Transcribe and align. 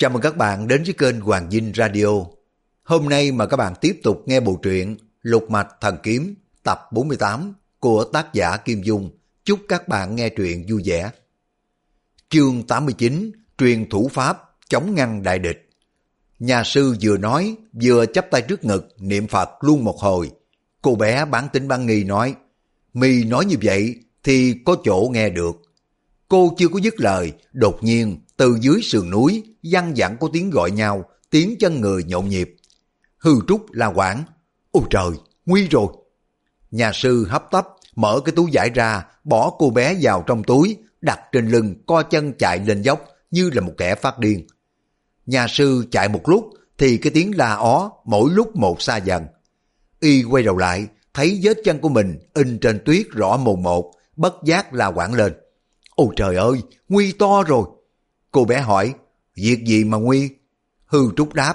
Chào 0.00 0.10
mừng 0.10 0.22
các 0.22 0.36
bạn 0.36 0.68
đến 0.68 0.82
với 0.84 0.94
kênh 0.98 1.20
Hoàng 1.20 1.50
Dinh 1.50 1.72
Radio. 1.76 2.06
Hôm 2.82 3.08
nay 3.08 3.32
mà 3.32 3.46
các 3.46 3.56
bạn 3.56 3.74
tiếp 3.80 4.00
tục 4.02 4.22
nghe 4.26 4.40
bộ 4.40 4.58
truyện 4.62 4.96
Lục 5.22 5.50
Mạch 5.50 5.68
Thần 5.80 5.96
Kiếm 6.02 6.34
tập 6.62 6.88
48 6.92 7.54
của 7.80 8.04
tác 8.04 8.32
giả 8.32 8.56
Kim 8.56 8.82
Dung. 8.82 9.10
Chúc 9.44 9.60
các 9.68 9.88
bạn 9.88 10.16
nghe 10.16 10.28
truyện 10.28 10.66
vui 10.68 10.82
vẻ. 10.84 11.10
Chương 12.28 12.62
89 12.66 13.32
Truyền 13.58 13.88
thủ 13.88 14.08
pháp 14.08 14.38
chống 14.68 14.94
ngăn 14.94 15.22
đại 15.22 15.38
địch. 15.38 15.70
Nhà 16.38 16.64
sư 16.64 16.96
vừa 17.02 17.16
nói 17.16 17.56
vừa 17.82 18.06
chắp 18.06 18.30
tay 18.30 18.42
trước 18.42 18.64
ngực 18.64 18.88
niệm 18.98 19.26
Phật 19.26 19.48
luôn 19.60 19.84
một 19.84 19.98
hồi. 19.98 20.30
Cô 20.82 20.94
bé 20.94 21.24
bán 21.24 21.48
tính 21.52 21.68
bán 21.68 21.86
nghi 21.86 22.04
nói 22.04 22.34
Mi 22.94 23.24
nói 23.24 23.44
như 23.44 23.56
vậy 23.62 23.94
thì 24.22 24.54
có 24.64 24.76
chỗ 24.84 25.08
nghe 25.12 25.28
được. 25.28 25.56
Cô 26.28 26.54
chưa 26.58 26.68
có 26.68 26.78
dứt 26.78 27.00
lời, 27.00 27.32
đột 27.52 27.82
nhiên 27.82 28.18
từ 28.40 28.58
dưới 28.60 28.80
sườn 28.82 29.10
núi, 29.10 29.44
văng 29.62 29.92
vẳng 29.96 30.16
có 30.20 30.28
tiếng 30.32 30.50
gọi 30.50 30.70
nhau, 30.70 31.04
tiếng 31.30 31.56
chân 31.58 31.80
người 31.80 32.04
nhộn 32.04 32.28
nhịp. 32.28 32.56
Hư 33.18 33.30
trúc 33.48 33.72
la 33.72 33.86
quảng. 33.86 34.24
Ôi 34.70 34.82
trời, 34.90 35.10
nguy 35.46 35.68
rồi. 35.68 35.86
Nhà 36.70 36.92
sư 36.94 37.26
hấp 37.28 37.50
tấp, 37.50 37.66
mở 37.96 38.20
cái 38.24 38.32
túi 38.36 38.50
giải 38.50 38.70
ra, 38.70 39.06
bỏ 39.24 39.52
cô 39.58 39.70
bé 39.70 39.96
vào 40.02 40.24
trong 40.26 40.44
túi, 40.44 40.76
đặt 41.00 41.20
trên 41.32 41.48
lưng, 41.48 41.74
co 41.86 42.02
chân 42.02 42.32
chạy 42.38 42.58
lên 42.66 42.82
dốc 42.82 43.04
như 43.30 43.50
là 43.50 43.60
một 43.60 43.72
kẻ 43.76 43.94
phát 43.94 44.18
điên. 44.18 44.46
Nhà 45.26 45.46
sư 45.48 45.84
chạy 45.90 46.08
một 46.08 46.28
lúc, 46.28 46.50
thì 46.78 46.96
cái 46.96 47.10
tiếng 47.14 47.36
la 47.36 47.54
ó 47.54 47.90
mỗi 48.04 48.30
lúc 48.30 48.56
một 48.56 48.82
xa 48.82 48.96
dần. 48.96 49.24
Y 50.00 50.22
quay 50.22 50.42
đầu 50.42 50.56
lại, 50.56 50.86
thấy 51.14 51.40
vết 51.42 51.56
chân 51.64 51.78
của 51.78 51.88
mình 51.88 52.18
in 52.34 52.58
trên 52.58 52.80
tuyết 52.84 53.06
rõ 53.10 53.36
mồn 53.36 53.62
một, 53.62 53.92
bất 54.16 54.34
giác 54.44 54.74
la 54.74 54.86
quảng 54.86 55.14
lên. 55.14 55.32
Ôi 55.96 56.08
trời 56.16 56.36
ơi, 56.36 56.62
nguy 56.88 57.12
to 57.12 57.42
rồi. 57.42 57.64
Cô 58.30 58.44
bé 58.44 58.60
hỏi, 58.60 58.94
việc 59.36 59.64
gì 59.66 59.84
mà 59.84 59.98
nguy? 59.98 60.30
Hư 60.86 60.98
trúc 61.16 61.34
đáp, 61.34 61.54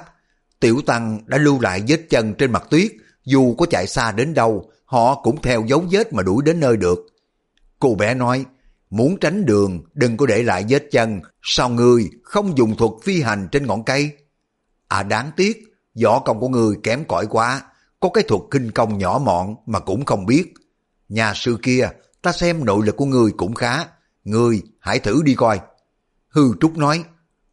tiểu 0.59 0.81
tăng 0.85 1.19
đã 1.25 1.37
lưu 1.37 1.61
lại 1.61 1.83
vết 1.87 2.01
chân 2.09 2.33
trên 2.33 2.51
mặt 2.51 2.63
tuyết, 2.69 2.91
dù 3.25 3.55
có 3.55 3.65
chạy 3.65 3.87
xa 3.87 4.11
đến 4.11 4.33
đâu, 4.33 4.69
họ 4.85 5.21
cũng 5.23 5.41
theo 5.41 5.63
dấu 5.67 5.85
vết 5.91 6.13
mà 6.13 6.23
đuổi 6.23 6.43
đến 6.45 6.59
nơi 6.59 6.77
được. 6.77 6.99
Cô 7.79 7.95
bé 7.95 8.13
nói, 8.13 8.45
muốn 8.89 9.17
tránh 9.21 9.45
đường, 9.45 9.83
đừng 9.93 10.17
có 10.17 10.25
để 10.25 10.43
lại 10.43 10.65
vết 10.69 10.87
chân, 10.91 11.21
sao 11.41 11.69
người 11.69 12.09
không 12.23 12.57
dùng 12.57 12.77
thuật 12.77 12.91
phi 13.03 13.21
hành 13.21 13.47
trên 13.51 13.67
ngọn 13.67 13.83
cây? 13.83 14.11
À 14.87 15.03
đáng 15.03 15.31
tiếc, 15.35 15.63
võ 16.03 16.19
công 16.19 16.39
của 16.39 16.49
người 16.49 16.75
kém 16.83 17.05
cỏi 17.05 17.27
quá, 17.27 17.61
có 17.99 18.09
cái 18.09 18.23
thuật 18.27 18.41
kinh 18.51 18.71
công 18.71 18.97
nhỏ 18.97 19.21
mọn 19.25 19.55
mà 19.65 19.79
cũng 19.79 20.05
không 20.05 20.25
biết. 20.25 20.53
Nhà 21.09 21.33
sư 21.35 21.57
kia, 21.61 21.89
ta 22.21 22.31
xem 22.31 22.65
nội 22.65 22.85
lực 22.85 22.97
của 22.97 23.05
người 23.05 23.31
cũng 23.37 23.53
khá, 23.53 23.85
người 24.23 24.61
hãy 24.79 24.99
thử 24.99 25.21
đi 25.23 25.35
coi. 25.35 25.59
Hư 26.35 26.53
Trúc 26.61 26.77
nói, 26.77 27.03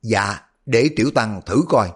dạ, 0.03 0.41
để 0.67 0.91
tiểu 0.97 1.11
tăng 1.11 1.41
thử 1.47 1.63
coi. 1.69 1.91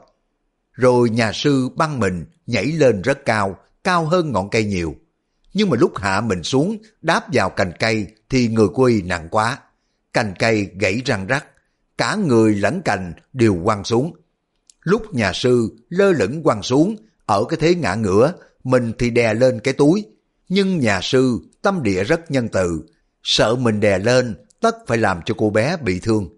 Rồi 0.73 1.11
nhà 1.11 1.33
sư 1.33 1.69
băng 1.77 2.01
mình 2.01 2.25
nhảy 2.47 2.67
lên 2.67 3.03
rất 3.03 3.25
cao, 3.25 3.59
cao 3.85 4.05
hơn 4.05 4.33
ngọn 4.33 4.51
cây 4.51 4.65
nhiều. 4.65 4.95
Nhưng 5.55 5.71
mà 5.71 5.77
lúc 5.81 5.99
hạ 5.99 6.21
mình 6.21 6.43
xuống, 6.43 6.79
đáp 7.03 7.27
vào 7.33 7.51
cành 7.51 7.73
cây 7.79 8.07
thì 8.31 8.49
người 8.49 8.69
quy 8.75 9.03
nặng 9.03 9.29
quá. 9.31 9.59
Cành 10.13 10.35
cây 10.39 10.71
gãy 10.81 11.03
răng 11.05 11.27
rắc, 11.27 11.47
cả 11.99 12.15
người 12.15 12.55
lẫn 12.55 12.83
cành 12.83 13.13
đều 13.33 13.61
quăng 13.65 13.85
xuống. 13.85 14.17
Lúc 14.83 15.15
nhà 15.15 15.33
sư 15.33 15.77
lơ 15.89 16.13
lửng 16.13 16.43
quăng 16.43 16.63
xuống, 16.63 16.97
ở 17.27 17.45
cái 17.49 17.59
thế 17.61 17.75
ngã 17.75 17.95
ngửa, 17.95 18.33
mình 18.65 18.93
thì 18.99 19.11
đè 19.11 19.35
lên 19.35 19.61
cái 19.61 19.75
túi. 19.75 20.07
Nhưng 20.49 20.79
nhà 20.79 21.01
sư 21.03 21.39
tâm 21.63 21.83
địa 21.83 22.05
rất 22.05 22.31
nhân 22.31 22.49
từ, 22.49 22.83
sợ 23.23 23.57
mình 23.57 23.81
đè 23.81 23.99
lên 23.99 24.35
tất 24.61 24.77
phải 24.87 24.99
làm 24.99 25.21
cho 25.25 25.35
cô 25.39 25.51
bé 25.51 25.77
bị 25.77 26.01
thương. 26.01 26.36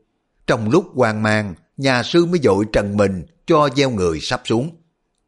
Trong 0.48 0.70
lúc 0.70 0.86
hoang 0.94 1.22
mang, 1.22 1.54
nhà 1.76 2.02
sư 2.02 2.26
mới 2.26 2.40
dội 2.42 2.64
trần 2.72 2.96
mình 2.96 3.24
cho 3.46 3.68
gieo 3.76 3.90
người 3.90 4.20
sắp 4.20 4.42
xuống. 4.44 4.76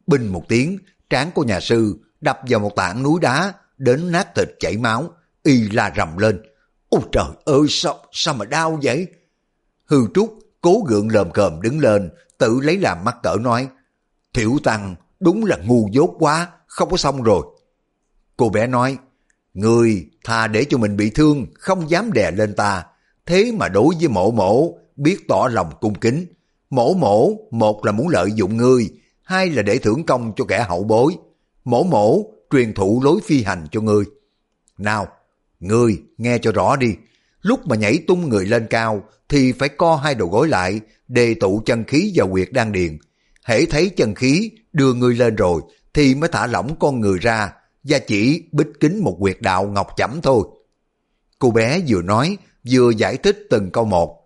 Binh 0.06 0.26
một 0.26 0.44
tiếng, 0.48 0.78
trán 1.10 1.30
của 1.34 1.44
nhà 1.44 1.60
sư 1.60 1.98
đập 2.20 2.40
vào 2.48 2.60
một 2.60 2.76
tảng 2.76 3.02
núi 3.02 3.20
đá, 3.20 3.52
đến 3.76 4.12
nát 4.12 4.34
thịt 4.34 4.48
chảy 4.60 4.76
máu, 4.76 5.14
y 5.42 5.70
la 5.70 5.92
rầm 5.96 6.18
lên. 6.18 6.42
Ôi 6.88 7.00
trời 7.12 7.24
ơi, 7.44 7.66
sao, 7.68 7.98
sao 8.12 8.34
mà 8.34 8.44
đau 8.44 8.78
vậy? 8.82 9.06
Hư 9.84 10.06
Trúc 10.14 10.38
cố 10.60 10.84
gượng 10.86 11.08
lờm 11.08 11.30
cờm 11.30 11.62
đứng 11.62 11.78
lên, 11.78 12.10
tự 12.38 12.60
lấy 12.62 12.76
làm 12.76 13.04
mắc 13.04 13.16
cỡ 13.22 13.36
nói, 13.40 13.68
Thiểu 14.34 14.56
Tăng 14.64 14.94
đúng 15.20 15.44
là 15.44 15.56
ngu 15.56 15.88
dốt 15.92 16.14
quá, 16.18 16.48
không 16.66 16.90
có 16.90 16.96
xong 16.96 17.22
rồi. 17.22 17.46
Cô 18.36 18.48
bé 18.48 18.66
nói, 18.66 18.98
Người 19.54 20.10
thà 20.24 20.46
để 20.46 20.64
cho 20.68 20.78
mình 20.78 20.96
bị 20.96 21.10
thương, 21.10 21.46
không 21.54 21.90
dám 21.90 22.12
đè 22.12 22.30
lên 22.30 22.54
ta, 22.54 22.84
thế 23.26 23.52
mà 23.56 23.68
đối 23.68 23.94
với 23.98 24.08
mộ 24.08 24.30
mộ, 24.30 24.79
biết 25.00 25.28
tỏ 25.28 25.48
lòng 25.52 25.72
cung 25.80 25.94
kính. 25.94 26.26
Mổ 26.70 26.94
mổ, 26.94 27.32
một 27.50 27.84
là 27.84 27.92
muốn 27.92 28.08
lợi 28.08 28.32
dụng 28.34 28.56
ngươi, 28.56 28.88
hai 29.22 29.50
là 29.50 29.62
để 29.62 29.78
thưởng 29.78 30.06
công 30.06 30.32
cho 30.36 30.44
kẻ 30.44 30.64
hậu 30.68 30.84
bối. 30.84 31.16
Mổ 31.64 31.82
mổ, 31.82 32.24
truyền 32.50 32.74
thụ 32.74 33.00
lối 33.04 33.20
phi 33.24 33.42
hành 33.42 33.66
cho 33.70 33.80
ngươi. 33.80 34.04
Nào, 34.78 35.06
ngươi 35.60 36.02
nghe 36.18 36.38
cho 36.38 36.52
rõ 36.52 36.76
đi, 36.76 36.94
lúc 37.42 37.66
mà 37.66 37.76
nhảy 37.76 37.98
tung 38.06 38.28
người 38.28 38.46
lên 38.46 38.66
cao 38.70 39.02
thì 39.28 39.52
phải 39.52 39.68
co 39.68 39.96
hai 39.96 40.14
đầu 40.14 40.28
gối 40.28 40.48
lại, 40.48 40.80
đề 41.08 41.34
tụ 41.34 41.62
chân 41.66 41.84
khí 41.84 42.12
vào 42.14 42.28
quyệt 42.28 42.48
đan 42.52 42.72
điền. 42.72 42.98
Hễ 43.44 43.66
thấy 43.66 43.88
chân 43.88 44.14
khí 44.14 44.50
đưa 44.72 44.94
người 44.94 45.14
lên 45.14 45.36
rồi 45.36 45.62
thì 45.94 46.14
mới 46.14 46.28
thả 46.32 46.46
lỏng 46.46 46.76
con 46.78 47.00
người 47.00 47.18
ra 47.18 47.52
và 47.82 47.98
chỉ 47.98 48.42
bích 48.52 48.68
kính 48.80 49.04
một 49.04 49.16
quyệt 49.20 49.36
đạo 49.40 49.66
ngọc 49.66 49.88
chẩm 49.96 50.20
thôi. 50.22 50.44
Cô 51.38 51.50
bé 51.50 51.80
vừa 51.88 52.02
nói 52.02 52.36
vừa 52.70 52.90
giải 52.90 53.16
thích 53.16 53.46
từng 53.50 53.70
câu 53.70 53.84
một. 53.84 54.19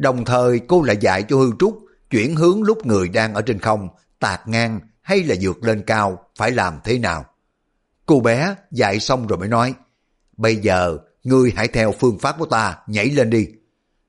Đồng 0.00 0.24
thời 0.24 0.60
cô 0.68 0.82
lại 0.82 0.96
dạy 1.00 1.22
cho 1.28 1.36
Hư 1.36 1.50
Trúc 1.58 1.78
chuyển 2.10 2.36
hướng 2.36 2.62
lúc 2.62 2.86
người 2.86 3.08
đang 3.08 3.34
ở 3.34 3.42
trên 3.42 3.58
không, 3.58 3.88
tạt 4.18 4.48
ngang 4.48 4.80
hay 5.02 5.22
là 5.22 5.34
vượt 5.40 5.64
lên 5.64 5.82
cao, 5.86 6.24
phải 6.36 6.50
làm 6.50 6.78
thế 6.84 6.98
nào. 6.98 7.24
Cô 8.06 8.20
bé 8.20 8.54
dạy 8.70 9.00
xong 9.00 9.26
rồi 9.26 9.38
mới 9.38 9.48
nói, 9.48 9.74
bây 10.36 10.56
giờ 10.56 10.98
ngươi 11.24 11.52
hãy 11.56 11.68
theo 11.68 11.92
phương 11.92 12.18
pháp 12.18 12.36
của 12.38 12.46
ta 12.46 12.78
nhảy 12.86 13.06
lên 13.06 13.30
đi. 13.30 13.48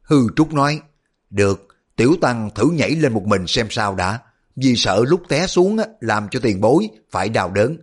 Hư 0.01 0.17
Trúc 0.35 0.53
nói, 0.53 0.81
được, 1.29 1.67
tiểu 1.95 2.15
tăng 2.21 2.49
thử 2.55 2.69
nhảy 2.69 2.91
lên 2.91 3.13
một 3.13 3.23
mình 3.25 3.47
xem 3.47 3.67
sao 3.69 3.95
đã, 3.95 4.19
vì 4.55 4.75
sợ 4.75 5.03
lúc 5.07 5.21
té 5.29 5.47
xuống 5.47 5.77
làm 5.99 6.27
cho 6.31 6.39
tiền 6.39 6.61
bối 6.61 6.89
phải 7.11 7.29
đào 7.29 7.51
đớn. 7.51 7.77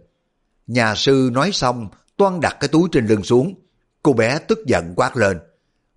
Nhà 0.67 0.95
sư 0.95 1.31
nói 1.33 1.51
xong, 1.53 1.89
toan 2.17 2.41
đặt 2.41 2.57
cái 2.61 2.69
túi 2.69 2.89
trên 2.93 3.07
lưng 3.07 3.23
xuống. 3.23 3.55
Cô 4.03 4.13
bé 4.13 4.39
tức 4.39 4.59
giận 4.67 4.93
quát 4.97 5.17
lên. 5.17 5.39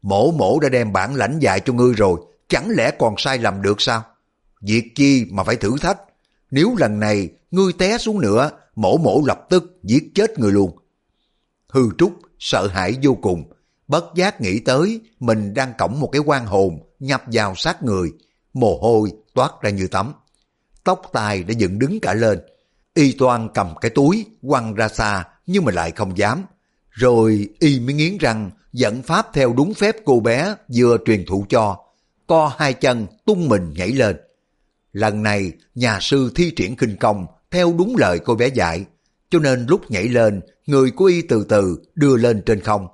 Mổ 0.01 0.31
mổ 0.31 0.59
đã 0.59 0.69
đem 0.69 0.93
bản 0.93 1.15
lãnh 1.15 1.39
dạy 1.39 1.59
cho 1.59 1.73
ngươi 1.73 1.93
rồi, 1.93 2.19
chẳng 2.47 2.69
lẽ 2.69 2.91
còn 2.99 3.15
sai 3.17 3.37
lầm 3.37 3.61
được 3.61 3.81
sao? 3.81 4.03
Việc 4.61 4.91
chi 4.95 5.25
mà 5.31 5.43
phải 5.43 5.55
thử 5.55 5.77
thách? 5.81 5.97
Nếu 6.51 6.75
lần 6.77 6.99
này 6.99 7.29
ngươi 7.51 7.73
té 7.73 7.97
xuống 7.97 8.21
nữa, 8.21 8.51
mổ 8.75 8.97
mổ 8.97 9.21
lập 9.25 9.45
tức 9.49 9.79
giết 9.83 10.11
chết 10.15 10.39
người 10.39 10.51
luôn. 10.51 10.77
Hư 11.69 11.81
Trúc 11.97 12.13
sợ 12.39 12.67
hãi 12.67 12.95
vô 13.03 13.17
cùng, 13.21 13.51
bất 13.87 14.05
giác 14.15 14.41
nghĩ 14.41 14.59
tới 14.59 15.01
mình 15.19 15.53
đang 15.53 15.73
cõng 15.77 15.99
một 15.99 16.09
cái 16.11 16.21
quan 16.25 16.45
hồn 16.45 16.79
nhập 16.99 17.23
vào 17.31 17.53
sát 17.55 17.83
người, 17.83 18.11
mồ 18.53 18.77
hôi 18.77 19.11
toát 19.33 19.51
ra 19.61 19.69
như 19.69 19.87
tắm. 19.87 20.13
Tóc 20.83 21.01
tai 21.13 21.43
đã 21.43 21.53
dựng 21.57 21.79
đứng 21.79 21.99
cả 21.99 22.13
lên, 22.13 22.39
y 22.93 23.11
toan 23.11 23.49
cầm 23.53 23.73
cái 23.81 23.91
túi 23.91 24.25
quăng 24.47 24.75
ra 24.75 24.87
xa 24.87 25.23
nhưng 25.45 25.65
mà 25.65 25.71
lại 25.71 25.91
không 25.91 26.17
dám. 26.17 26.43
Rồi 27.01 27.49
y 27.59 27.79
mới 27.79 27.93
nghiến 27.93 28.17
răng 28.17 28.51
dẫn 28.73 29.01
pháp 29.01 29.27
theo 29.33 29.53
đúng 29.53 29.73
phép 29.73 29.95
cô 30.05 30.19
bé 30.19 30.55
vừa 30.75 30.97
truyền 31.05 31.25
thụ 31.25 31.45
cho, 31.49 31.77
co 32.27 32.51
hai 32.57 32.73
chân 32.73 33.07
tung 33.25 33.49
mình 33.49 33.73
nhảy 33.75 33.91
lên. 33.91 34.15
Lần 34.93 35.23
này 35.23 35.51
nhà 35.75 35.99
sư 36.01 36.31
thi 36.35 36.51
triển 36.55 36.75
kinh 36.75 36.95
công 36.95 37.25
theo 37.51 37.73
đúng 37.77 37.95
lời 37.97 38.19
cô 38.19 38.35
bé 38.35 38.47
dạy, 38.47 38.85
cho 39.29 39.39
nên 39.39 39.65
lúc 39.65 39.91
nhảy 39.91 40.07
lên, 40.07 40.41
người 40.65 40.91
của 40.91 41.05
y 41.05 41.21
từ 41.21 41.45
từ 41.49 41.81
đưa 41.95 42.17
lên 42.17 42.41
trên 42.45 42.61
không. 42.61 42.87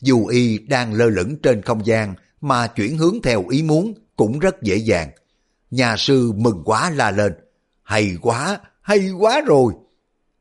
Dù 0.00 0.26
y 0.26 0.58
đang 0.58 0.94
lơ 0.94 1.06
lửng 1.06 1.36
trên 1.42 1.62
không 1.62 1.86
gian 1.86 2.14
mà 2.40 2.66
chuyển 2.66 2.98
hướng 2.98 3.22
theo 3.22 3.48
ý 3.48 3.62
muốn 3.62 3.94
cũng 4.16 4.38
rất 4.38 4.62
dễ 4.62 4.76
dàng. 4.76 5.10
Nhà 5.70 5.96
sư 5.96 6.32
mừng 6.36 6.62
quá 6.64 6.90
la 6.90 7.10
lên, 7.10 7.32
hay 7.82 8.16
quá, 8.22 8.60
hay 8.82 9.10
quá 9.18 9.40
rồi. 9.46 9.72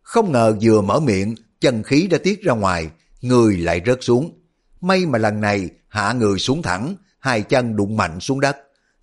Không 0.01 0.31
ngờ 0.31 0.57
vừa 0.61 0.81
mở 0.81 0.99
miệng, 0.99 1.35
chân 1.61 1.83
khí 1.83 2.07
đã 2.07 2.17
tiết 2.23 2.41
ra 2.41 2.53
ngoài, 2.53 2.89
người 3.21 3.57
lại 3.57 3.81
rớt 3.85 3.97
xuống. 4.01 4.41
May 4.81 5.05
mà 5.05 5.19
lần 5.19 5.41
này 5.41 5.69
hạ 5.87 6.13
người 6.13 6.39
xuống 6.39 6.61
thẳng, 6.61 6.95
hai 7.19 7.41
chân 7.41 7.75
đụng 7.75 7.97
mạnh 7.97 8.19
xuống 8.19 8.39
đất. 8.39 8.57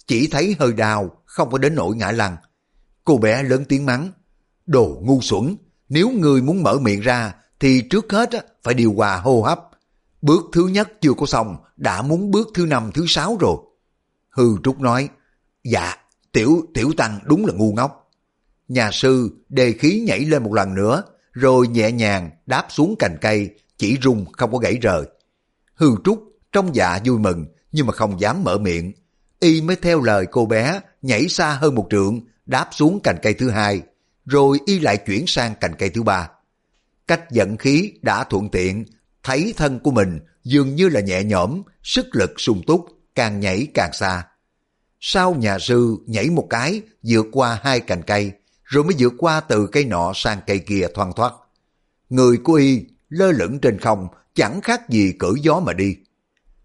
Chỉ 0.07 0.29
thấy 0.31 0.57
hơi 0.59 0.73
đau, 0.73 1.23
không 1.25 1.51
có 1.51 1.59
đến 1.59 1.75
nỗi 1.75 1.97
ngã 1.97 2.11
lăn. 2.11 2.37
Cô 3.05 3.19
bé 3.19 3.43
lớn 3.43 3.65
tiếng 3.69 3.87
mắng. 3.87 4.11
Đồ 4.67 4.99
ngu 5.03 5.21
xuẩn, 5.21 5.57
nếu 5.89 6.11
người 6.11 6.43
muốn 6.43 6.63
mở 6.63 6.79
miệng 6.79 7.01
ra 7.01 7.35
thì 7.61 7.83
trước 7.91 8.13
hết 8.13 8.31
phải 8.63 8.75
điều 8.75 8.93
hòa 8.93 9.17
hô 9.17 9.43
hấp. 9.43 9.61
Bước 10.23 10.43
thứ 10.53 10.67
nhất 10.67 10.93
chưa 11.01 11.12
có 11.12 11.27
xong, 11.27 11.57
đã 11.77 12.03
muốn 12.03 12.31
bước 12.31 12.49
thứ 12.55 12.67
năm 12.67 12.91
thứ 12.95 13.05
sáu 13.09 13.37
rồi. 13.41 13.57
Hư 14.31 14.45
Trúc 14.65 14.81
nói, 14.81 15.09
dạ, 15.65 15.95
tiểu 16.33 16.62
tiểu 16.75 16.93
tăng 16.97 17.19
đúng 17.25 17.47
là 17.47 17.53
ngu 17.53 17.73
ngốc. 17.73 18.11
Nhà 18.69 18.91
sư 18.93 19.31
đề 19.49 19.73
khí 19.73 20.05
nhảy 20.07 20.21
lên 20.21 20.43
một 20.43 20.55
lần 20.55 20.75
nữa, 20.75 21.03
rồi 21.33 21.69
nhẹ 21.69 21.93
nhàng 21.93 22.31
đáp 22.47 22.67
xuống 22.69 22.95
cành 22.99 23.17
cây, 23.21 23.51
chỉ 23.78 23.99
rung 24.02 24.25
không 24.32 24.52
có 24.52 24.58
gãy 24.58 24.78
rời. 24.82 25.02
Hư 25.75 25.90
Trúc 26.05 26.25
trong 26.52 26.75
dạ 26.75 26.99
vui 27.05 27.19
mừng 27.19 27.46
nhưng 27.73 27.87
mà 27.87 27.93
không 27.93 28.20
dám 28.20 28.44
mở 28.44 28.58
miệng. 28.58 28.93
Y 29.40 29.61
mới 29.61 29.76
theo 29.76 30.02
lời 30.02 30.26
cô 30.31 30.46
bé 30.46 30.81
nhảy 31.02 31.28
xa 31.28 31.52
hơn 31.52 31.75
một 31.75 31.87
trượng, 31.90 32.20
đáp 32.46 32.69
xuống 32.73 33.00
cành 33.02 33.17
cây 33.23 33.34
thứ 33.34 33.50
hai, 33.50 33.82
rồi 34.25 34.58
y 34.67 34.78
lại 34.78 34.96
chuyển 34.96 35.25
sang 35.26 35.55
cành 35.61 35.75
cây 35.78 35.88
thứ 35.88 36.02
ba. 36.02 36.31
Cách 37.06 37.31
dẫn 37.31 37.56
khí 37.56 37.93
đã 38.02 38.25
thuận 38.25 38.49
tiện, 38.49 38.84
thấy 39.23 39.55
thân 39.56 39.81
của 39.81 39.90
mình 39.90 40.20
dường 40.44 40.75
như 40.75 40.88
là 40.88 41.00
nhẹ 41.00 41.25
nhõm, 41.25 41.62
sức 41.82 42.06
lực 42.12 42.31
sung 42.40 42.62
túc, 42.67 42.87
càng 43.14 43.40
nhảy 43.40 43.67
càng 43.75 43.93
xa. 43.93 44.26
Sau 45.00 45.34
nhà 45.34 45.58
sư 45.58 45.96
nhảy 46.06 46.31
một 46.31 46.46
cái, 46.50 46.82
vượt 47.02 47.26
qua 47.32 47.61
hai 47.62 47.81
cành 47.81 48.02
cây, 48.02 48.32
rồi 48.64 48.84
mới 48.84 48.94
vượt 48.99 49.12
qua 49.19 49.40
từ 49.40 49.67
cây 49.67 49.84
nọ 49.84 50.12
sang 50.14 50.38
cây 50.46 50.58
kia 50.58 50.87
thoăn 50.94 51.12
thoát. 51.17 51.32
Người 52.08 52.37
của 52.44 52.52
y 52.55 52.84
lơ 53.08 53.32
lửng 53.32 53.58
trên 53.58 53.79
không, 53.79 54.08
chẳng 54.35 54.61
khác 54.61 54.88
gì 54.88 55.12
cử 55.19 55.35
gió 55.43 55.61
mà 55.61 55.73
đi. 55.73 55.97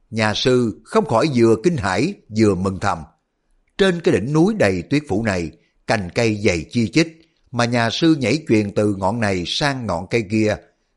Nhà 0.10 0.34
sư 0.34 0.82
không 0.84 1.06
khỏi 1.06 1.30
vừa 1.36 1.56
kinh 1.64 1.78
hãi 1.78 2.14
vừa 2.38 2.56
mừng 2.56 2.80
thầm. 2.80 3.04
Trên 3.78 4.02
cái 4.02 4.14
đỉnh 4.14 4.34
núi 4.34 4.54
đầy 4.54 4.82
tuyết 4.82 5.04
phủ 5.08 5.24
này, 5.24 5.52
cành 5.88 6.10
cây 6.16 6.42
dày 6.46 6.66
chi 6.70 6.92
chít, 6.92 7.08
mà 7.52 7.66
nhà 7.66 7.90
sư 7.90 8.16
nhảy 8.20 8.44
truyền 8.50 8.72
từ 8.76 8.96
ngọn 8.96 9.20
này 9.20 9.44
sang 9.48 9.86
ngọn 9.86 10.08
cây 10.10 10.26
kia. 10.32 10.56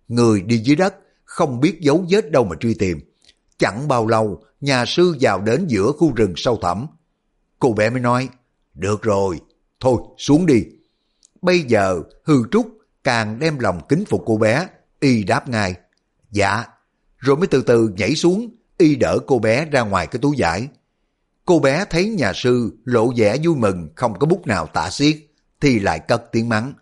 Người 0.09 0.43
đi 0.43 0.59
dưới 0.59 0.77
đất, 0.77 0.95
không 1.25 1.61
biết 1.61 1.81
dấu 1.81 2.05
vết 2.11 2.31
đâu 2.31 2.45
mà 2.45 2.57
truy 2.61 2.75
tìm. 2.75 3.01
Chẳng 3.59 3.89
bao 3.89 4.07
lâu, 4.07 4.43
nhà 4.61 4.85
sư 4.87 5.17
vào 5.21 5.41
đến 5.41 5.67
giữa 5.67 5.93
khu 5.93 6.13
rừng 6.15 6.33
sâu 6.37 6.59
thẳm. 6.63 6.87
Cô 7.59 7.73
bé 7.73 7.91
mới 7.91 8.01
nói, 8.01 8.29
được 8.75 9.03
rồi, 9.03 9.41
thôi 9.81 9.99
xuống 10.19 10.47
đi. 10.47 10.65
Bây 11.43 11.61
giờ 11.61 12.03
hư 12.25 12.35
trúc 12.51 12.79
càng 13.05 13.39
đem 13.39 13.59
lòng 13.59 13.81
kính 13.89 14.05
phục 14.09 14.23
cô 14.27 14.37
bé, 14.37 14.69
y 15.05 15.25
đáp 15.25 15.49
ngay, 15.49 15.75
dạ, 16.31 16.65
rồi 17.19 17.37
mới 17.37 17.47
từ 17.47 17.63
từ 17.63 17.93
nhảy 17.97 18.15
xuống, 18.15 18.51
y 18.79 18.97
đỡ 18.97 19.19
cô 19.27 19.39
bé 19.39 19.65
ra 19.65 19.81
ngoài 19.81 20.07
cái 20.07 20.19
túi 20.23 20.37
giải. 20.37 20.69
Cô 21.45 21.59
bé 21.59 21.85
thấy 21.91 22.09
nhà 22.09 22.33
sư 22.33 22.79
lộ 22.85 23.13
vẻ 23.17 23.37
vui 23.45 23.57
mừng 23.57 23.89
không 23.97 24.19
có 24.19 24.27
bút 24.27 24.47
nào 24.47 24.67
tả 24.67 24.91
xiết, 24.91 25.17
thì 25.61 25.79
lại 25.79 25.99
cất 25.99 26.23
tiếng 26.33 26.49
mắng. 26.49 26.73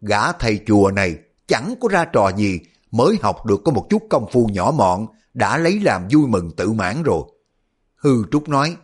Gã 0.00 0.32
thầy 0.32 0.60
chùa 0.66 0.90
này 0.90 1.16
chẳng 1.46 1.74
có 1.80 1.88
ra 1.88 2.04
trò 2.04 2.32
gì 2.36 2.60
mới 2.90 3.16
học 3.22 3.46
được 3.46 3.60
có 3.64 3.72
một 3.72 3.86
chút 3.90 4.02
công 4.10 4.26
phu 4.32 4.46
nhỏ 4.46 4.70
mọn 4.76 5.06
đã 5.34 5.58
lấy 5.58 5.80
làm 5.80 6.08
vui 6.12 6.26
mừng 6.28 6.50
tự 6.56 6.72
mãn 6.72 7.02
rồi. 7.02 7.22
Hư 7.96 8.24
Trúc 8.32 8.48
nói, 8.48 8.76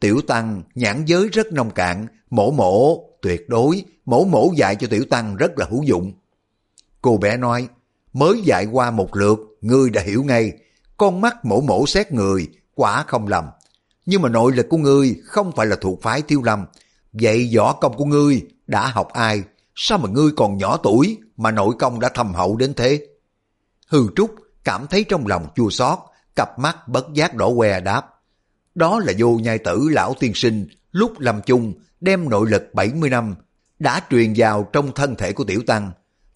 Tiểu 0.00 0.20
Tăng 0.26 0.62
nhãn 0.74 1.04
giới 1.06 1.28
rất 1.28 1.52
nông 1.52 1.70
cạn, 1.70 2.06
mổ 2.30 2.50
mổ 2.50 3.04
tuyệt 3.22 3.48
đối, 3.48 3.84
mổ 4.04 4.24
mổ 4.24 4.52
dạy 4.56 4.76
cho 4.76 4.86
Tiểu 4.90 5.04
Tăng 5.10 5.36
rất 5.36 5.58
là 5.58 5.66
hữu 5.70 5.82
dụng. 5.82 6.12
Cô 7.02 7.16
bé 7.16 7.36
nói, 7.36 7.68
mới 8.12 8.40
dạy 8.44 8.66
qua 8.66 8.90
một 8.90 9.16
lượt, 9.16 9.38
ngươi 9.60 9.90
đã 9.90 10.02
hiểu 10.02 10.24
ngay, 10.24 10.52
con 10.96 11.20
mắt 11.20 11.44
mổ 11.44 11.60
mổ 11.60 11.86
xét 11.86 12.12
người, 12.12 12.48
quả 12.74 13.04
không 13.06 13.28
lầm. 13.28 13.44
Nhưng 14.06 14.22
mà 14.22 14.28
nội 14.28 14.52
lực 14.52 14.66
của 14.68 14.76
ngươi 14.76 15.20
không 15.24 15.52
phải 15.56 15.66
là 15.66 15.76
thuộc 15.80 16.02
phái 16.02 16.22
tiêu 16.22 16.42
lâm, 16.42 16.66
vậy 17.12 17.52
võ 17.56 17.72
công 17.72 17.96
của 17.96 18.04
ngươi 18.04 18.46
đã 18.66 18.86
học 18.88 19.08
ai, 19.12 19.42
sao 19.74 19.98
mà 19.98 20.08
ngươi 20.08 20.30
còn 20.36 20.58
nhỏ 20.58 20.76
tuổi 20.76 21.18
mà 21.36 21.50
nội 21.50 21.74
công 21.78 22.00
đã 22.00 22.08
thầm 22.08 22.34
hậu 22.34 22.56
đến 22.56 22.74
thế? 22.74 23.06
Hư 23.88 24.06
Trúc 24.16 24.34
cảm 24.64 24.86
thấy 24.86 25.04
trong 25.04 25.26
lòng 25.26 25.46
chua 25.56 25.70
xót, 25.70 25.98
cặp 26.36 26.58
mắt 26.58 26.88
bất 26.88 27.06
giác 27.14 27.34
đỏ 27.34 27.50
que 27.58 27.80
đáp. 27.80 28.02
Đó 28.74 29.00
là 29.00 29.12
vô 29.18 29.30
nhai 29.30 29.58
tử 29.58 29.88
lão 29.92 30.14
tiên 30.20 30.32
sinh 30.34 30.66
lúc 30.92 31.20
làm 31.20 31.40
chung 31.46 31.74
đem 32.00 32.28
nội 32.28 32.50
lực 32.50 32.74
70 32.74 33.10
năm 33.10 33.34
đã 33.78 34.02
truyền 34.10 34.32
vào 34.36 34.68
trong 34.72 34.92
thân 34.94 35.14
thể 35.14 35.32
của 35.32 35.44
Tiểu 35.44 35.62
Tăng. 35.66 35.90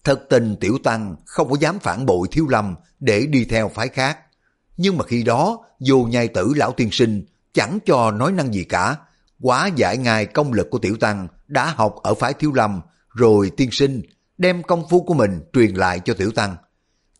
Thật 0.05 0.25
tình 0.29 0.55
Tiểu 0.59 0.77
Tăng 0.83 1.15
không 1.25 1.49
có 1.49 1.57
dám 1.59 1.79
phản 1.79 2.05
bội 2.05 2.27
thiếu 2.31 2.47
lâm 2.47 2.75
để 2.99 3.25
đi 3.25 3.45
theo 3.45 3.69
phái 3.69 3.87
khác. 3.87 4.19
Nhưng 4.77 4.97
mà 4.97 5.05
khi 5.05 5.23
đó 5.23 5.59
vô 5.79 6.03
nhai 6.03 6.27
tử 6.27 6.53
lão 6.55 6.71
tiên 6.71 6.89
sinh 6.91 7.25
chẳng 7.53 7.79
cho 7.85 8.11
nói 8.11 8.31
năng 8.31 8.53
gì 8.53 8.63
cả. 8.63 8.95
Quá 9.41 9.69
giải 9.75 9.97
ngài 9.97 10.25
công 10.25 10.53
lực 10.53 10.67
của 10.71 10.77
Tiểu 10.77 10.97
Tăng 10.97 11.27
đã 11.47 11.65
học 11.65 11.95
ở 12.03 12.13
phái 12.13 12.33
thiếu 12.33 12.53
lâm 12.53 12.81
rồi 13.09 13.51
tiên 13.57 13.71
sinh 13.71 14.01
đem 14.37 14.63
công 14.63 14.89
phu 14.89 15.03
của 15.03 15.13
mình 15.13 15.41
truyền 15.53 15.73
lại 15.73 15.99
cho 16.05 16.13
Tiểu 16.13 16.31
Tăng. 16.31 16.55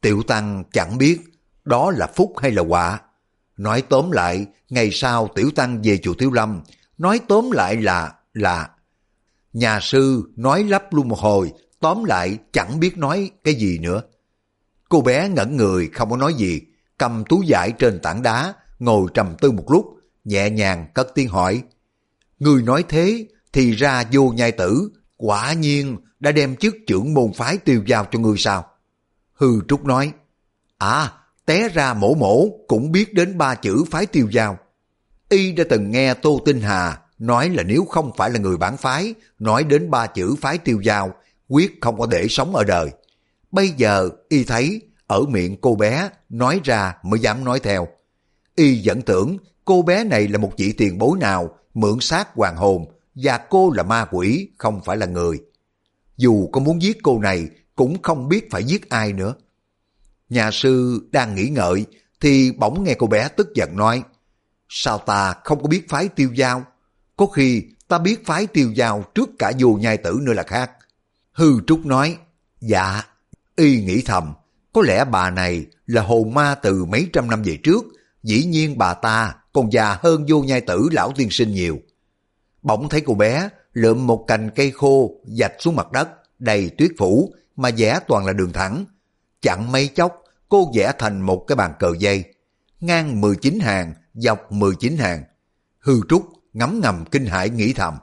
Tiểu 0.01 0.23
Tăng 0.27 0.63
chẳng 0.71 0.97
biết 0.97 1.19
đó 1.63 1.91
là 1.91 2.07
phúc 2.07 2.33
hay 2.37 2.51
là 2.51 2.61
quả. 2.61 2.99
Nói 3.57 3.81
tóm 3.81 4.11
lại, 4.11 4.45
ngày 4.69 4.89
sau 4.91 5.29
Tiểu 5.35 5.49
Tăng 5.55 5.81
về 5.81 5.97
chùa 5.97 6.13
Thiếu 6.13 6.31
Lâm, 6.31 6.61
nói 6.97 7.19
tóm 7.27 7.51
lại 7.51 7.75
là, 7.75 8.13
là... 8.33 8.69
Nhà 9.53 9.79
sư 9.81 10.23
nói 10.35 10.63
lắp 10.63 10.93
luôn 10.93 11.07
một 11.07 11.19
hồi, 11.19 11.53
tóm 11.79 12.03
lại 12.03 12.37
chẳng 12.51 12.79
biết 12.79 12.97
nói 12.97 13.31
cái 13.43 13.53
gì 13.53 13.79
nữa. 13.79 14.01
Cô 14.89 15.01
bé 15.01 15.29
ngẩn 15.29 15.57
người 15.57 15.89
không 15.93 16.09
có 16.09 16.17
nói 16.17 16.33
gì, 16.33 16.61
cầm 16.97 17.23
túi 17.29 17.45
vải 17.47 17.71
trên 17.71 17.99
tảng 17.99 18.21
đá, 18.21 18.53
ngồi 18.79 19.07
trầm 19.13 19.35
tư 19.41 19.51
một 19.51 19.71
lúc, 19.71 19.85
nhẹ 20.23 20.49
nhàng 20.49 20.87
cất 20.93 21.07
tiếng 21.15 21.29
hỏi. 21.29 21.63
Người 22.39 22.61
nói 22.61 22.83
thế, 22.89 23.27
thì 23.53 23.71
ra 23.71 24.03
vô 24.11 24.29
nhai 24.29 24.51
tử, 24.51 24.91
quả 25.17 25.53
nhiên 25.53 25.97
đã 26.19 26.31
đem 26.31 26.55
chức 26.55 26.75
trưởng 26.87 27.13
môn 27.13 27.33
phái 27.33 27.57
tiêu 27.57 27.83
giao 27.87 28.05
cho 28.11 28.19
ngươi 28.19 28.37
sao? 28.37 28.65
Hư 29.33 29.61
Trúc 29.67 29.85
nói, 29.85 30.13
À, 30.77 31.11
té 31.45 31.69
ra 31.69 31.93
mổ 31.93 32.13
mổ 32.13 32.47
cũng 32.67 32.91
biết 32.91 33.13
đến 33.13 33.37
ba 33.37 33.55
chữ 33.55 33.83
phái 33.91 34.05
tiêu 34.05 34.27
giao. 34.31 34.57
Y 35.29 35.51
đã 35.51 35.63
từng 35.69 35.91
nghe 35.91 36.13
Tô 36.13 36.41
Tinh 36.45 36.61
Hà 36.61 36.97
nói 37.19 37.49
là 37.49 37.63
nếu 37.63 37.85
không 37.85 38.11
phải 38.17 38.29
là 38.29 38.39
người 38.39 38.57
bản 38.57 38.77
phái, 38.77 39.13
nói 39.39 39.63
đến 39.63 39.91
ba 39.91 40.07
chữ 40.07 40.35
phái 40.41 40.57
tiêu 40.57 40.81
giao, 40.81 41.13
quyết 41.47 41.77
không 41.81 41.99
có 41.99 42.05
để 42.05 42.27
sống 42.29 42.55
ở 42.55 42.63
đời. 42.63 42.89
Bây 43.51 43.69
giờ 43.69 44.09
Y 44.29 44.43
thấy, 44.43 44.81
ở 45.07 45.21
miệng 45.21 45.57
cô 45.61 45.75
bé, 45.75 46.09
nói 46.29 46.61
ra 46.63 46.93
mới 47.03 47.19
dám 47.19 47.43
nói 47.43 47.59
theo. 47.59 47.87
Y 48.55 48.81
vẫn 48.85 49.01
tưởng 49.01 49.37
cô 49.65 49.81
bé 49.81 50.03
này 50.03 50.27
là 50.27 50.37
một 50.37 50.51
vị 50.57 50.73
tiền 50.77 50.97
bối 50.97 51.17
nào, 51.19 51.57
mượn 51.73 51.99
xác 51.99 52.33
hoàng 52.33 52.55
hồn, 52.55 52.85
và 53.15 53.37
cô 53.37 53.71
là 53.71 53.83
ma 53.83 54.05
quỷ, 54.11 54.49
không 54.57 54.81
phải 54.85 54.97
là 54.97 55.05
người. 55.05 55.39
Dù 56.17 56.49
có 56.51 56.59
muốn 56.59 56.81
giết 56.81 56.97
cô 57.03 57.19
này, 57.19 57.47
cũng 57.75 58.01
không 58.01 58.29
biết 58.29 58.47
phải 58.51 58.63
giết 58.63 58.89
ai 58.89 59.13
nữa. 59.13 59.35
Nhà 60.29 60.51
sư 60.51 61.07
đang 61.11 61.35
nghĩ 61.35 61.49
ngợi, 61.49 61.85
thì 62.21 62.51
bỗng 62.51 62.83
nghe 62.83 62.93
cô 62.93 63.07
bé 63.07 63.27
tức 63.37 63.47
giận 63.55 63.77
nói, 63.77 64.03
Sao 64.69 64.97
ta 64.97 65.33
không 65.43 65.61
có 65.61 65.67
biết 65.67 65.89
phái 65.89 66.07
tiêu 66.07 66.33
giao? 66.33 66.65
Có 67.17 67.25
khi 67.25 67.63
ta 67.87 67.97
biết 67.97 68.25
phái 68.25 68.47
tiêu 68.47 68.71
giao 68.75 69.03
trước 69.15 69.29
cả 69.39 69.51
dù 69.57 69.77
nhai 69.81 69.97
tử 69.97 70.19
nữa 70.21 70.33
là 70.33 70.43
khác. 70.43 70.71
Hư 71.35 71.61
Trúc 71.67 71.85
nói 71.85 72.17
Dạ, 72.61 73.03
y 73.55 73.81
nghĩ 73.83 74.01
thầm 74.05 74.33
có 74.73 74.81
lẽ 74.81 75.05
bà 75.05 75.29
này 75.29 75.65
là 75.85 76.01
hồn 76.01 76.33
ma 76.33 76.55
từ 76.55 76.85
mấy 76.85 77.09
trăm 77.13 77.29
năm 77.29 77.43
về 77.43 77.57
trước 77.63 77.85
dĩ 78.23 78.45
nhiên 78.45 78.77
bà 78.77 78.93
ta 78.93 79.35
còn 79.53 79.71
già 79.71 79.97
hơn 80.01 80.25
vô 80.27 80.41
nhai 80.41 80.61
tử 80.61 80.89
lão 80.91 81.11
tiên 81.15 81.29
sinh 81.31 81.51
nhiều. 81.51 81.79
Bỗng 82.61 82.89
thấy 82.89 83.01
cô 83.05 83.13
bé 83.13 83.49
lượm 83.73 84.07
một 84.07 84.25
cành 84.27 84.49
cây 84.55 84.71
khô 84.71 85.11
dạch 85.23 85.53
xuống 85.59 85.75
mặt 85.75 85.91
đất 85.91 86.09
đầy 86.39 86.69
tuyết 86.77 86.91
phủ 86.97 87.33
mà 87.55 87.69
vẽ 87.77 87.99
toàn 88.07 88.25
là 88.25 88.33
đường 88.33 88.53
thẳng 88.53 88.85
Chẳng 89.41 89.71
mấy 89.71 89.87
chốc, 89.87 90.23
cô 90.49 90.71
vẽ 90.75 90.91
thành 90.99 91.21
một 91.21 91.45
cái 91.47 91.55
bàn 91.55 91.73
cờ 91.79 91.93
dây, 91.99 92.23
ngang 92.79 93.21
19 93.21 93.59
hàng, 93.59 93.93
dọc 94.13 94.51
19 94.51 94.97
hàng. 94.97 95.23
Hư 95.79 96.01
Trúc 96.09 96.29
ngắm 96.53 96.79
ngầm 96.81 97.05
kinh 97.11 97.25
hãi 97.25 97.49
nghĩ 97.49 97.73
thầm. 97.73 97.93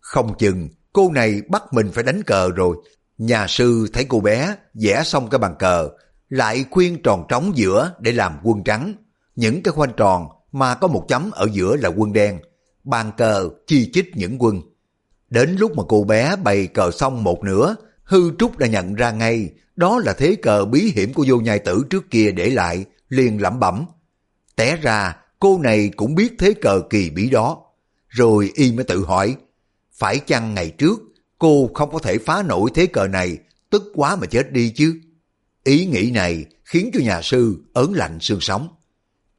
Không 0.00 0.38
chừng 0.38 0.68
cô 0.96 1.12
này 1.12 1.42
bắt 1.48 1.64
mình 1.72 1.90
phải 1.92 2.04
đánh 2.04 2.22
cờ 2.22 2.50
rồi. 2.50 2.76
Nhà 3.18 3.46
sư 3.46 3.86
thấy 3.92 4.04
cô 4.08 4.20
bé 4.20 4.56
vẽ 4.74 5.02
xong 5.04 5.28
cái 5.30 5.38
bàn 5.38 5.54
cờ, 5.58 5.88
lại 6.28 6.64
khuyên 6.70 7.02
tròn 7.02 7.24
trống 7.28 7.52
giữa 7.54 7.92
để 7.98 8.12
làm 8.12 8.38
quân 8.42 8.64
trắng. 8.64 8.94
Những 9.34 9.62
cái 9.62 9.72
khoanh 9.72 9.92
tròn 9.96 10.28
mà 10.52 10.74
có 10.74 10.88
một 10.88 11.04
chấm 11.08 11.30
ở 11.30 11.48
giữa 11.52 11.76
là 11.76 11.88
quân 11.88 12.12
đen. 12.12 12.38
Bàn 12.84 13.10
cờ 13.16 13.48
chi 13.66 13.90
chít 13.92 14.06
những 14.14 14.42
quân. 14.42 14.60
Đến 15.30 15.56
lúc 15.58 15.76
mà 15.76 15.82
cô 15.88 16.04
bé 16.04 16.36
bày 16.36 16.66
cờ 16.66 16.90
xong 16.90 17.24
một 17.24 17.44
nửa, 17.44 17.76
Hư 18.04 18.30
Trúc 18.38 18.58
đã 18.58 18.66
nhận 18.66 18.94
ra 18.94 19.10
ngay 19.10 19.50
đó 19.76 20.00
là 20.04 20.12
thế 20.12 20.36
cờ 20.42 20.64
bí 20.64 20.92
hiểm 20.94 21.12
của 21.12 21.24
vô 21.28 21.36
nhai 21.36 21.58
tử 21.58 21.84
trước 21.90 22.10
kia 22.10 22.30
để 22.30 22.50
lại, 22.50 22.84
liền 23.08 23.42
lẩm 23.42 23.60
bẩm. 23.60 23.84
Té 24.56 24.76
ra 24.76 25.16
cô 25.38 25.58
này 25.62 25.90
cũng 25.96 26.14
biết 26.14 26.32
thế 26.38 26.54
cờ 26.62 26.80
kỳ 26.90 27.10
bí 27.10 27.30
đó. 27.30 27.62
Rồi 28.08 28.50
y 28.54 28.72
mới 28.72 28.84
tự 28.84 29.04
hỏi, 29.04 29.36
phải 29.96 30.18
chăng 30.18 30.54
ngày 30.54 30.70
trước 30.70 31.00
cô 31.38 31.70
không 31.74 31.92
có 31.92 31.98
thể 31.98 32.18
phá 32.18 32.42
nổi 32.42 32.70
thế 32.74 32.86
cờ 32.86 33.06
này, 33.06 33.38
tức 33.70 33.82
quá 33.94 34.16
mà 34.16 34.26
chết 34.26 34.52
đi 34.52 34.72
chứ? 34.76 35.00
Ý 35.64 35.86
nghĩ 35.86 36.10
này 36.14 36.44
khiến 36.64 36.90
cho 36.92 37.00
nhà 37.00 37.22
sư 37.22 37.56
ớn 37.72 37.92
lạnh 37.92 38.18
xương 38.20 38.40
sống. 38.40 38.68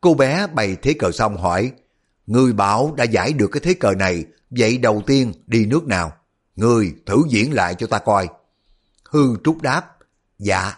Cô 0.01 0.13
bé 0.13 0.47
bày 0.47 0.75
thế 0.81 0.93
cờ 0.93 1.11
xong 1.11 1.37
hỏi, 1.37 1.71
Người 2.27 2.53
bảo 2.53 2.93
đã 2.97 3.03
giải 3.03 3.33
được 3.33 3.47
cái 3.51 3.61
thế 3.63 3.73
cờ 3.73 3.93
này, 3.93 4.25
vậy 4.49 4.77
đầu 4.77 5.03
tiên 5.05 5.33
đi 5.47 5.65
nước 5.65 5.87
nào? 5.87 6.11
Người 6.55 6.93
thử 7.05 7.17
diễn 7.29 7.53
lại 7.53 7.75
cho 7.75 7.87
ta 7.87 7.99
coi. 7.99 8.27
Hư 9.09 9.35
Trúc 9.43 9.61
đáp, 9.61 9.97
Dạ, 10.39 10.73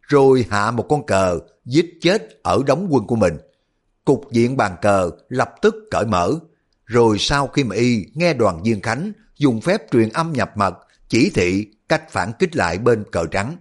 rồi 0.00 0.46
hạ 0.50 0.70
một 0.70 0.86
con 0.88 1.06
cờ, 1.06 1.38
giết 1.64 1.98
chết 2.00 2.42
ở 2.42 2.62
đóng 2.66 2.88
quân 2.90 3.06
của 3.06 3.16
mình. 3.16 3.36
Cục 4.04 4.32
diện 4.32 4.56
bàn 4.56 4.76
cờ 4.82 5.10
lập 5.28 5.54
tức 5.62 5.74
cởi 5.90 6.06
mở, 6.06 6.32
rồi 6.92 7.18
sau 7.18 7.46
khi 7.46 7.64
mà 7.64 7.76
y 7.76 8.06
nghe 8.14 8.34
đoàn 8.34 8.62
viên 8.62 8.80
khánh 8.80 9.12
dùng 9.36 9.60
phép 9.60 9.82
truyền 9.90 10.08
âm 10.08 10.32
nhập 10.32 10.52
mật, 10.56 10.74
chỉ 11.08 11.30
thị 11.34 11.66
cách 11.88 12.10
phản 12.10 12.32
kích 12.38 12.56
lại 12.56 12.78
bên 12.78 13.04
cờ 13.12 13.26
trắng. 13.26 13.56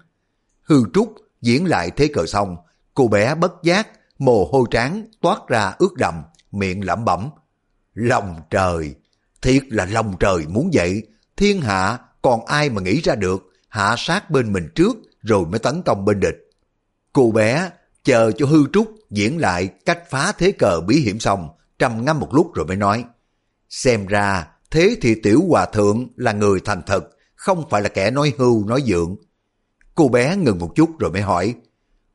Hư 0.62 0.84
trúc 0.94 1.16
diễn 1.42 1.66
lại 1.66 1.92
thế 1.92 2.08
cờ 2.14 2.26
xong, 2.26 2.58
cô 2.94 3.08
bé 3.08 3.36
bất 3.36 3.52
giác, 3.64 3.88
mồ 4.20 4.46
hôi 4.46 4.66
trắng 4.72 5.08
toát 5.22 5.38
ra 5.48 5.74
ướt 5.80 5.94
đầm, 5.98 6.24
miệng 6.52 6.86
lẩm 6.86 7.06
bẩm. 7.06 7.30
Lòng 7.94 8.36
trời, 8.50 8.96
Thiệt 9.42 9.64
là 9.70 9.86
lòng 9.86 10.16
trời 10.20 10.46
muốn 10.48 10.70
vậy 10.74 11.04
thiên 11.38 11.62
hạ 11.62 11.98
còn 12.22 12.46
ai 12.46 12.70
mà 12.70 12.82
nghĩ 12.82 13.02
ra 13.02 13.16
được, 13.16 13.52
hạ 13.70 13.96
sát 13.98 14.30
bên 14.30 14.54
mình 14.54 14.70
trước 14.76 14.98
rồi 15.22 15.46
mới 15.46 15.60
tấn 15.60 15.82
công 15.82 16.06
bên 16.06 16.20
địch. 16.20 16.50
Cô 17.14 17.32
bé 17.32 17.70
chờ 18.04 18.32
cho 18.32 18.46
hư 18.46 18.58
trúc 18.74 18.96
diễn 19.10 19.38
lại 19.38 19.70
cách 19.86 20.10
phá 20.10 20.32
thế 20.38 20.52
cờ 20.52 20.82
bí 20.88 20.96
hiểm 20.96 21.20
xong, 21.20 21.50
trầm 21.80 22.06
ngâm 22.06 22.20
một 22.20 22.34
lúc 22.34 22.54
rồi 22.54 22.66
mới 22.66 22.78
nói. 22.78 23.06
Xem 23.72 24.06
ra 24.06 24.48
thế 24.72 24.98
thì 25.02 25.16
tiểu 25.24 25.44
hòa 25.50 25.66
thượng 25.66 26.08
là 26.16 26.32
người 26.32 26.60
thành 26.66 26.82
thật, 26.88 27.04
không 27.36 27.70
phải 27.70 27.82
là 27.82 27.90
kẻ 27.90 28.12
nói 28.12 28.34
hưu 28.38 28.66
nói 28.66 28.84
dượng. 28.88 29.16
Cô 29.96 30.08
bé 30.08 30.36
ngừng 30.36 30.60
một 30.60 30.72
chút 30.76 31.00
rồi 31.00 31.12
mới 31.12 31.22
hỏi, 31.22 31.56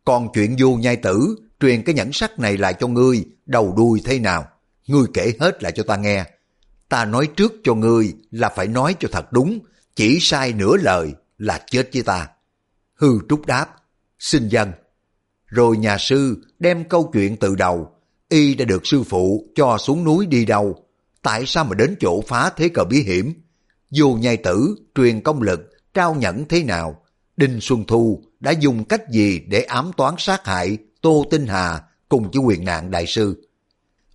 còn 0.05 0.29
chuyện 0.35 0.59
du 0.59 0.75
nhai 0.75 0.97
tử, 0.97 1.37
truyền 1.61 1.83
cái 1.83 1.95
nhẫn 1.95 2.13
sắc 2.13 2.39
này 2.39 2.57
lại 2.57 2.75
cho 2.81 2.89
ngươi, 2.89 3.25
đầu 3.47 3.75
đuôi 3.77 4.01
thế 4.05 4.19
nào? 4.19 4.49
Ngươi 4.87 5.07
kể 5.15 5.33
hết 5.41 5.63
lại 5.63 5.73
cho 5.73 5.83
ta 5.83 5.97
nghe. 5.97 6.25
Ta 6.89 7.05
nói 7.05 7.29
trước 7.37 7.53
cho 7.65 7.75
ngươi 7.75 8.15
là 8.31 8.49
phải 8.57 8.67
nói 8.67 8.95
cho 9.01 9.09
thật 9.13 9.33
đúng, 9.33 9.59
chỉ 9.95 10.19
sai 10.21 10.53
nửa 10.53 10.77
lời 10.77 11.15
là 11.39 11.65
chết 11.67 11.91
với 11.93 12.03
ta. 12.03 12.29
Hư 12.95 13.19
trúc 13.29 13.47
đáp, 13.47 13.67
xin 14.19 14.49
dân. 14.49 14.73
Rồi 15.47 15.77
nhà 15.77 15.99
sư 15.99 16.37
đem 16.59 16.89
câu 16.89 17.11
chuyện 17.13 17.37
từ 17.37 17.55
đầu, 17.55 17.91
y 18.29 18.55
đã 18.55 18.65
được 18.65 18.87
sư 18.87 19.03
phụ 19.03 19.47
cho 19.55 19.79
xuống 19.79 20.05
núi 20.05 20.27
đi 20.27 20.45
đâu, 20.45 20.86
tại 21.27 21.47
sao 21.47 21.65
mà 21.65 21.75
đến 21.75 21.97
chỗ 22.01 22.21
phá 22.21 22.51
thế 22.57 22.69
cờ 22.69 22.85
bí 22.85 23.03
hiểm? 23.03 23.35
Dù 23.91 24.15
nhai 24.21 24.37
tử, 24.37 24.77
truyền 24.95 25.21
công 25.21 25.43
lực, 25.43 25.61
trao 25.95 26.15
nhẫn 26.15 26.45
thế 26.49 26.63
nào, 26.63 27.03
Đinh 27.37 27.61
Xuân 27.61 27.85
Thu 27.87 28.23
đã 28.41 28.51
dùng 28.51 28.85
cách 28.85 29.11
gì 29.11 29.39
để 29.39 29.63
ám 29.63 29.91
toán 29.97 30.15
sát 30.19 30.47
hại 30.47 30.79
Tô 31.01 31.25
Tinh 31.31 31.47
Hà 31.47 31.83
cùng 32.09 32.31
với 32.31 32.43
quyền 32.45 32.65
nạn 32.65 32.91
đại 32.91 33.07
sư. 33.07 33.49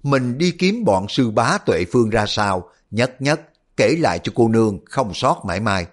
Mình 0.03 0.37
đi 0.37 0.51
kiếm 0.51 0.83
bọn 0.85 1.05
sư 1.09 1.31
bá 1.31 1.57
tuệ 1.57 1.85
phương 1.91 2.09
ra 2.09 2.25
sao, 2.27 2.69
nhất 2.91 3.21
nhất 3.21 3.41
kể 3.77 3.95
lại 3.99 4.19
cho 4.23 4.31
cô 4.35 4.47
nương 4.47 4.79
không 4.85 5.13
sót 5.13 5.41
mãi 5.45 5.59
mai. 5.59 5.85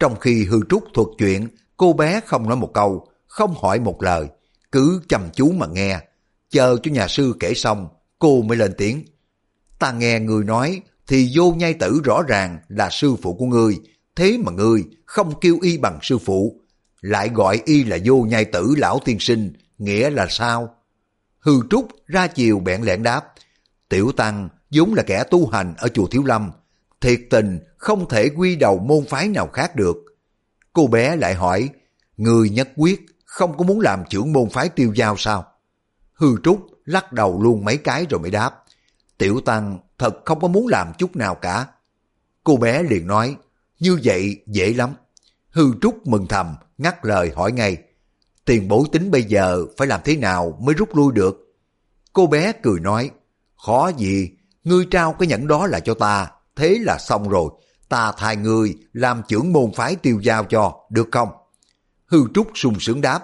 Trong 0.00 0.20
khi 0.20 0.44
hư 0.44 0.60
trúc 0.68 0.84
thuật 0.94 1.08
chuyện, 1.18 1.48
cô 1.76 1.92
bé 1.92 2.20
không 2.26 2.48
nói 2.48 2.56
một 2.56 2.70
câu, 2.74 3.08
không 3.26 3.54
hỏi 3.60 3.80
một 3.80 4.02
lời, 4.02 4.26
cứ 4.72 5.02
chăm 5.08 5.22
chú 5.34 5.52
mà 5.52 5.66
nghe. 5.66 6.00
Chờ 6.50 6.76
cho 6.82 6.90
nhà 6.90 7.08
sư 7.08 7.34
kể 7.40 7.54
xong, 7.54 7.88
cô 8.18 8.42
mới 8.42 8.56
lên 8.56 8.72
tiếng. 8.78 9.04
Ta 9.82 9.92
nghe 9.92 10.20
người 10.20 10.44
nói, 10.44 10.80
thì 11.06 11.30
vô 11.34 11.52
nhai 11.52 11.74
tử 11.74 12.00
rõ 12.04 12.22
ràng 12.28 12.58
là 12.68 12.90
sư 12.90 13.16
phụ 13.22 13.34
của 13.34 13.44
ngươi, 13.44 13.80
thế 14.16 14.38
mà 14.44 14.52
ngươi 14.52 14.84
không 15.04 15.40
kêu 15.40 15.58
y 15.62 15.78
bằng 15.78 15.98
sư 16.02 16.18
phụ, 16.18 16.60
lại 17.00 17.28
gọi 17.28 17.62
y 17.64 17.84
là 17.84 17.98
vô 18.04 18.16
nhai 18.16 18.44
tử 18.44 18.74
lão 18.78 18.98
tiên 19.04 19.16
sinh, 19.20 19.52
nghĩa 19.78 20.10
là 20.10 20.26
sao? 20.30 20.74
Hư 21.38 21.52
Trúc 21.70 21.88
ra 22.06 22.26
chiều 22.26 22.58
bẹn 22.58 22.82
lẹn 22.82 23.02
đáp, 23.02 23.32
Tiểu 23.88 24.12
Tăng 24.12 24.48
vốn 24.70 24.94
là 24.94 25.02
kẻ 25.02 25.24
tu 25.30 25.46
hành 25.46 25.74
ở 25.78 25.88
chùa 25.88 26.06
Thiếu 26.06 26.24
Lâm, 26.24 26.50
thiệt 27.00 27.20
tình 27.30 27.60
không 27.76 28.08
thể 28.08 28.28
quy 28.28 28.56
đầu 28.56 28.78
môn 28.78 29.04
phái 29.08 29.28
nào 29.28 29.48
khác 29.52 29.76
được. 29.76 29.96
Cô 30.72 30.86
bé 30.86 31.16
lại 31.16 31.34
hỏi, 31.34 31.68
người 32.16 32.50
nhất 32.50 32.68
quyết 32.76 33.06
không 33.24 33.56
có 33.56 33.64
muốn 33.64 33.80
làm 33.80 34.04
trưởng 34.10 34.32
môn 34.32 34.48
phái 34.50 34.68
tiêu 34.68 34.92
giao 34.96 35.14
sao? 35.18 35.46
Hư 36.12 36.36
Trúc 36.42 36.66
lắc 36.84 37.12
đầu 37.12 37.42
luôn 37.42 37.64
mấy 37.64 37.76
cái 37.76 38.06
rồi 38.10 38.20
mới 38.20 38.30
đáp, 38.30 38.61
Tiểu 39.22 39.40
Tăng 39.40 39.78
thật 39.98 40.16
không 40.24 40.40
có 40.40 40.48
muốn 40.48 40.66
làm 40.66 40.92
chút 40.98 41.16
nào 41.16 41.34
cả. 41.34 41.66
Cô 42.44 42.56
bé 42.56 42.82
liền 42.82 43.06
nói, 43.06 43.36
như 43.80 43.98
vậy 44.04 44.42
dễ 44.46 44.74
lắm. 44.74 44.90
Hư 45.50 45.72
Trúc 45.82 46.06
mừng 46.06 46.26
thầm, 46.28 46.56
ngắt 46.78 47.04
lời 47.04 47.32
hỏi 47.36 47.52
ngay, 47.52 47.76
tiền 48.44 48.68
bối 48.68 48.84
tính 48.92 49.10
bây 49.10 49.22
giờ 49.22 49.66
phải 49.76 49.86
làm 49.86 50.00
thế 50.04 50.16
nào 50.16 50.58
mới 50.62 50.74
rút 50.74 50.96
lui 50.96 51.12
được? 51.12 51.54
Cô 52.12 52.26
bé 52.26 52.52
cười 52.62 52.80
nói, 52.80 53.10
khó 53.66 53.90
gì, 53.96 54.30
ngươi 54.64 54.86
trao 54.90 55.12
cái 55.12 55.28
nhẫn 55.28 55.46
đó 55.46 55.66
là 55.66 55.80
cho 55.80 55.94
ta, 55.94 56.30
thế 56.56 56.78
là 56.80 56.98
xong 56.98 57.28
rồi, 57.28 57.50
ta 57.88 58.12
thay 58.16 58.36
ngươi 58.36 58.74
làm 58.92 59.22
trưởng 59.28 59.52
môn 59.52 59.72
phái 59.74 59.96
tiêu 59.96 60.20
giao 60.22 60.44
cho, 60.44 60.74
được 60.90 61.08
không? 61.12 61.28
Hư 62.06 62.24
Trúc 62.34 62.50
sung 62.54 62.80
sướng 62.80 63.00
đáp, 63.00 63.20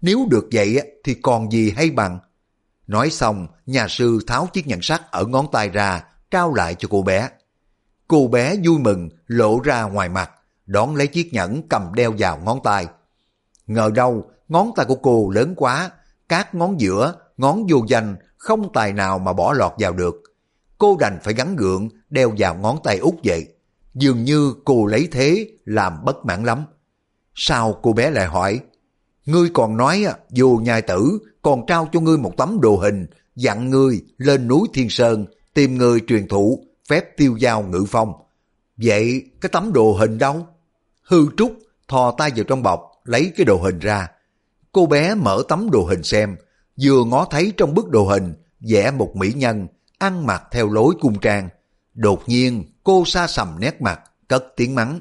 nếu 0.00 0.26
được 0.30 0.48
vậy 0.52 0.98
thì 1.04 1.14
còn 1.14 1.50
gì 1.50 1.70
hay 1.70 1.90
bằng. 1.90 2.18
Nói 2.86 3.10
xong, 3.10 3.46
nhà 3.66 3.86
sư 3.88 4.18
tháo 4.26 4.48
chiếc 4.52 4.66
nhẫn 4.66 4.82
sắt 4.82 5.10
ở 5.10 5.24
ngón 5.26 5.46
tay 5.52 5.68
ra, 5.68 6.04
trao 6.30 6.54
lại 6.54 6.74
cho 6.74 6.88
cô 6.90 7.02
bé. 7.02 7.28
Cô 8.08 8.28
bé 8.28 8.56
vui 8.64 8.78
mừng, 8.78 9.08
lộ 9.26 9.60
ra 9.60 9.82
ngoài 9.82 10.08
mặt, 10.08 10.30
đón 10.66 10.96
lấy 10.96 11.06
chiếc 11.06 11.32
nhẫn 11.32 11.68
cầm 11.68 11.94
đeo 11.94 12.14
vào 12.18 12.38
ngón 12.44 12.60
tay. 12.64 12.86
Ngờ 13.66 13.90
đâu, 13.94 14.30
ngón 14.48 14.70
tay 14.76 14.86
của 14.86 14.94
cô 14.94 15.30
lớn 15.30 15.54
quá, 15.56 15.90
các 16.28 16.54
ngón 16.54 16.80
giữa, 16.80 17.14
ngón 17.36 17.66
vô 17.68 17.84
danh, 17.88 18.16
không 18.36 18.72
tài 18.72 18.92
nào 18.92 19.18
mà 19.18 19.32
bỏ 19.32 19.52
lọt 19.52 19.72
vào 19.78 19.92
được. 19.92 20.14
Cô 20.78 20.96
đành 21.00 21.18
phải 21.22 21.34
gắn 21.34 21.56
gượng, 21.56 21.88
đeo 22.10 22.32
vào 22.38 22.54
ngón 22.54 22.78
tay 22.84 22.98
út 22.98 23.14
vậy. 23.24 23.46
Dường 23.94 24.24
như 24.24 24.54
cô 24.64 24.86
lấy 24.86 25.08
thế, 25.12 25.48
làm 25.64 26.04
bất 26.04 26.24
mãn 26.24 26.44
lắm. 26.44 26.64
Sao 27.34 27.78
cô 27.82 27.92
bé 27.92 28.10
lại 28.10 28.26
hỏi, 28.26 28.60
Ngươi 29.26 29.50
còn 29.54 29.76
nói 29.76 30.04
à, 30.04 30.16
vô 30.36 30.56
nhai 30.56 30.82
tử 30.82 31.18
còn 31.46 31.66
trao 31.66 31.88
cho 31.92 32.00
ngươi 32.00 32.18
một 32.18 32.36
tấm 32.36 32.60
đồ 32.60 32.76
hình, 32.76 33.06
dặn 33.36 33.70
ngươi 33.70 34.00
lên 34.18 34.48
núi 34.48 34.68
Thiên 34.74 34.90
Sơn 34.90 35.26
tìm 35.54 35.78
người 35.78 36.00
truyền 36.06 36.28
thụ 36.28 36.64
phép 36.88 37.16
tiêu 37.16 37.36
giao 37.36 37.62
ngự 37.62 37.84
phong. 37.88 38.12
Vậy 38.76 39.22
cái 39.40 39.50
tấm 39.52 39.72
đồ 39.72 39.92
hình 39.92 40.18
đâu? 40.18 40.46
Hư 41.02 41.26
Trúc 41.36 41.58
thò 41.88 42.14
tay 42.18 42.30
vào 42.36 42.44
trong 42.44 42.62
bọc, 42.62 42.80
lấy 43.04 43.32
cái 43.36 43.44
đồ 43.44 43.56
hình 43.56 43.78
ra. 43.78 44.08
Cô 44.72 44.86
bé 44.86 45.14
mở 45.14 45.42
tấm 45.48 45.70
đồ 45.70 45.84
hình 45.84 46.02
xem, 46.02 46.36
vừa 46.82 47.04
ngó 47.04 47.24
thấy 47.24 47.52
trong 47.56 47.74
bức 47.74 47.88
đồ 47.88 48.04
hình 48.04 48.34
vẽ 48.70 48.90
một 48.90 49.16
mỹ 49.16 49.32
nhân, 49.36 49.66
ăn 49.98 50.26
mặc 50.26 50.42
theo 50.52 50.68
lối 50.68 50.94
cung 51.00 51.18
trang. 51.20 51.48
Đột 51.94 52.22
nhiên 52.28 52.64
cô 52.84 53.04
xa 53.06 53.26
sầm 53.26 53.56
nét 53.60 53.82
mặt, 53.82 54.00
cất 54.28 54.44
tiếng 54.56 54.74
mắng. 54.74 55.00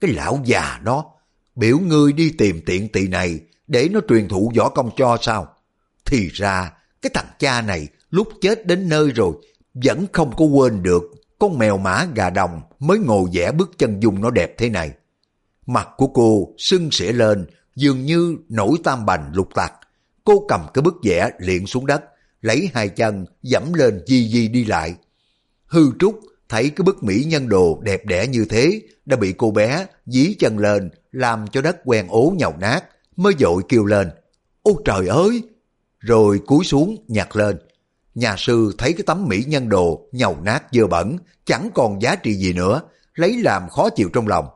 Cái 0.00 0.10
lão 0.10 0.40
già 0.44 0.80
đó, 0.84 1.04
biểu 1.54 1.78
ngươi 1.78 2.12
đi 2.12 2.30
tìm 2.38 2.60
tiện 2.66 2.88
tỳ 2.92 3.08
này 3.08 3.40
để 3.66 3.88
nó 3.92 4.00
truyền 4.08 4.28
thụ 4.28 4.52
võ 4.56 4.68
công 4.68 4.90
cho 4.96 5.18
sao? 5.20 5.53
Thì 6.04 6.28
ra, 6.28 6.72
cái 7.02 7.10
thằng 7.14 7.28
cha 7.38 7.60
này 7.60 7.88
lúc 8.10 8.28
chết 8.40 8.66
đến 8.66 8.88
nơi 8.88 9.10
rồi, 9.10 9.34
vẫn 9.74 10.06
không 10.12 10.36
có 10.36 10.44
quên 10.44 10.82
được 10.82 11.02
con 11.38 11.58
mèo 11.58 11.78
mã 11.78 12.06
gà 12.14 12.30
đồng 12.30 12.60
mới 12.78 12.98
ngồi 12.98 13.28
vẽ 13.32 13.52
bước 13.52 13.70
chân 13.78 14.00
dung 14.00 14.20
nó 14.20 14.30
đẹp 14.30 14.54
thế 14.58 14.68
này. 14.68 14.92
Mặt 15.66 15.88
của 15.96 16.06
cô 16.06 16.54
sưng 16.58 16.90
sỉa 16.90 17.12
lên, 17.12 17.46
dường 17.76 18.04
như 18.04 18.36
nổi 18.48 18.76
tam 18.84 19.06
bành 19.06 19.30
lục 19.34 19.48
tạc. 19.54 19.72
Cô 20.24 20.46
cầm 20.48 20.60
cái 20.74 20.82
bức 20.82 20.94
vẽ 21.04 21.30
liện 21.38 21.66
xuống 21.66 21.86
đất, 21.86 22.04
lấy 22.40 22.70
hai 22.74 22.88
chân 22.88 23.26
dẫm 23.42 23.74
lên 23.74 24.02
di 24.06 24.28
di 24.28 24.48
đi 24.48 24.64
lại. 24.64 24.94
Hư 25.66 25.90
trúc 25.98 26.20
thấy 26.48 26.70
cái 26.70 26.82
bức 26.84 27.02
mỹ 27.02 27.24
nhân 27.24 27.48
đồ 27.48 27.80
đẹp 27.82 28.06
đẽ 28.06 28.26
như 28.26 28.44
thế 28.44 28.80
đã 29.06 29.16
bị 29.16 29.34
cô 29.38 29.50
bé 29.50 29.86
dí 30.06 30.34
chân 30.38 30.58
lên 30.58 30.90
làm 31.12 31.46
cho 31.48 31.62
đất 31.62 31.76
quen 31.84 32.06
ố 32.08 32.34
nhầu 32.38 32.54
nát 32.60 32.84
mới 33.16 33.34
dội 33.38 33.62
kêu 33.68 33.84
lên 33.84 34.10
Ôi 34.62 34.74
trời 34.84 35.06
ơi! 35.06 35.42
Rồi 36.04 36.40
cúi 36.46 36.64
xuống 36.64 37.04
nhặt 37.08 37.36
lên. 37.36 37.58
Nhà 38.14 38.34
sư 38.38 38.74
thấy 38.78 38.92
cái 38.92 39.02
tấm 39.06 39.28
mỹ 39.28 39.44
nhân 39.46 39.68
đồ 39.68 40.08
nhầu 40.12 40.36
nát 40.42 40.64
dơ 40.72 40.86
bẩn 40.86 41.16
chẳng 41.44 41.70
còn 41.74 42.02
giá 42.02 42.16
trị 42.16 42.34
gì 42.34 42.52
nữa 42.52 42.82
lấy 43.14 43.42
làm 43.42 43.68
khó 43.68 43.90
chịu 43.90 44.08
trong 44.12 44.28
lòng. 44.28 44.48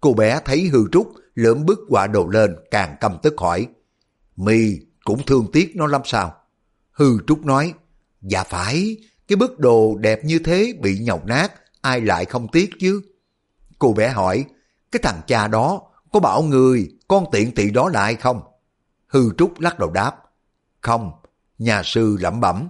Cô 0.00 0.14
bé 0.14 0.40
thấy 0.44 0.68
hư 0.72 0.78
trúc 0.92 1.12
lượm 1.34 1.66
bức 1.66 1.78
quả 1.88 2.06
đồ 2.06 2.26
lên 2.26 2.56
càng 2.70 2.96
căm 3.00 3.16
tức 3.22 3.34
hỏi 3.38 3.66
mi 4.36 4.78
cũng 5.04 5.22
thương 5.26 5.46
tiếc 5.52 5.76
nó 5.76 5.86
lắm 5.86 6.00
sao? 6.04 6.34
Hư 6.92 7.18
trúc 7.26 7.46
nói 7.46 7.74
Dạ 8.22 8.44
phải, 8.44 8.96
cái 9.28 9.36
bức 9.36 9.58
đồ 9.58 9.96
đẹp 10.00 10.24
như 10.24 10.38
thế 10.38 10.72
bị 10.80 10.98
nhầu 10.98 11.20
nát 11.24 11.52
ai 11.80 12.00
lại 12.00 12.24
không 12.24 12.48
tiếc 12.52 12.70
chứ? 12.80 13.00
Cô 13.78 13.92
bé 13.92 14.08
hỏi 14.08 14.44
cái 14.92 15.00
thằng 15.02 15.20
cha 15.26 15.48
đó 15.48 15.82
có 16.12 16.20
bảo 16.20 16.42
người 16.42 16.88
con 17.08 17.24
tiện 17.32 17.54
tị 17.54 17.70
đó 17.70 17.88
lại 17.88 18.14
không? 18.14 18.40
Hư 19.06 19.30
Trúc 19.38 19.60
lắc 19.60 19.78
đầu 19.78 19.90
đáp. 19.90 20.16
Không, 20.86 21.12
nhà 21.58 21.82
sư 21.82 22.16
lẩm 22.20 22.40
bẩm. 22.40 22.68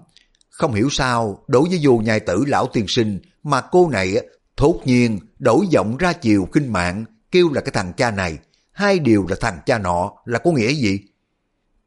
Không 0.51 0.75
hiểu 0.75 0.89
sao 0.91 1.45
đối 1.49 1.69
với 1.69 1.79
vô 1.83 1.99
nhai 1.99 2.21
tử 2.21 2.45
lão 2.47 2.67
tiên 2.73 2.85
sinh 2.89 3.21
mà 3.43 3.61
cô 3.61 3.89
này 3.91 4.17
thốt 4.57 4.81
nhiên 4.85 5.19
đổi 5.39 5.67
giọng 5.71 5.97
ra 5.97 6.13
chiều 6.13 6.49
kinh 6.53 6.73
mạng 6.73 7.05
kêu 7.31 7.53
là 7.53 7.61
cái 7.61 7.71
thằng 7.73 7.93
cha 7.97 8.11
này. 8.11 8.39
Hai 8.73 8.99
điều 8.99 9.27
là 9.29 9.37
thằng 9.41 9.59
cha 9.67 9.79
nọ 9.79 10.13
là 10.25 10.39
có 10.39 10.51
nghĩa 10.51 10.73
gì? 10.73 11.01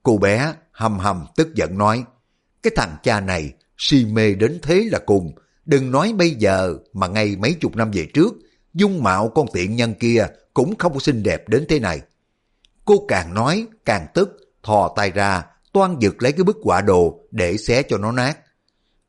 Cô 0.03 0.17
bé 0.17 0.53
hầm 0.71 1.00
hầm 1.00 1.25
tức 1.36 1.55
giận 1.55 1.77
nói. 1.77 2.03
Cái 2.63 2.71
thằng 2.75 2.95
cha 3.03 3.19
này 3.19 3.53
si 3.77 4.05
mê 4.05 4.33
đến 4.33 4.59
thế 4.62 4.88
là 4.91 5.00
cùng. 5.00 5.36
Đừng 5.65 5.91
nói 5.91 6.13
bây 6.13 6.31
giờ 6.31 6.75
mà 6.93 7.07
ngay 7.07 7.36
mấy 7.36 7.53
chục 7.53 7.75
năm 7.75 7.91
về 7.91 8.07
trước 8.13 8.33
dung 8.74 9.03
mạo 9.03 9.29
con 9.29 9.48
tiện 9.53 9.75
nhân 9.75 9.93
kia 9.93 10.27
cũng 10.53 10.75
không 10.75 11.00
xinh 11.00 11.24
đẹp 11.24 11.50
đến 11.50 11.65
thế 11.69 11.79
này. 11.79 12.01
Cô 12.86 13.05
càng 13.07 13.33
nói 13.33 13.67
càng 13.86 14.07
tức, 14.13 14.38
thò 14.63 14.93
tay 14.95 15.12
ra, 15.12 15.43
toan 15.71 15.99
giật 15.99 16.15
lấy 16.19 16.31
cái 16.31 16.43
bức 16.43 16.57
quả 16.63 16.81
đồ 16.81 17.19
để 17.31 17.57
xé 17.57 17.83
cho 17.83 17.97
nó 17.97 18.11
nát. 18.11 18.38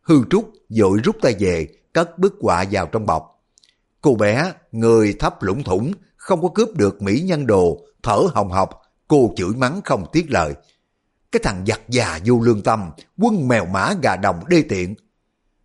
Hư 0.03 0.25
Trúc 0.31 0.53
dội 0.69 1.01
rút 1.05 1.17
tay 1.23 1.35
về, 1.39 1.69
cất 1.93 2.19
bức 2.19 2.35
quả 2.41 2.65
vào 2.71 2.87
trong 2.87 3.07
bọc. 3.07 3.43
Cô 4.01 4.15
bé, 4.15 4.53
người 4.73 5.15
thấp 5.19 5.43
lũng 5.43 5.63
thủng, 5.63 5.93
không 6.17 6.43
có 6.43 6.49
cướp 6.55 6.77
được 6.77 7.03
mỹ 7.03 7.21
nhân 7.21 7.47
đồ, 7.47 7.79
thở 8.03 8.23
hồng 8.35 8.51
học, 8.51 8.83
cô 9.09 9.33
chửi 9.37 9.51
mắng 9.57 9.81
không 9.85 10.07
tiếc 10.13 10.31
lời. 10.31 10.55
Cái 11.33 11.41
thằng 11.45 11.65
giặc 11.67 11.81
già 11.89 12.19
vô 12.25 12.41
lương 12.41 12.63
tâm, 12.63 12.91
quân 13.19 13.49
mèo 13.49 13.67
mã 13.67 13.93
gà 14.03 14.17
đồng 14.17 14.41
đê 14.49 14.63
tiện. 14.69 14.95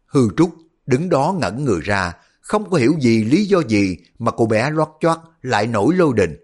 Hư 0.06 0.30
Trúc 0.38 0.56
đứng 0.86 1.10
đó 1.10 1.36
ngẩn 1.40 1.66
người 1.66 1.82
ra, 1.82 2.14
không 2.42 2.70
có 2.70 2.78
hiểu 2.78 2.94
gì 3.00 3.24
lý 3.24 3.46
do 3.46 3.62
gì 3.68 3.98
mà 4.20 4.32
cô 4.32 4.46
bé 4.46 4.70
lót 4.70 4.90
choát 5.00 5.20
lại 5.42 5.68
nổi 5.68 5.96
lôi 5.96 6.14
đình. 6.16 6.36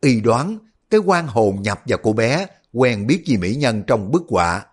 Y 0.00 0.20
đoán 0.20 0.58
cái 0.90 1.00
quan 1.00 1.26
hồn 1.26 1.62
nhập 1.62 1.82
vào 1.86 1.98
cô 2.02 2.12
bé 2.12 2.46
quen 2.72 3.06
biết 3.06 3.22
gì 3.26 3.36
mỹ 3.36 3.54
nhân 3.54 3.82
trong 3.86 4.10
bức 4.10 4.22
họa. 4.28 4.64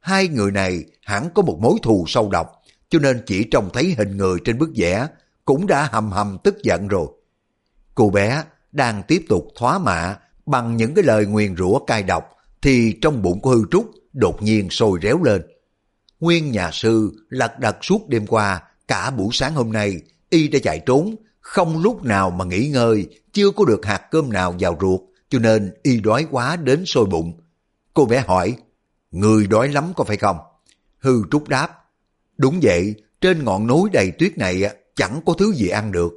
Hai 0.00 0.28
người 0.28 0.50
này 0.50 0.84
hẳn 1.02 1.28
có 1.34 1.42
một 1.42 1.58
mối 1.60 1.74
thù 1.82 2.04
sâu 2.08 2.28
độc, 2.30 2.62
cho 2.88 2.98
nên 2.98 3.22
chỉ 3.26 3.44
trông 3.44 3.70
thấy 3.72 3.94
hình 3.98 4.16
người 4.16 4.38
trên 4.44 4.58
bức 4.58 4.70
vẽ 4.76 5.08
cũng 5.44 5.66
đã 5.66 5.88
hầm 5.92 6.10
hầm 6.10 6.38
tức 6.44 6.62
giận 6.62 6.88
rồi. 6.88 7.06
Cô 7.94 8.10
bé 8.10 8.44
đang 8.72 9.02
tiếp 9.08 9.24
tục 9.28 9.48
thoá 9.56 9.78
mạ 9.78 10.16
bằng 10.46 10.76
những 10.76 10.94
cái 10.94 11.04
lời 11.04 11.26
nguyền 11.26 11.56
rủa 11.56 11.78
cay 11.78 12.02
độc 12.02 12.24
thì 12.62 12.98
trong 13.02 13.22
bụng 13.22 13.40
của 13.40 13.50
hư 13.50 13.62
trúc 13.70 13.90
đột 14.12 14.42
nhiên 14.42 14.70
sôi 14.70 14.98
réo 15.02 15.22
lên. 15.22 15.42
Nguyên 16.20 16.50
nhà 16.50 16.70
sư 16.72 17.12
lật 17.28 17.58
đật 17.58 17.76
suốt 17.82 18.08
đêm 18.08 18.26
qua, 18.26 18.62
cả 18.88 19.10
buổi 19.10 19.28
sáng 19.32 19.54
hôm 19.54 19.72
nay, 19.72 20.00
y 20.30 20.48
đã 20.48 20.58
chạy 20.62 20.80
trốn, 20.86 21.16
không 21.40 21.82
lúc 21.82 22.04
nào 22.04 22.30
mà 22.30 22.44
nghỉ 22.44 22.68
ngơi, 22.68 23.06
chưa 23.32 23.50
có 23.50 23.64
được 23.64 23.86
hạt 23.86 24.02
cơm 24.10 24.32
nào 24.32 24.54
vào 24.58 24.78
ruột, 24.80 25.00
cho 25.28 25.38
nên 25.38 25.74
y 25.82 26.00
đói 26.00 26.26
quá 26.30 26.56
đến 26.56 26.86
sôi 26.86 27.04
bụng. 27.04 27.40
Cô 27.94 28.06
bé 28.06 28.24
hỏi, 28.26 28.56
người 29.10 29.46
đói 29.46 29.68
lắm 29.68 29.92
có 29.96 30.04
phải 30.04 30.16
không? 30.16 30.38
Hư 30.98 31.22
trúc 31.30 31.48
đáp, 31.48 31.84
đúng 32.36 32.60
vậy, 32.62 32.94
trên 33.20 33.44
ngọn 33.44 33.66
núi 33.66 33.90
đầy 33.92 34.10
tuyết 34.18 34.38
này 34.38 34.62
chẳng 34.96 35.20
có 35.26 35.34
thứ 35.38 35.52
gì 35.52 35.68
ăn 35.68 35.92
được. 35.92 36.12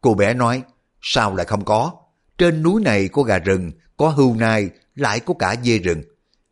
Cô 0.00 0.14
bé 0.14 0.34
nói, 0.34 0.62
sao 1.00 1.34
lại 1.34 1.46
không 1.46 1.64
có? 1.64 1.92
Trên 2.38 2.62
núi 2.62 2.82
này 2.82 3.08
có 3.08 3.22
gà 3.22 3.38
rừng, 3.38 3.70
có 3.96 4.08
hưu 4.08 4.34
nai, 4.34 4.70
lại 4.94 5.20
có 5.20 5.34
cả 5.38 5.54
dê 5.62 5.78
rừng. 5.78 6.02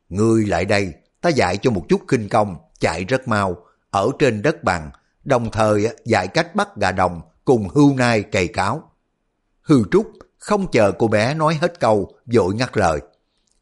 Ngươi 0.08 0.46
lại 0.46 0.64
đây, 0.64 0.92
ta 1.20 1.30
dạy 1.30 1.56
cho 1.56 1.70
một 1.70 1.84
chút 1.88 2.00
kinh 2.08 2.28
công, 2.28 2.56
chạy 2.80 3.04
rất 3.04 3.28
mau, 3.28 3.56
ở 3.90 4.10
trên 4.18 4.42
đất 4.42 4.64
bằng, 4.64 4.90
đồng 5.24 5.50
thời 5.50 5.88
dạy 6.04 6.28
cách 6.28 6.54
bắt 6.54 6.68
gà 6.76 6.92
đồng 6.92 7.20
cùng 7.44 7.68
hưu 7.68 7.94
nai 7.94 8.22
cày 8.22 8.48
cáo. 8.48 8.90
Hư 9.62 9.82
Trúc 9.90 10.12
không 10.38 10.70
chờ 10.72 10.92
cô 10.98 11.08
bé 11.08 11.34
nói 11.34 11.58
hết 11.60 11.80
câu, 11.80 12.12
vội 12.34 12.54
ngắt 12.54 12.76
lời. 12.76 13.00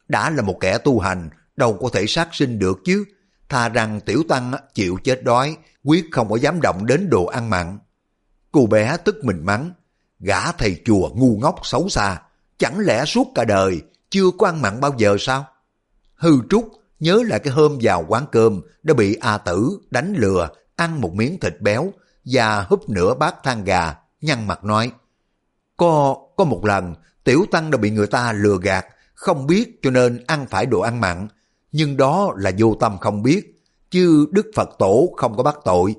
Đã 0.08 0.30
là 0.30 0.42
một 0.42 0.56
kẻ 0.60 0.78
tu 0.78 0.98
hành, 0.98 1.30
đâu 1.56 1.78
có 1.80 1.88
thể 1.92 2.06
sát 2.06 2.28
sinh 2.32 2.58
được 2.58 2.78
chứ. 2.84 3.04
Thà 3.48 3.68
rằng 3.68 4.00
tiểu 4.00 4.22
tăng 4.28 4.52
chịu 4.74 4.98
chết 5.04 5.24
đói, 5.24 5.56
quyết 5.84 6.04
không 6.12 6.28
có 6.28 6.36
dám 6.36 6.60
động 6.60 6.86
đến 6.86 7.10
đồ 7.10 7.24
ăn 7.26 7.50
mặn. 7.50 7.78
Cô 8.52 8.66
bé 8.66 8.96
tức 9.04 9.24
mình 9.24 9.44
mắng, 9.44 9.72
gã 10.18 10.52
thầy 10.52 10.82
chùa 10.84 11.10
ngu 11.14 11.38
ngốc 11.38 11.60
xấu 11.62 11.88
xa, 11.88 12.22
chẳng 12.58 12.78
lẽ 12.78 13.04
suốt 13.04 13.26
cả 13.34 13.44
đời 13.44 13.82
chưa 14.10 14.30
có 14.38 14.46
ăn 14.46 14.62
mặn 14.62 14.80
bao 14.80 14.94
giờ 14.98 15.16
sao? 15.18 15.46
Hư 16.14 16.38
Trúc 16.50 16.68
nhớ 17.00 17.22
lại 17.26 17.38
cái 17.38 17.52
hôm 17.52 17.78
vào 17.82 18.04
quán 18.08 18.24
cơm 18.32 18.60
đã 18.82 18.94
bị 18.94 19.14
A 19.14 19.38
Tử 19.38 19.78
đánh 19.90 20.14
lừa 20.16 20.48
ăn 20.76 21.00
một 21.00 21.14
miếng 21.14 21.40
thịt 21.40 21.60
béo 21.60 21.92
và 22.24 22.60
húp 22.60 22.88
nửa 22.88 23.14
bát 23.14 23.34
than 23.42 23.64
gà, 23.64 23.94
nhăn 24.20 24.46
mặt 24.46 24.64
nói. 24.64 24.92
Có, 25.76 26.16
có 26.36 26.44
một 26.44 26.64
lần, 26.64 26.94
Tiểu 27.24 27.46
Tăng 27.50 27.70
đã 27.70 27.78
bị 27.78 27.90
người 27.90 28.06
ta 28.06 28.32
lừa 28.32 28.58
gạt, 28.62 28.86
không 29.24 29.46
biết 29.46 29.82
cho 29.82 29.90
nên 29.90 30.24
ăn 30.26 30.46
phải 30.50 30.66
đồ 30.66 30.80
ăn 30.80 31.00
mặn, 31.00 31.28
nhưng 31.72 31.96
đó 31.96 32.34
là 32.36 32.50
vô 32.58 32.76
tâm 32.80 32.98
không 33.00 33.22
biết, 33.22 33.62
chứ 33.90 34.26
Đức 34.30 34.46
Phật 34.54 34.68
Tổ 34.78 35.14
không 35.16 35.36
có 35.36 35.42
bắt 35.42 35.56
tội, 35.64 35.94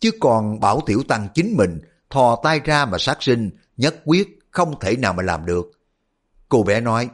chứ 0.00 0.10
còn 0.20 0.60
bảo 0.60 0.80
Tiểu 0.86 1.02
Tăng 1.08 1.28
chính 1.34 1.56
mình 1.56 1.80
thò 2.10 2.40
tay 2.42 2.60
ra 2.64 2.84
mà 2.84 2.98
sát 2.98 3.22
sinh, 3.22 3.50
nhất 3.76 3.96
quyết 4.04 4.38
không 4.50 4.80
thể 4.80 4.96
nào 4.96 5.12
mà 5.12 5.22
làm 5.22 5.46
được. 5.46 5.70
Cô 6.48 6.62
bé 6.62 6.80
nói, 6.80 7.08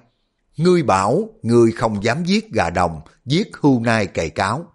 Ngươi 0.56 0.82
bảo 0.82 1.28
ngươi 1.42 1.73
không 1.73 2.04
dám 2.04 2.25
giết 2.25 2.52
gà 2.52 2.70
đồng, 2.70 3.00
giết 3.25 3.56
hưu 3.61 3.80
nai 3.80 4.06
cày 4.06 4.30
cáo. 4.30 4.66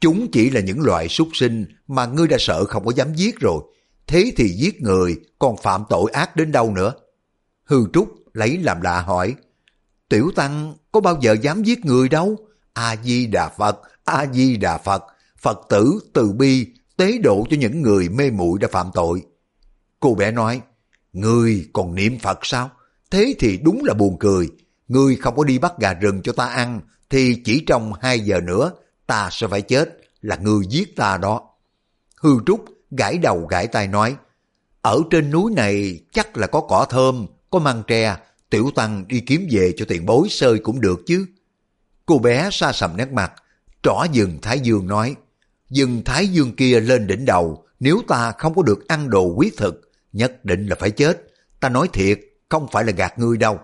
Chúng 0.00 0.26
chỉ 0.32 0.50
là 0.50 0.60
những 0.60 0.80
loại 0.80 1.08
súc 1.08 1.28
sinh 1.32 1.66
mà 1.86 2.06
ngươi 2.06 2.28
đã 2.28 2.36
sợ 2.40 2.64
không 2.64 2.84
có 2.84 2.92
dám 2.96 3.14
giết 3.14 3.40
rồi. 3.40 3.62
Thế 4.06 4.32
thì 4.36 4.48
giết 4.48 4.82
người 4.82 5.16
còn 5.38 5.56
phạm 5.56 5.84
tội 5.88 6.10
ác 6.10 6.36
đến 6.36 6.52
đâu 6.52 6.70
nữa? 6.70 6.92
Hư 7.64 7.86
Trúc 7.92 8.08
lấy 8.34 8.58
làm 8.58 8.80
lạ 8.80 9.00
hỏi. 9.00 9.34
Tiểu 10.12 10.30
Tăng 10.34 10.74
có 10.92 11.00
bao 11.00 11.18
giờ 11.20 11.36
dám 11.42 11.62
giết 11.62 11.84
người 11.84 12.08
đâu? 12.08 12.36
A-di-đà 12.72 13.48
Phật, 13.48 13.80
A-di-đà 14.04 14.78
Phật, 14.78 15.04
Phật 15.38 15.60
tử 15.68 16.00
từ 16.12 16.32
bi, 16.32 16.66
tế 16.96 17.18
độ 17.18 17.46
cho 17.50 17.56
những 17.56 17.82
người 17.82 18.08
mê 18.08 18.30
muội 18.30 18.58
đã 18.58 18.68
phạm 18.72 18.90
tội. 18.94 19.22
Cô 20.00 20.14
bé 20.14 20.30
nói, 20.30 20.60
người 21.12 21.68
còn 21.72 21.94
niệm 21.94 22.18
Phật 22.18 22.38
sao? 22.42 22.70
Thế 23.10 23.34
thì 23.38 23.58
đúng 23.62 23.84
là 23.84 23.94
buồn 23.94 24.16
cười. 24.18 24.48
Ngươi 24.88 25.16
không 25.16 25.36
có 25.36 25.44
đi 25.44 25.58
bắt 25.58 25.72
gà 25.78 25.94
rừng 25.94 26.22
cho 26.22 26.32
ta 26.32 26.46
ăn, 26.46 26.80
thì 27.10 27.42
chỉ 27.44 27.64
trong 27.66 27.92
hai 28.00 28.20
giờ 28.20 28.40
nữa 28.40 28.72
ta 29.06 29.28
sẽ 29.32 29.46
phải 29.46 29.62
chết, 29.62 30.00
là 30.20 30.36
ngươi 30.36 30.66
giết 30.68 30.96
ta 30.96 31.16
đó. 31.16 31.42
Hư 32.16 32.30
Trúc 32.46 32.64
gãi 32.90 33.18
đầu 33.18 33.46
gãi 33.46 33.66
tay 33.66 33.88
nói, 33.88 34.16
ở 34.82 35.00
trên 35.10 35.30
núi 35.30 35.52
này 35.52 36.00
chắc 36.12 36.36
là 36.36 36.46
có 36.46 36.60
cỏ 36.60 36.86
thơm, 36.90 37.26
có 37.50 37.58
măng 37.58 37.82
tre, 37.86 38.16
tiểu 38.52 38.70
tăng 38.74 39.08
đi 39.08 39.20
kiếm 39.20 39.48
về 39.50 39.72
cho 39.76 39.84
tiền 39.88 40.06
bối 40.06 40.28
sơi 40.30 40.58
cũng 40.58 40.80
được 40.80 41.00
chứ. 41.06 41.26
Cô 42.06 42.18
bé 42.18 42.48
xa 42.52 42.72
sầm 42.72 42.96
nét 42.96 43.12
mặt, 43.12 43.32
trỏ 43.82 44.04
dừng 44.12 44.38
Thái 44.42 44.60
Dương 44.60 44.86
nói, 44.86 45.16
dừng 45.70 46.02
Thái 46.04 46.26
Dương 46.26 46.56
kia 46.56 46.80
lên 46.80 47.06
đỉnh 47.06 47.24
đầu, 47.24 47.64
nếu 47.80 48.02
ta 48.08 48.32
không 48.38 48.54
có 48.54 48.62
được 48.62 48.88
ăn 48.88 49.10
đồ 49.10 49.34
quyết 49.36 49.56
thực, 49.56 49.92
nhất 50.12 50.44
định 50.44 50.66
là 50.66 50.76
phải 50.78 50.90
chết. 50.90 51.26
Ta 51.60 51.68
nói 51.68 51.88
thiệt, 51.92 52.20
không 52.48 52.66
phải 52.72 52.84
là 52.84 52.92
gạt 52.92 53.18
ngươi 53.18 53.36
đâu. 53.36 53.58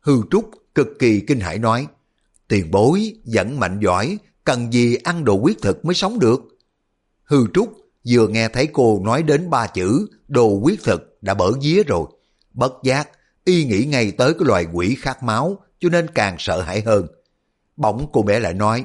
Hư 0.00 0.22
Trúc 0.30 0.50
cực 0.74 0.88
kỳ 0.98 1.20
kinh 1.20 1.40
hãi 1.40 1.58
nói, 1.58 1.86
tiền 2.48 2.70
bối 2.70 3.14
vẫn 3.24 3.60
mạnh 3.60 3.80
giỏi, 3.82 4.18
cần 4.44 4.72
gì 4.72 4.96
ăn 4.96 5.24
đồ 5.24 5.34
quyết 5.34 5.62
thực 5.62 5.84
mới 5.84 5.94
sống 5.94 6.18
được. 6.18 6.40
Hư 7.24 7.46
Trúc 7.54 7.72
vừa 8.08 8.28
nghe 8.28 8.48
thấy 8.48 8.68
cô 8.72 9.00
nói 9.04 9.22
đến 9.22 9.50
ba 9.50 9.66
chữ 9.66 10.06
đồ 10.28 10.60
quyết 10.62 10.82
thực 10.84 11.18
đã 11.22 11.34
bở 11.34 11.52
vía 11.62 11.82
rồi. 11.82 12.06
Bất 12.54 12.72
giác, 12.82 13.08
y 13.48 13.64
nghĩ 13.64 13.84
ngay 13.84 14.10
tới 14.10 14.34
cái 14.34 14.46
loài 14.46 14.66
quỷ 14.72 14.96
khát 15.00 15.22
máu 15.22 15.58
cho 15.80 15.88
nên 15.88 16.06
càng 16.14 16.36
sợ 16.38 16.60
hãi 16.60 16.80
hơn. 16.80 17.06
Bỗng 17.76 18.08
cô 18.12 18.22
bé 18.22 18.40
lại 18.40 18.54
nói, 18.54 18.84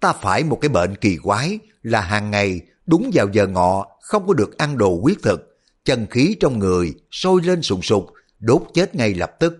ta 0.00 0.12
phải 0.12 0.44
một 0.44 0.58
cái 0.60 0.68
bệnh 0.68 0.96
kỳ 0.96 1.16
quái 1.16 1.58
là 1.82 2.00
hàng 2.00 2.30
ngày 2.30 2.60
đúng 2.86 3.10
vào 3.14 3.28
giờ 3.32 3.46
ngọ 3.46 3.86
không 4.00 4.26
có 4.26 4.34
được 4.34 4.58
ăn 4.58 4.78
đồ 4.78 5.00
quyết 5.02 5.22
thực, 5.22 5.58
chân 5.84 6.06
khí 6.10 6.36
trong 6.40 6.58
người 6.58 6.94
sôi 7.10 7.42
lên 7.42 7.62
sùng 7.62 7.82
sục, 7.82 8.06
đốt 8.38 8.62
chết 8.74 8.94
ngay 8.94 9.14
lập 9.14 9.32
tức. 9.40 9.54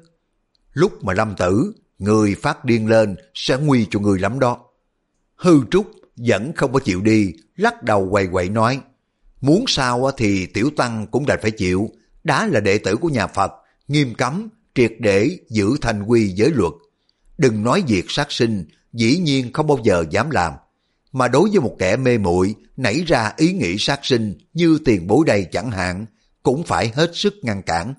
Lúc 0.72 1.05
mà 1.05 1.12
lâm 1.12 1.35
tử, 1.37 1.72
người 1.98 2.35
phát 2.35 2.64
điên 2.64 2.88
lên 2.88 3.16
sẽ 3.35 3.57
nguy 3.57 3.87
cho 3.90 4.00
người 4.00 4.18
lắm 4.18 4.40
đó. 4.40 4.59
Hư 5.35 5.61
Trúc 5.70 5.87
vẫn 6.16 6.52
không 6.57 6.72
có 6.72 6.81
chịu 6.81 7.00
đi, 7.00 7.33
lắc 7.57 7.83
đầu 7.83 8.09
quay 8.11 8.26
quậy 8.26 8.48
nói, 8.48 8.81
muốn 9.40 9.64
sao 9.68 10.11
thì 10.16 10.46
tiểu 10.46 10.70
tăng 10.76 11.07
cũng 11.07 11.26
đành 11.26 11.38
phải 11.42 11.50
chịu, 11.50 11.90
đã 12.24 12.46
là 12.46 12.61
đệ 12.61 12.78
tử 12.78 12.96
của 12.96 13.09
nhà 13.09 13.26
Phật, 13.26 13.52
nghiêm 13.92 14.14
cấm, 14.14 14.48
triệt 14.74 14.92
để 14.98 15.38
giữ 15.48 15.76
thành 15.81 16.02
quy 16.02 16.28
giới 16.28 16.50
luật. 16.50 16.72
Đừng 17.38 17.62
nói 17.62 17.83
việc 17.87 18.05
sát 18.09 18.33
sinh, 18.33 18.64
dĩ 18.92 19.18
nhiên 19.18 19.52
không 19.52 19.66
bao 19.66 19.78
giờ 19.85 20.05
dám 20.11 20.31
làm. 20.31 20.52
Mà 21.12 21.28
đối 21.28 21.50
với 21.50 21.61
một 21.61 21.76
kẻ 21.78 21.96
mê 21.96 22.18
muội 22.18 22.55
nảy 22.76 23.05
ra 23.07 23.33
ý 23.37 23.52
nghĩ 23.52 23.76
sát 23.78 24.00
sinh 24.02 24.35
như 24.55 24.78
tiền 24.85 25.07
bối 25.07 25.24
đây 25.26 25.46
chẳng 25.52 25.70
hạn, 25.70 26.07
cũng 26.42 26.64
phải 26.64 26.92
hết 26.94 27.11
sức 27.14 27.35
ngăn 27.42 27.62
cản. 27.62 27.94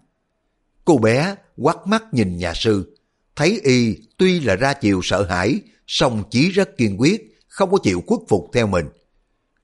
Cô 0.85 0.97
bé 0.97 1.35
quắt 1.57 1.77
mắt 1.85 2.03
nhìn 2.11 2.37
nhà 2.37 2.53
sư, 2.53 2.97
thấy 3.35 3.61
y 3.63 3.97
tuy 4.17 4.39
là 4.39 4.55
ra 4.55 4.73
chiều 4.73 4.99
sợ 5.03 5.25
hãi, 5.29 5.59
song 5.87 6.23
chí 6.31 6.49
rất 6.49 6.77
kiên 6.77 7.01
quyết, 7.01 7.39
không 7.47 7.71
có 7.71 7.77
chịu 7.83 8.03
khuất 8.07 8.19
phục 8.29 8.49
theo 8.53 8.67
mình. 8.67 8.85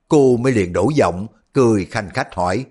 Cô 0.08 0.36
mới 0.36 0.52
liền 0.52 0.72
đổ 0.72 0.90
giọng, 0.94 1.26
cười 1.52 1.84
khanh 1.84 2.10
khách 2.14 2.34
hỏi, 2.34 2.64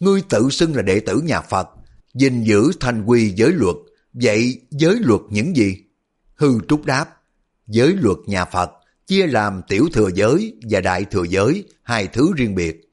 ngươi 0.00 0.22
tự 0.28 0.50
xưng 0.50 0.76
là 0.76 0.82
đệ 0.82 1.00
tử 1.00 1.20
nhà 1.24 1.40
Phật, 1.40 1.68
gìn 2.14 2.42
giữ 2.42 2.70
thành 2.80 3.04
quy 3.04 3.30
giới 3.36 3.52
luật, 3.52 3.76
vậy 4.12 4.60
giới 4.70 4.96
luật 5.00 5.20
những 5.30 5.56
gì? 5.56 5.76
Hư 6.34 6.60
Trúc 6.68 6.84
đáp, 6.84 7.16
giới 7.66 7.92
luật 7.92 8.16
nhà 8.26 8.44
Phật 8.44 8.70
chia 9.06 9.26
làm 9.26 9.62
tiểu 9.68 9.88
thừa 9.92 10.10
giới 10.14 10.54
và 10.70 10.80
đại 10.80 11.04
thừa 11.04 11.24
giới, 11.24 11.64
hai 11.82 12.06
thứ 12.06 12.32
riêng 12.36 12.54
biệt. 12.54 12.90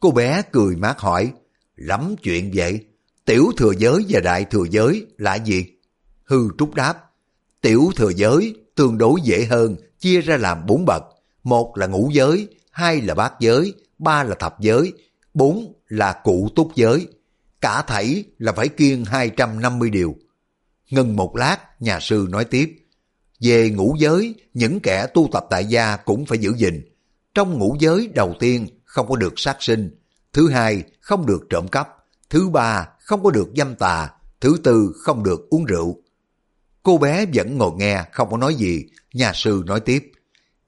Cô 0.00 0.10
bé 0.10 0.42
cười 0.52 0.76
mát 0.76 0.98
hỏi, 0.98 1.32
lắm 1.76 2.14
chuyện 2.22 2.50
vậy, 2.54 2.80
tiểu 3.24 3.52
thừa 3.56 3.72
giới 3.78 4.04
và 4.08 4.20
đại 4.20 4.44
thừa 4.44 4.64
giới 4.70 5.06
là 5.18 5.34
gì? 5.34 5.64
Hư 6.24 6.48
Trúc 6.58 6.74
đáp, 6.74 6.94
tiểu 7.60 7.90
thừa 7.96 8.12
giới 8.16 8.54
tương 8.74 8.98
đối 8.98 9.20
dễ 9.24 9.44
hơn, 9.44 9.76
chia 9.98 10.20
ra 10.20 10.36
làm 10.36 10.66
bốn 10.66 10.84
bậc, 10.84 11.02
một 11.44 11.76
là 11.76 11.86
ngũ 11.86 12.10
giới, 12.12 12.48
hai 12.70 13.00
là 13.00 13.14
bát 13.14 13.32
giới, 13.40 13.74
ba 13.98 14.24
là 14.24 14.34
thập 14.34 14.60
giới, 14.60 14.92
bốn 15.34 15.74
là 15.88 16.20
cụ 16.24 16.48
túc 16.56 16.74
giới. 16.74 17.06
Cả 17.62 17.82
thảy 17.82 18.24
là 18.38 18.52
phải 18.52 18.68
kiêng 18.68 19.04
250 19.04 19.90
điều. 19.90 20.16
Ngừng 20.90 21.16
một 21.16 21.36
lát, 21.36 21.58
nhà 21.80 22.00
sư 22.00 22.26
nói 22.30 22.44
tiếp. 22.44 22.76
Về 23.40 23.70
ngũ 23.70 23.96
giới, 23.98 24.34
những 24.54 24.80
kẻ 24.80 25.06
tu 25.14 25.28
tập 25.32 25.46
tại 25.50 25.66
gia 25.66 25.96
cũng 25.96 26.26
phải 26.26 26.38
giữ 26.38 26.54
gìn. 26.56 26.88
Trong 27.34 27.58
ngũ 27.58 27.76
giới 27.80 28.08
đầu 28.14 28.34
tiên 28.40 28.66
không 28.84 29.08
có 29.08 29.16
được 29.16 29.32
sát 29.36 29.56
sinh, 29.60 29.96
thứ 30.32 30.48
hai 30.48 30.82
không 31.00 31.26
được 31.26 31.42
trộm 31.50 31.68
cắp, 31.68 31.88
thứ 32.30 32.48
ba 32.48 32.88
không 33.00 33.22
có 33.22 33.30
được 33.30 33.48
dâm 33.56 33.74
tà, 33.74 34.10
thứ 34.40 34.56
tư 34.64 34.92
không 35.02 35.22
được 35.22 35.40
uống 35.50 35.64
rượu. 35.64 36.02
Cô 36.82 36.98
bé 36.98 37.26
vẫn 37.34 37.58
ngồi 37.58 37.72
nghe 37.76 38.04
không 38.12 38.30
có 38.30 38.36
nói 38.36 38.54
gì, 38.54 38.84
nhà 39.14 39.32
sư 39.34 39.62
nói 39.66 39.80
tiếp. 39.80 40.12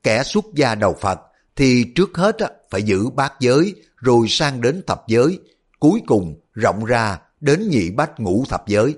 Kẻ 0.02 0.22
xuất 0.22 0.44
gia 0.54 0.74
đầu 0.74 0.96
Phật 1.00 1.20
thì 1.56 1.84
trước 1.94 2.10
hết 2.14 2.36
phải 2.70 2.82
giữ 2.82 3.10
bát 3.10 3.32
giới 3.40 3.74
rồi 3.96 4.26
sang 4.28 4.60
đến 4.60 4.82
thập 4.86 5.08
giới, 5.08 5.38
cuối 5.80 6.02
cùng 6.06 6.40
rộng 6.54 6.84
ra 6.84 7.18
đến 7.40 7.68
nhị 7.68 7.90
bách 7.90 8.20
ngũ 8.20 8.44
thập 8.48 8.66
giới. 8.66 8.94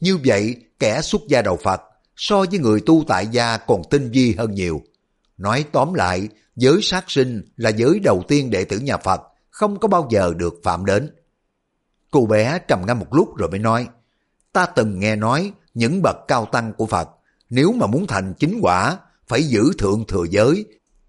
Như 0.00 0.18
vậy, 0.24 0.56
kẻ 0.78 1.02
xuất 1.02 1.20
gia 1.28 1.42
đầu 1.42 1.58
Phật 1.62 1.82
so 2.16 2.44
với 2.50 2.58
người 2.58 2.80
tu 2.86 3.04
tại 3.08 3.26
gia 3.26 3.56
còn 3.56 3.82
tinh 3.90 4.10
vi 4.10 4.34
hơn 4.38 4.54
nhiều. 4.54 4.82
Nói 5.36 5.64
tóm 5.72 5.94
lại, 5.94 6.28
giới 6.56 6.78
sát 6.82 7.04
sinh 7.08 7.42
là 7.56 7.70
giới 7.70 7.98
đầu 7.98 8.22
tiên 8.28 8.50
đệ 8.50 8.64
tử 8.64 8.78
nhà 8.78 8.96
Phật, 8.96 9.20
không 9.50 9.78
có 9.78 9.88
bao 9.88 10.08
giờ 10.10 10.32
được 10.36 10.54
phạm 10.62 10.84
đến. 10.84 11.10
Cô 12.10 12.26
bé 12.26 12.58
trầm 12.68 12.82
ngâm 12.86 12.98
một 12.98 13.14
lúc 13.14 13.36
rồi 13.36 13.50
mới 13.50 13.58
nói, 13.58 13.88
ta 14.52 14.66
từng 14.66 15.00
nghe 15.00 15.16
nói 15.16 15.52
những 15.74 16.02
bậc 16.02 16.16
cao 16.28 16.46
tăng 16.52 16.72
của 16.72 16.86
Phật, 16.86 17.08
nếu 17.50 17.72
mà 17.72 17.86
muốn 17.86 18.06
thành 18.06 18.34
chính 18.34 18.58
quả, 18.62 18.98
phải 19.28 19.42
giữ 19.42 19.72
thượng 19.78 20.04
thừa 20.08 20.24
giới. 20.30 20.64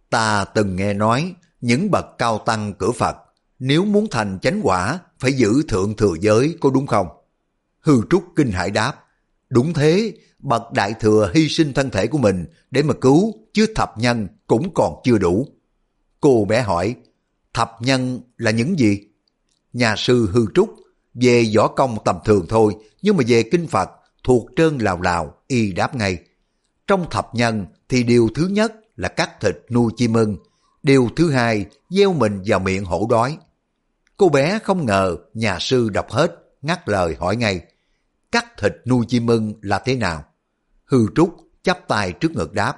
Ta 0.10 0.46
từng 0.46 0.76
nghe 0.76 0.94
nói 0.94 1.34
những 1.62 1.92
bậc 1.92 2.06
cao 2.18 2.38
tăng 2.46 2.74
cửa 2.74 2.92
Phật, 2.92 3.16
nếu 3.60 3.86
muốn 3.86 4.08
thành 4.12 4.40
chánh 4.42 4.60
quả, 4.64 5.00
phải 5.20 5.34
giữ 5.34 5.64
thượng 5.68 5.96
thừa 5.96 6.14
giới, 6.22 6.56
có 6.60 6.70
đúng 6.70 6.88
không? 6.88 7.08
Hư 7.80 8.02
Trúc 8.10 8.24
kinh 8.36 8.52
hải 8.52 8.72
đáp, 8.72 8.94
đúng 9.50 9.74
thế, 9.74 10.14
bậc 10.40 10.72
đại 10.74 10.94
thừa 11.00 11.32
hy 11.34 11.50
sinh 11.50 11.74
thân 11.74 11.90
thể 11.90 12.08
của 12.08 12.18
mình 12.18 12.46
để 12.72 12.84
mà 12.84 12.94
cứu, 12.94 13.34
chứ 13.54 13.66
thập 13.76 13.98
nhân 13.98 14.28
cũng 14.48 14.74
còn 14.74 14.94
chưa 15.04 15.18
đủ. 15.18 15.48
Cô 16.22 16.46
bé 16.46 16.62
hỏi, 16.62 16.96
thập 17.54 17.72
nhân 17.80 18.22
là 18.38 18.52
những 18.52 18.80
gì? 18.80 19.00
Nhà 19.74 19.96
sư 19.98 20.30
Hư 20.34 20.46
Trúc, 20.56 20.76
về 21.14 21.46
võ 21.56 21.68
công 21.68 21.98
tầm 22.06 22.16
thường 22.26 22.46
thôi, 22.50 22.76
nhưng 23.02 23.18
mà 23.18 23.24
về 23.28 23.44
kinh 23.44 23.68
Phật, 23.68 23.90
thuộc 24.24 24.48
trơn 24.56 24.78
lào 24.78 25.02
lào, 25.02 25.34
y 25.48 25.72
đáp 25.72 25.96
ngay. 25.96 26.18
Trong 26.88 27.10
thập 27.10 27.36
nhân 27.36 27.66
thì 27.90 28.04
điều 28.04 28.30
thứ 28.36 28.48
nhất 28.48 28.74
là 28.96 29.10
cắt 29.10 29.40
thịt 29.42 29.56
nuôi 29.72 29.92
chim 29.98 30.14
ưng, 30.14 30.38
điều 30.84 31.10
thứ 31.16 31.30
hai 31.30 31.66
gieo 31.90 32.14
mình 32.14 32.42
vào 32.46 32.60
miệng 32.60 32.86
hổ 32.86 33.08
đói. 33.10 33.38
Cô 34.18 34.30
bé 34.30 34.60
không 34.64 34.86
ngờ 34.86 35.18
nhà 35.34 35.58
sư 35.60 35.90
đọc 35.90 36.12
hết, 36.12 36.32
ngắt 36.62 36.90
lời 36.90 37.16
hỏi 37.20 37.36
ngay, 37.36 37.62
cắt 38.32 38.46
thịt 38.58 38.74
nuôi 38.86 39.06
chim 39.08 39.28
ưng 39.28 39.54
là 39.62 39.80
thế 39.80 39.96
nào? 39.96 40.24
Hư 40.86 40.98
Trúc 41.16 41.36
chắp 41.64 41.88
tay 41.88 42.12
trước 42.12 42.32
ngực 42.32 42.54
đáp, 42.54 42.74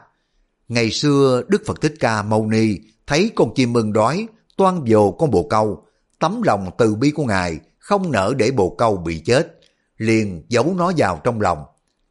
ngày 0.68 0.92
xưa 0.92 1.44
Đức 1.48 1.62
Phật 1.66 1.82
Thích 1.82 1.94
Ca 2.00 2.24
Mâu 2.24 2.48
Ni 2.48 2.78
thấy 3.08 3.32
con 3.36 3.54
chim 3.56 3.74
ưng 3.74 3.94
đói, 3.94 4.28
toan 4.58 4.84
vồ 4.88 5.12
con 5.12 5.32
bồ 5.32 5.48
câu, 5.50 5.86
tấm 6.20 6.42
lòng 6.42 6.70
từ 6.78 6.96
bi 6.96 7.12
của 7.12 7.26
Ngài 7.26 7.60
không 7.80 8.12
nỡ 8.12 8.34
để 8.38 8.52
bồ 8.52 8.76
câu 8.78 8.98
bị 8.98 9.20
chết, 9.20 9.60
liền 9.98 10.46
giấu 10.50 10.74
nó 10.78 10.92
vào 10.98 11.22
trong 11.24 11.42
lòng. 11.42 11.64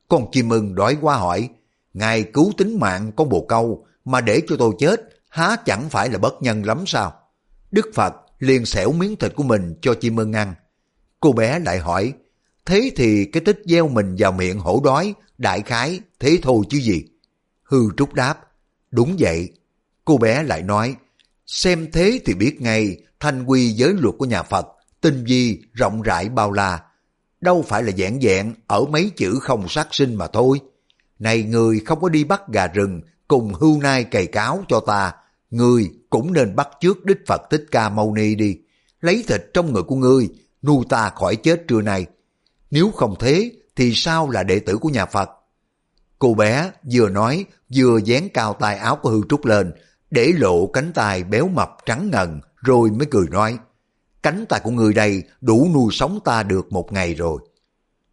Con 0.08 0.30
chim 0.32 0.48
ưng 0.48 0.74
đói 0.74 0.96
qua 1.00 1.16
hỏi, 1.16 1.48
Ngài 1.92 2.22
cứu 2.22 2.52
tính 2.56 2.78
mạng 2.80 3.12
con 3.16 3.28
bồ 3.28 3.46
câu 3.48 3.86
mà 4.04 4.20
để 4.20 4.40
cho 4.48 4.56
tôi 4.58 4.74
chết, 4.78 5.00
há 5.28 5.56
chẳng 5.64 5.88
phải 5.90 6.08
là 6.08 6.18
bất 6.18 6.42
nhân 6.42 6.62
lắm 6.62 6.84
sao? 6.86 7.12
Đức 7.70 7.86
Phật 7.94 8.14
liền 8.38 8.66
xẻo 8.66 8.92
miếng 8.92 9.16
thịt 9.16 9.32
của 9.36 9.42
mình 9.42 9.74
cho 9.82 9.94
chim 9.94 10.16
ưng 10.16 10.32
ăn. 10.32 10.54
Cô 11.20 11.32
bé 11.32 11.58
lại 11.58 11.78
hỏi, 11.78 12.12
thế 12.66 12.90
thì 12.96 13.24
cái 13.24 13.40
tích 13.40 13.60
gieo 13.64 13.88
mình 13.88 14.16
vào 14.18 14.32
miệng 14.32 14.58
hổ 14.58 14.80
đói, 14.84 15.14
đại 15.38 15.62
khái, 15.62 16.00
thế 16.20 16.38
thôi 16.42 16.64
chứ 16.68 16.78
gì? 16.78 17.04
Hư 17.62 17.78
Trúc 17.96 18.14
đáp, 18.14 18.38
đúng 18.90 19.16
vậy. 19.18 19.48
Cô 20.04 20.16
bé 20.18 20.42
lại 20.42 20.62
nói, 20.62 20.96
xem 21.46 21.88
thế 21.92 22.20
thì 22.24 22.34
biết 22.34 22.60
ngay 22.60 22.96
thanh 23.20 23.44
quy 23.44 23.70
giới 23.70 23.92
luật 23.98 24.14
của 24.18 24.24
nhà 24.24 24.42
Phật, 24.42 24.66
tinh 25.00 25.24
vi, 25.24 25.62
rộng 25.72 26.02
rãi 26.02 26.28
bao 26.28 26.52
la. 26.52 26.80
Đâu 27.40 27.64
phải 27.68 27.82
là 27.82 27.92
dạng 27.98 28.20
dạng 28.20 28.54
ở 28.66 28.84
mấy 28.84 29.10
chữ 29.16 29.38
không 29.42 29.68
sát 29.68 29.88
sinh 29.90 30.14
mà 30.14 30.26
thôi. 30.26 30.60
Này 31.18 31.42
người 31.42 31.80
không 31.86 32.00
có 32.00 32.08
đi 32.08 32.24
bắt 32.24 32.42
gà 32.52 32.66
rừng 32.66 33.00
cùng 33.28 33.54
hưu 33.54 33.80
nai 33.82 34.04
cày 34.04 34.26
cáo 34.26 34.64
cho 34.68 34.80
ta, 34.80 35.12
người 35.50 35.90
cũng 36.10 36.32
nên 36.32 36.56
bắt 36.56 36.68
trước 36.80 37.04
Đích 37.04 37.26
Phật 37.26 37.40
Thích 37.50 37.64
Ca 37.70 37.88
Mâu 37.88 38.14
Ni 38.14 38.34
đi, 38.34 38.58
lấy 39.00 39.24
thịt 39.28 39.50
trong 39.54 39.72
người 39.72 39.82
của 39.82 39.96
ngươi, 39.96 40.28
nuôi 40.62 40.84
ta 40.88 41.10
khỏi 41.10 41.36
chết 41.36 41.68
trưa 41.68 41.82
nay. 41.82 42.06
Nếu 42.70 42.90
không 42.90 43.14
thế, 43.18 43.52
thì 43.76 43.92
sao 43.94 44.30
là 44.30 44.42
đệ 44.42 44.60
tử 44.60 44.78
của 44.78 44.88
nhà 44.88 45.06
Phật? 45.06 45.30
Cô 46.18 46.34
bé 46.34 46.70
vừa 46.92 47.08
nói, 47.08 47.44
vừa 47.74 47.98
dán 48.04 48.28
cao 48.34 48.54
tay 48.60 48.76
áo 48.76 48.96
của 48.96 49.10
Hư 49.10 49.20
Trúc 49.28 49.44
lên, 49.44 49.72
để 50.10 50.32
lộ 50.36 50.66
cánh 50.66 50.92
tay 50.92 51.24
béo 51.24 51.48
mập 51.48 51.76
trắng 51.86 52.10
ngần, 52.10 52.40
rồi 52.56 52.90
mới 52.90 53.06
cười 53.10 53.26
nói, 53.30 53.58
cánh 54.22 54.44
tay 54.48 54.60
của 54.64 54.70
người 54.70 54.92
đây 54.92 55.22
đủ 55.40 55.68
nuôi 55.74 55.88
sống 55.92 56.18
ta 56.24 56.42
được 56.42 56.72
một 56.72 56.92
ngày 56.92 57.14
rồi. 57.14 57.40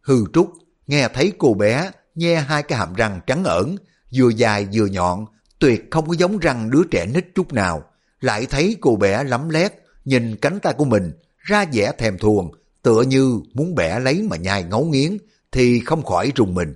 Hư 0.00 0.24
Trúc 0.32 0.52
nghe 0.86 1.08
thấy 1.14 1.32
cô 1.38 1.54
bé 1.54 1.90
nhe 2.14 2.34
hai 2.34 2.62
cái 2.62 2.78
hàm 2.78 2.94
răng 2.94 3.20
trắng 3.26 3.44
ẩn, 3.44 3.76
vừa 4.14 4.28
dài 4.28 4.68
vừa 4.72 4.86
nhọn, 4.86 5.26
tuyệt 5.58 5.84
không 5.90 6.08
có 6.08 6.14
giống 6.18 6.38
răng 6.38 6.70
đứa 6.70 6.82
trẻ 6.90 7.06
nít 7.06 7.26
chút 7.34 7.52
nào. 7.52 7.84
Lại 8.20 8.46
thấy 8.46 8.76
cô 8.80 8.96
bé 8.96 9.24
lắm 9.24 9.48
lét, 9.48 9.72
nhìn 10.04 10.36
cánh 10.36 10.60
tay 10.60 10.74
của 10.76 10.84
mình, 10.84 11.12
ra 11.38 11.64
vẻ 11.72 11.92
thèm 11.98 12.18
thuồng, 12.18 12.52
tựa 12.82 13.02
như 13.02 13.40
muốn 13.52 13.74
bẻ 13.74 14.00
lấy 14.00 14.22
mà 14.22 14.36
nhai 14.36 14.62
ngấu 14.62 14.84
nghiến, 14.84 15.18
thì 15.52 15.80
không 15.80 16.02
khỏi 16.02 16.32
rùng 16.36 16.54
mình. 16.54 16.74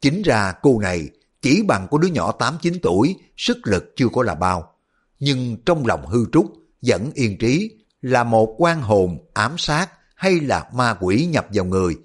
Chính 0.00 0.22
ra 0.22 0.52
cô 0.62 0.80
này 0.80 1.08
chỉ 1.42 1.62
bằng 1.62 1.88
của 1.88 1.98
đứa 1.98 2.08
nhỏ 2.08 2.32
8-9 2.38 2.78
tuổi, 2.82 3.16
sức 3.36 3.58
lực 3.64 3.84
chưa 3.96 4.08
có 4.12 4.22
là 4.22 4.34
bao. 4.34 4.72
Nhưng 5.18 5.56
trong 5.66 5.86
lòng 5.86 6.06
hư 6.06 6.24
trúc, 6.32 6.52
vẫn 6.82 7.10
yên 7.14 7.38
trí, 7.38 7.70
là 8.02 8.24
một 8.24 8.54
quan 8.58 8.80
hồn 8.80 9.18
ám 9.34 9.54
sát 9.58 9.90
hay 10.14 10.40
là 10.40 10.70
ma 10.72 10.96
quỷ 11.00 11.26
nhập 11.26 11.46
vào 11.52 11.64
người. 11.64 11.96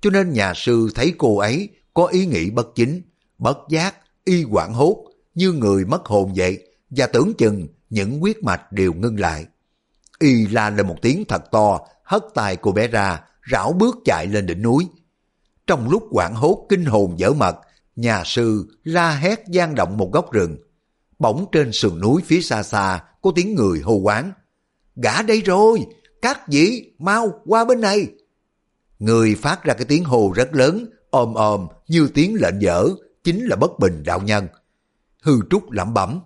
Cho 0.00 0.10
nên 0.10 0.32
nhà 0.32 0.52
sư 0.56 0.88
thấy 0.94 1.12
cô 1.18 1.38
ấy 1.38 1.68
có 1.94 2.06
ý 2.06 2.26
nghĩ 2.26 2.50
bất 2.50 2.66
chính, 2.74 3.02
bất 3.38 3.58
giác, 3.68 3.94
y 4.24 4.44
quảng 4.44 4.74
hốt, 4.74 5.04
như 5.38 5.52
người 5.52 5.84
mất 5.84 6.06
hồn 6.06 6.32
vậy, 6.36 6.66
và 6.90 7.06
tưởng 7.06 7.32
chừng 7.38 7.66
những 7.90 8.20
huyết 8.20 8.42
mạch 8.42 8.72
đều 8.72 8.92
ngưng 8.92 9.20
lại. 9.20 9.46
Y 10.18 10.46
la 10.46 10.70
lên 10.70 10.86
một 10.86 10.96
tiếng 11.02 11.24
thật 11.28 11.42
to, 11.50 11.80
hất 12.04 12.22
tay 12.34 12.56
cô 12.56 12.72
bé 12.72 12.88
ra, 12.88 13.20
rảo 13.52 13.72
bước 13.72 13.96
chạy 14.04 14.26
lên 14.26 14.46
đỉnh 14.46 14.62
núi. 14.62 14.88
Trong 15.66 15.90
lúc 15.90 16.06
quảng 16.10 16.34
hốt 16.34 16.66
kinh 16.68 16.84
hồn 16.84 17.18
dở 17.18 17.32
mật, 17.32 17.56
nhà 17.96 18.22
sư 18.24 18.68
la 18.84 19.10
hét 19.16 19.44
gian 19.48 19.74
động 19.74 19.96
một 19.96 20.12
góc 20.12 20.32
rừng. 20.32 20.56
Bỗng 21.18 21.46
trên 21.52 21.72
sườn 21.72 22.00
núi 22.00 22.22
phía 22.26 22.40
xa 22.40 22.62
xa 22.62 23.02
có 23.22 23.32
tiếng 23.34 23.54
người 23.54 23.80
hô 23.80 23.94
quán. 23.94 24.32
Gã 24.96 25.22
đây 25.22 25.40
rồi, 25.40 25.86
các 26.22 26.48
dĩ, 26.48 26.82
mau 26.98 27.42
qua 27.46 27.64
bên 27.64 27.80
này. 27.80 28.08
Người 28.98 29.34
phát 29.34 29.64
ra 29.64 29.74
cái 29.74 29.84
tiếng 29.84 30.04
hô 30.04 30.32
rất 30.36 30.54
lớn, 30.54 30.86
ôm 31.10 31.34
ôm 31.34 31.66
như 31.88 32.08
tiếng 32.14 32.34
lệnh 32.34 32.62
dở, 32.62 32.88
chính 33.24 33.46
là 33.46 33.56
bất 33.56 33.78
bình 33.78 34.02
đạo 34.06 34.20
nhân. 34.20 34.46
Hư 35.28 35.40
trúc 35.50 35.70
lẩm 35.70 35.94
bẩm, 35.94 36.20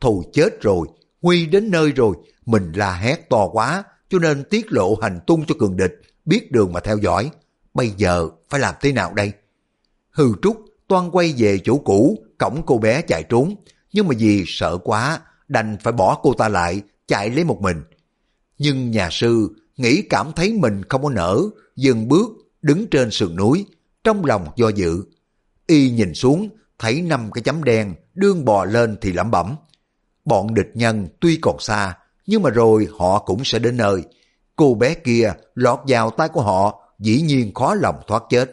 thù 0.00 0.24
chết 0.32 0.60
rồi, 0.60 0.86
Huy 1.22 1.46
đến 1.46 1.70
nơi 1.70 1.92
rồi, 1.92 2.16
mình 2.46 2.72
la 2.72 2.94
hét 2.94 3.30
to 3.30 3.48
quá, 3.52 3.84
cho 4.08 4.18
nên 4.18 4.44
tiết 4.44 4.72
lộ 4.72 4.94
hành 5.02 5.20
tung 5.26 5.44
cho 5.46 5.54
cường 5.58 5.76
địch, 5.76 6.00
biết 6.24 6.52
đường 6.52 6.72
mà 6.72 6.80
theo 6.80 6.98
dõi. 6.98 7.30
Bây 7.74 7.92
giờ 7.96 8.28
phải 8.50 8.60
làm 8.60 8.74
thế 8.80 8.92
nào 8.92 9.14
đây? 9.14 9.32
Hư 10.10 10.32
trúc 10.42 10.64
toan 10.88 11.10
quay 11.10 11.34
về 11.36 11.58
chỗ 11.64 11.76
cũ, 11.76 12.18
cổng 12.38 12.62
cô 12.66 12.78
bé 12.78 13.02
chạy 13.02 13.22
trốn, 13.22 13.54
nhưng 13.92 14.08
mà 14.08 14.14
vì 14.18 14.44
sợ 14.46 14.78
quá, 14.84 15.20
đành 15.48 15.76
phải 15.82 15.92
bỏ 15.92 16.20
cô 16.22 16.34
ta 16.34 16.48
lại, 16.48 16.82
chạy 17.06 17.30
lấy 17.30 17.44
một 17.44 17.60
mình. 17.60 17.82
Nhưng 18.58 18.90
nhà 18.90 19.08
sư 19.12 19.48
nghĩ 19.76 20.02
cảm 20.02 20.32
thấy 20.32 20.52
mình 20.52 20.82
không 20.88 21.02
có 21.02 21.10
nở, 21.10 21.40
dừng 21.76 22.08
bước, 22.08 22.30
đứng 22.62 22.86
trên 22.90 23.10
sườn 23.10 23.36
núi, 23.36 23.66
trong 24.04 24.24
lòng 24.24 24.46
do 24.56 24.68
dự. 24.68 25.02
Y 25.66 25.90
nhìn 25.90 26.14
xuống, 26.14 26.48
thấy 26.82 27.02
năm 27.02 27.30
cái 27.32 27.42
chấm 27.42 27.64
đen, 27.64 27.94
đương 28.14 28.44
bò 28.44 28.64
lên 28.64 28.96
thì 29.00 29.12
lẩm 29.12 29.30
bẩm. 29.30 29.56
Bọn 30.24 30.54
địch 30.54 30.70
nhân 30.74 31.08
tuy 31.20 31.38
còn 31.42 31.56
xa, 31.60 31.98
nhưng 32.26 32.42
mà 32.42 32.50
rồi 32.50 32.88
họ 32.98 33.18
cũng 33.18 33.44
sẽ 33.44 33.58
đến 33.58 33.76
nơi. 33.76 34.02
Cô 34.56 34.74
bé 34.74 34.94
kia 34.94 35.32
lọt 35.54 35.80
vào 35.86 36.10
tay 36.10 36.28
của 36.28 36.42
họ, 36.42 36.82
dĩ 36.98 37.22
nhiên 37.22 37.54
khó 37.54 37.74
lòng 37.74 37.96
thoát 38.06 38.22
chết. 38.30 38.50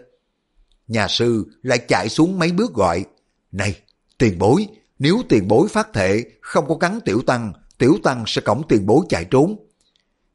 Nhà 0.87 1.07
sư 1.07 1.45
lại 1.61 1.77
chạy 1.77 2.09
xuống 2.09 2.39
mấy 2.39 2.51
bước 2.51 2.73
gọi, 2.73 3.05
Này, 3.51 3.75
tiền 4.17 4.39
bối, 4.39 4.67
nếu 4.99 5.21
tiền 5.29 5.47
bối 5.47 5.67
phát 5.67 5.93
thệ 5.93 6.23
không 6.41 6.67
có 6.67 6.75
cắn 6.77 6.99
tiểu 7.05 7.21
tăng, 7.27 7.53
tiểu 7.77 7.97
tăng 8.03 8.23
sẽ 8.27 8.41
cổng 8.41 8.67
tiền 8.67 8.85
bối 8.85 9.05
chạy 9.09 9.25
trốn. 9.25 9.67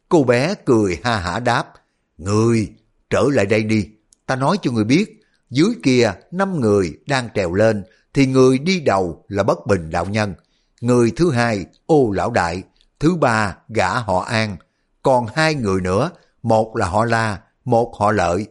Cô 0.08 0.24
bé 0.24 0.54
cười 0.64 0.98
ha 1.02 1.16
hả 1.16 1.40
đáp, 1.40 1.72
Người, 2.18 2.72
trở 3.10 3.22
lại 3.32 3.46
đây 3.46 3.62
đi, 3.62 3.88
ta 4.26 4.36
nói 4.36 4.56
cho 4.62 4.70
người 4.70 4.84
biết, 4.84 5.20
dưới 5.54 5.74
kia 5.82 6.12
năm 6.30 6.60
người 6.60 6.98
đang 7.06 7.28
trèo 7.34 7.54
lên, 7.54 7.84
thì 8.14 8.26
người 8.26 8.58
đi 8.58 8.80
đầu 8.80 9.24
là 9.28 9.42
bất 9.42 9.66
bình 9.66 9.90
đạo 9.90 10.06
nhân, 10.06 10.34
người 10.80 11.12
thứ 11.16 11.30
hai 11.30 11.66
ô 11.86 12.10
lão 12.10 12.30
đại, 12.30 12.62
thứ 13.00 13.16
ba 13.16 13.56
gã 13.68 13.88
họ 13.88 14.18
an, 14.18 14.56
còn 15.02 15.26
hai 15.34 15.54
người 15.54 15.80
nữa, 15.80 16.10
một 16.42 16.76
là 16.76 16.86
họ 16.86 17.04
la, 17.04 17.40
một 17.64 17.94
họ 17.98 18.12
lợi. 18.12 18.46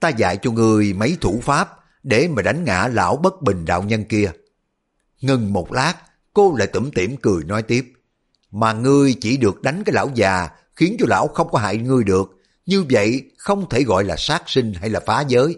Ta 0.00 0.08
dạy 0.08 0.36
cho 0.42 0.50
người 0.50 0.92
mấy 0.92 1.16
thủ 1.20 1.40
pháp 1.42 1.68
để 2.02 2.28
mà 2.28 2.42
đánh 2.42 2.64
ngã 2.64 2.88
lão 2.92 3.16
bất 3.16 3.42
bình 3.42 3.64
đạo 3.64 3.82
nhân 3.82 4.04
kia. 4.04 4.30
Ngừng 5.20 5.52
một 5.52 5.72
lát, 5.72 5.94
cô 6.34 6.54
lại 6.58 6.66
tủm 6.66 6.90
tỉm 6.90 7.16
cười 7.16 7.44
nói 7.44 7.62
tiếp. 7.62 7.92
Mà 8.50 8.72
ngươi 8.72 9.14
chỉ 9.20 9.36
được 9.36 9.62
đánh 9.62 9.84
cái 9.84 9.92
lão 9.92 10.10
già 10.14 10.48
khiến 10.76 10.96
cho 10.98 11.06
lão 11.08 11.28
không 11.28 11.48
có 11.50 11.58
hại 11.58 11.76
ngươi 11.76 12.04
được. 12.04 12.30
Như 12.66 12.84
vậy 12.90 13.30
không 13.38 13.68
thể 13.68 13.82
gọi 13.82 14.04
là 14.04 14.16
sát 14.18 14.42
sinh 14.46 14.72
hay 14.74 14.90
là 14.90 15.00
phá 15.06 15.24
giới. 15.28 15.56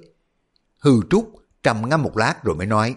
Hư 0.78 1.00
Trúc 1.10 1.32
trầm 1.62 1.88
ngâm 1.88 2.02
một 2.02 2.16
lát 2.16 2.44
rồi 2.44 2.56
mới 2.56 2.66
nói. 2.66 2.94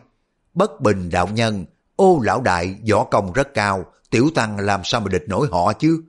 Bất 0.54 0.82
bình 0.82 1.10
đạo 1.10 1.28
nhân, 1.28 1.66
ô 1.96 2.20
lão 2.24 2.42
đại 2.42 2.76
võ 2.92 3.04
công 3.04 3.34
rất 3.34 3.54
cao, 3.54 3.86
tiểu 4.10 4.30
tăng 4.36 4.60
làm 4.60 4.82
sao 4.84 5.02
mà 5.02 5.08
địch 5.10 5.24
nổi 5.28 5.48
họ 5.52 5.74
chứ. 5.74 6.04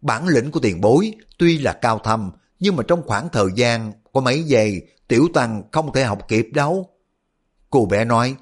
Bản 0.00 0.26
lĩnh 0.28 0.50
của 0.50 0.60
tiền 0.60 0.80
bối 0.80 1.12
tuy 1.38 1.58
là 1.58 1.72
cao 1.72 1.98
thâm, 1.98 2.30
nhưng 2.60 2.76
mà 2.76 2.82
trong 2.88 3.02
khoảng 3.06 3.28
thời 3.28 3.46
gian 3.54 3.92
có 4.12 4.20
mấy 4.20 4.42
giây, 4.42 4.86
tiểu 5.08 5.28
tăng 5.34 5.62
không 5.72 5.92
thể 5.92 6.04
học 6.04 6.18
kịp 6.28 6.48
đâu. 6.54 6.90
Cô 7.70 7.86
bé 7.86 8.04
nói, 8.04 8.34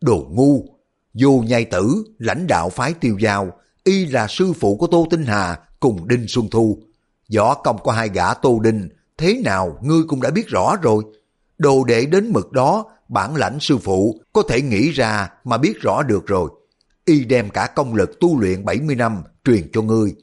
đồ 0.00 0.26
ngu, 0.30 0.66
vô 1.14 1.42
nhai 1.46 1.64
tử, 1.64 2.04
lãnh 2.18 2.46
đạo 2.46 2.68
phái 2.68 2.94
tiêu 2.94 3.18
giao, 3.18 3.52
y 3.84 4.06
là 4.06 4.26
sư 4.26 4.52
phụ 4.52 4.76
của 4.76 4.86
Tô 4.86 5.06
Tinh 5.10 5.24
Hà 5.24 5.58
cùng 5.80 6.08
Đinh 6.08 6.24
Xuân 6.28 6.48
Thu. 6.50 6.78
Võ 7.36 7.54
công 7.54 7.78
có 7.84 7.92
hai 7.92 8.08
gã 8.08 8.34
Tô 8.34 8.60
Đinh, 8.60 8.88
thế 9.18 9.40
nào 9.44 9.78
ngươi 9.82 10.02
cũng 10.08 10.22
đã 10.22 10.30
biết 10.30 10.46
rõ 10.48 10.76
rồi. 10.82 11.04
Đồ 11.58 11.84
đệ 11.84 12.06
đến 12.06 12.32
mực 12.32 12.52
đó, 12.52 12.84
bản 13.08 13.36
lãnh 13.36 13.60
sư 13.60 13.78
phụ 13.78 14.20
có 14.32 14.42
thể 14.48 14.62
nghĩ 14.62 14.90
ra 14.90 15.30
mà 15.44 15.58
biết 15.58 15.80
rõ 15.80 16.02
được 16.02 16.26
rồi. 16.26 16.50
Y 17.04 17.24
đem 17.24 17.50
cả 17.50 17.66
công 17.66 17.94
lực 17.94 18.20
tu 18.20 18.40
luyện 18.40 18.64
70 18.64 18.96
năm 18.96 19.22
truyền 19.44 19.70
cho 19.72 19.82
ngươi. 19.82 20.14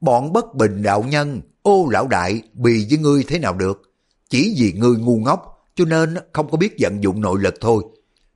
Bọn 0.00 0.32
bất 0.32 0.54
bình 0.54 0.82
đạo 0.82 1.02
nhân, 1.02 1.40
ô 1.62 1.88
lão 1.90 2.06
đại 2.06 2.42
bì 2.52 2.86
với 2.90 2.98
ngươi 2.98 3.24
thế 3.24 3.38
nào 3.38 3.54
được. 3.54 3.82
Chỉ 4.28 4.54
vì 4.58 4.72
ngươi 4.72 4.96
ngu 4.96 5.16
ngốc 5.16 5.50
cho 5.74 5.84
nên 5.84 6.16
không 6.32 6.50
có 6.50 6.56
biết 6.56 6.76
vận 6.80 7.02
dụng 7.02 7.20
nội 7.20 7.40
lực 7.40 7.54
thôi. 7.60 7.84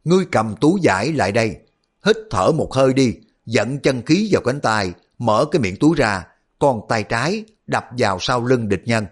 Ngươi 0.05 0.25
cầm 0.33 0.55
tú 0.61 0.79
giải 0.83 1.13
lại 1.13 1.33
đây, 1.33 1.57
hít 2.07 2.17
thở 2.31 2.53
một 2.53 2.75
hơi 2.75 2.93
đi, 2.93 3.15
dẫn 3.47 3.79
chân 3.79 4.03
khí 4.07 4.29
vào 4.33 4.43
cánh 4.45 4.61
tay, 4.61 4.93
mở 5.19 5.45
cái 5.51 5.61
miệng 5.61 5.77
túi 5.77 5.97
ra, 5.97 6.27
còn 6.59 6.81
tay 6.89 7.03
trái 7.03 7.45
đập 7.67 7.85
vào 7.99 8.19
sau 8.21 8.45
lưng 8.45 8.69
địch 8.69 8.83
nhân. 8.85 9.07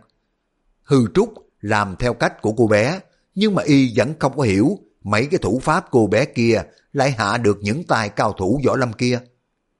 Hư 0.82 1.06
Trúc 1.14 1.34
làm 1.60 1.96
theo 1.98 2.14
cách 2.14 2.42
của 2.42 2.52
cô 2.52 2.66
bé, 2.66 3.00
nhưng 3.34 3.54
mà 3.54 3.62
y 3.62 3.92
vẫn 3.96 4.14
không 4.18 4.36
có 4.36 4.42
hiểu 4.42 4.78
mấy 5.04 5.26
cái 5.26 5.38
thủ 5.38 5.60
pháp 5.62 5.86
cô 5.90 6.06
bé 6.06 6.24
kia 6.24 6.62
lại 6.92 7.10
hạ 7.10 7.38
được 7.38 7.58
những 7.60 7.84
tài 7.84 8.08
cao 8.08 8.32
thủ 8.32 8.60
võ 8.66 8.76
lâm 8.76 8.92
kia. 8.92 9.20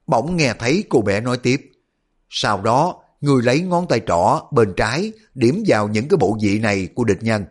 Bỗng 0.06 0.36
nghe 0.36 0.54
thấy 0.58 0.84
cô 0.88 1.00
bé 1.00 1.20
nói 1.20 1.38
tiếp. 1.38 1.70
Sau 2.30 2.62
đó, 2.62 3.02
người 3.20 3.42
lấy 3.42 3.60
ngón 3.60 3.88
tay 3.88 4.00
trỏ 4.06 4.40
bên 4.52 4.74
trái 4.76 5.12
điểm 5.34 5.62
vào 5.66 5.88
những 5.88 6.08
cái 6.08 6.16
bộ 6.16 6.38
vị 6.42 6.58
này 6.58 6.88
của 6.94 7.04
địch 7.04 7.22
nhân. 7.22 7.44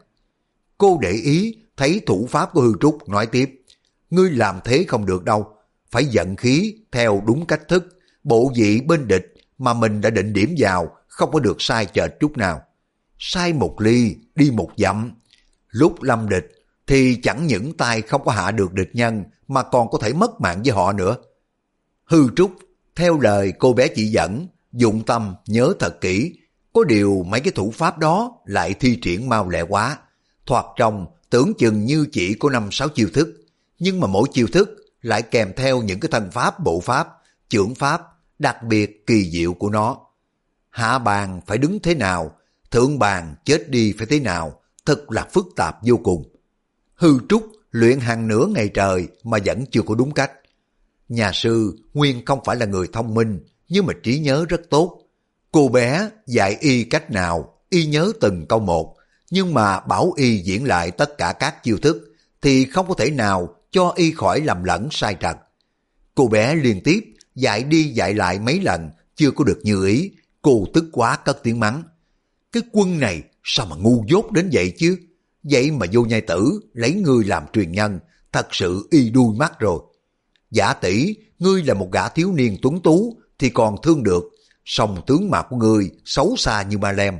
Cô 0.78 0.98
để 1.02 1.12
ý 1.12 1.58
thấy 1.78 2.02
thủ 2.06 2.28
pháp 2.30 2.54
của 2.54 2.62
Hư 2.62 2.74
Trúc 2.82 3.10
nói 3.10 3.26
tiếp. 3.26 3.62
Ngươi 4.10 4.32
làm 4.32 4.60
thế 4.64 4.86
không 4.88 5.06
được 5.06 5.24
đâu, 5.24 5.48
phải 5.92 6.06
giận 6.06 6.36
khí 6.36 6.76
theo 6.92 7.24
đúng 7.26 7.46
cách 7.46 7.68
thức, 7.68 8.00
bộ 8.24 8.52
vị 8.56 8.82
bên 8.82 9.08
địch 9.08 9.34
mà 9.58 9.74
mình 9.74 10.02
đã 10.02 10.10
định 10.10 10.34
điểm 10.34 10.56
vào 10.58 10.96
không 11.08 11.32
có 11.32 11.40
được 11.40 11.62
sai 11.62 11.86
chệch 11.86 12.20
chút 12.20 12.38
nào. 12.38 12.62
Sai 13.20 13.54
một 13.54 13.82
ly, 13.82 14.16
đi 14.36 14.52
một 14.52 14.70
dặm. 14.78 15.12
Lúc 15.72 16.04
lâm 16.04 16.30
địch 16.30 16.52
thì 16.88 17.20
chẳng 17.24 17.48
những 17.48 17.78
tay 17.78 18.02
không 18.02 18.24
có 18.26 18.32
hạ 18.32 18.52
được 18.52 18.74
địch 18.74 18.90
nhân 18.94 19.24
mà 19.48 19.64
còn 19.64 19.90
có 19.90 19.98
thể 20.02 20.14
mất 20.14 20.42
mạng 20.42 20.62
với 20.66 20.74
họ 20.74 20.94
nữa. 20.94 21.16
Hư 22.06 22.28
Trúc, 22.36 22.52
theo 22.96 23.20
lời 23.20 23.54
cô 23.60 23.74
bé 23.74 23.88
chỉ 23.88 24.06
dẫn, 24.06 24.48
dụng 24.74 25.04
tâm 25.06 25.36
nhớ 25.48 25.74
thật 25.80 26.02
kỹ, 26.02 26.34
có 26.74 26.84
điều 26.84 27.24
mấy 27.28 27.40
cái 27.40 27.52
thủ 27.56 27.72
pháp 27.72 27.98
đó 27.98 28.32
lại 28.46 28.74
thi 28.74 29.00
triển 29.02 29.30
mau 29.30 29.50
lẹ 29.50 29.62
quá. 29.62 29.98
Thoạt 30.46 30.66
trong 30.78 31.06
tưởng 31.30 31.54
chừng 31.58 31.86
như 31.86 32.08
chỉ 32.12 32.34
có 32.34 32.50
năm 32.50 32.70
sáu 32.72 32.90
chiêu 32.90 33.08
thức, 33.14 33.46
nhưng 33.80 34.00
mà 34.00 34.08
mỗi 34.08 34.28
chiêu 34.34 34.48
thức 34.54 34.70
lại 35.02 35.22
kèm 35.22 35.54
theo 35.58 35.82
những 35.82 36.00
cái 36.00 36.10
thần 36.12 36.32
pháp, 36.32 36.60
bộ 36.60 36.80
pháp, 36.80 37.08
trưởng 37.50 37.76
pháp 37.76 38.02
đặc 38.40 38.64
biệt 38.64 39.08
kỳ 39.08 39.32
diệu 39.32 39.54
của 39.54 39.70
nó. 39.70 39.98
Hạ 40.70 41.00
bàn 41.00 41.42
phải 41.48 41.58
đứng 41.58 41.80
thế 41.80 41.96
nào, 41.96 42.32
thượng 42.72 43.00
bàn 43.00 43.36
chết 43.46 43.70
đi 43.70 43.94
phải 43.98 44.08
thế 44.08 44.20
nào, 44.20 44.61
thật 44.86 45.12
là 45.12 45.28
phức 45.34 45.46
tạp 45.56 45.76
vô 45.84 45.98
cùng. 46.04 46.24
Hư 46.94 47.20
trúc 47.30 47.52
luyện 47.72 48.00
hàng 48.00 48.28
nửa 48.28 48.46
ngày 48.46 48.70
trời 48.74 49.08
mà 49.24 49.38
vẫn 49.46 49.66
chưa 49.72 49.82
có 49.82 49.96
đúng 49.96 50.12
cách. 50.12 50.32
Nhà 51.10 51.32
sư 51.34 51.78
nguyên 51.94 52.26
không 52.26 52.40
phải 52.46 52.56
là 52.56 52.66
người 52.66 52.88
thông 52.94 53.14
minh, 53.14 53.40
nhưng 53.70 53.86
mà 53.86 53.94
trí 54.04 54.20
nhớ 54.20 54.46
rất 54.50 54.62
tốt. 54.70 55.02
Cô 55.52 55.68
bé 55.68 56.10
dạy 56.28 56.58
y 56.60 56.84
cách 56.84 57.12
nào, 57.12 57.58
y 57.70 57.86
nhớ 57.86 58.12
từng 58.22 58.46
câu 58.50 58.60
một, 58.60 58.96
nhưng 59.32 59.54
mà 59.54 59.80
bảo 59.80 60.14
y 60.16 60.38
diễn 60.38 60.68
lại 60.68 60.92
tất 60.92 61.18
cả 61.18 61.34
các 61.34 61.64
chiêu 61.64 61.78
thức, 61.78 62.16
thì 62.42 62.66
không 62.66 62.88
có 62.88 62.94
thể 62.94 63.10
nào 63.10 63.56
cho 63.72 63.94
y 63.96 64.12
khỏi 64.12 64.42
lầm 64.42 64.64
lẫn 64.64 64.88
sai 64.92 65.18
trật. 65.22 65.38
Cô 66.16 66.28
bé 66.28 66.56
liên 66.56 66.82
tiếp 66.84 67.14
dạy 67.36 67.64
đi 67.64 67.84
dạy 67.84 68.14
lại 68.14 68.40
mấy 68.40 68.60
lần, 68.62 68.90
chưa 69.16 69.32
có 69.32 69.44
được 69.44 69.60
như 69.64 69.86
ý, 69.86 70.12
cô 70.42 70.66
tức 70.74 70.86
quá 70.92 71.18
cất 71.26 71.44
tiếng 71.44 71.60
mắng. 71.60 71.84
Cái 72.52 72.64
quân 72.72 73.00
này 73.00 73.24
sao 73.44 73.66
mà 73.66 73.76
ngu 73.76 74.04
dốt 74.08 74.32
đến 74.32 74.50
vậy 74.54 74.74
chứ? 74.78 74.98
Vậy 75.44 75.72
mà 75.72 75.86
vô 75.92 76.04
nhai 76.04 76.22
tử 76.22 76.60
lấy 76.74 76.94
ngươi 76.94 77.26
làm 77.26 77.44
truyền 77.54 77.72
nhân, 77.72 78.00
thật 78.32 78.48
sự 78.52 78.88
y 78.92 79.10
đuôi 79.10 79.36
mắt 79.38 79.60
rồi. 79.60 79.80
Giả 80.52 80.74
tỷ, 80.74 81.16
ngươi 81.40 81.64
là 81.64 81.74
một 81.74 81.92
gã 81.92 82.10
thiếu 82.10 82.32
niên 82.32 82.58
tuấn 82.62 82.82
tú 82.82 83.18
thì 83.40 83.50
còn 83.50 83.76
thương 83.84 84.04
được, 84.04 84.24
song 84.66 85.02
tướng 85.08 85.30
mạo 85.30 85.46
của 85.50 85.56
ngươi 85.56 85.92
xấu 86.06 86.36
xa 86.38 86.62
như 86.62 86.78
ma 86.78 86.92
lem. 86.92 87.20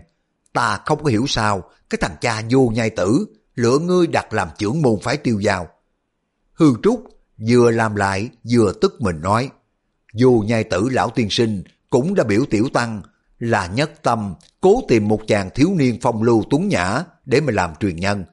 Ta 0.54 0.80
không 0.86 1.04
có 1.04 1.10
hiểu 1.10 1.26
sao 1.28 1.64
cái 1.90 1.98
thằng 2.02 2.16
cha 2.22 2.42
vô 2.50 2.72
nhai 2.74 2.90
tử 2.90 3.26
lựa 3.56 3.80
ngươi 3.80 4.08
đặt 4.08 4.34
làm 4.34 4.48
trưởng 4.58 4.82
môn 4.82 5.00
phái 5.04 5.18
tiêu 5.18 5.40
giao. 5.40 5.68
Hư 6.54 6.74
Trúc 6.84 7.04
vừa 7.50 7.72
làm 7.72 7.96
lại 7.96 8.30
vừa 8.52 8.74
tức 8.82 9.02
mình 9.02 9.22
nói, 9.22 9.50
vô 10.20 10.44
nhai 10.48 10.64
tử 10.64 10.90
lão 10.92 11.10
tiên 11.10 11.28
sinh 11.30 11.64
cũng 11.90 12.16
đã 12.16 12.24
biểu 12.24 12.46
tiểu 12.50 12.68
tăng 12.74 13.02
là 13.42 13.68
nhất 13.68 13.92
tâm 14.04 14.34
cố 14.62 14.82
tìm 14.88 15.08
một 15.08 15.22
chàng 15.28 15.50
thiếu 15.56 15.74
niên 15.76 15.98
phong 16.02 16.24
lưu 16.24 16.44
tuấn 16.50 16.68
nhã 16.68 17.04
để 17.26 17.42
mà 17.42 17.54
làm 17.54 17.74
truyền 17.80 17.96
nhân. 17.96 18.24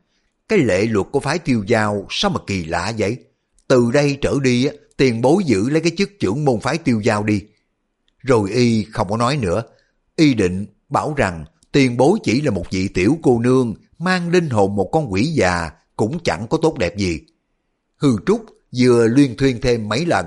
Cái 0.48 0.58
lệ 0.58 0.84
luật 0.84 1.06
của 1.12 1.20
phái 1.20 1.38
tiêu 1.38 1.64
giao 1.66 2.06
sao 2.10 2.30
mà 2.30 2.40
kỳ 2.46 2.64
lạ 2.64 2.92
vậy? 2.98 3.16
Từ 3.68 3.90
đây 3.92 4.18
trở 4.20 4.34
đi 4.42 4.68
tiền 4.96 5.20
bối 5.20 5.44
giữ 5.46 5.70
lấy 5.70 5.80
cái 5.80 5.92
chức 5.98 6.10
trưởng 6.20 6.44
môn 6.44 6.60
phái 6.60 6.78
tiêu 6.78 7.00
giao 7.00 7.22
đi. 7.22 7.42
Rồi 8.18 8.50
y 8.50 8.84
không 8.84 9.08
có 9.10 9.16
nói 9.16 9.36
nữa. 9.36 9.62
Y 10.16 10.34
định 10.34 10.66
bảo 10.88 11.14
rằng 11.16 11.44
tiền 11.72 11.96
bối 11.96 12.18
chỉ 12.22 12.40
là 12.40 12.50
một 12.50 12.64
vị 12.70 12.88
tiểu 12.88 13.18
cô 13.22 13.38
nương 13.38 13.74
mang 13.98 14.30
linh 14.30 14.50
hồn 14.50 14.76
một 14.76 14.88
con 14.92 15.12
quỷ 15.12 15.22
già 15.22 15.70
cũng 15.96 16.18
chẳng 16.24 16.46
có 16.50 16.58
tốt 16.62 16.78
đẹp 16.78 16.96
gì. 16.96 17.20
Hư 17.96 18.16
Trúc 18.26 18.44
vừa 18.76 19.06
luyên 19.06 19.36
thuyên 19.36 19.60
thêm 19.60 19.88
mấy 19.88 20.06
lần, 20.06 20.26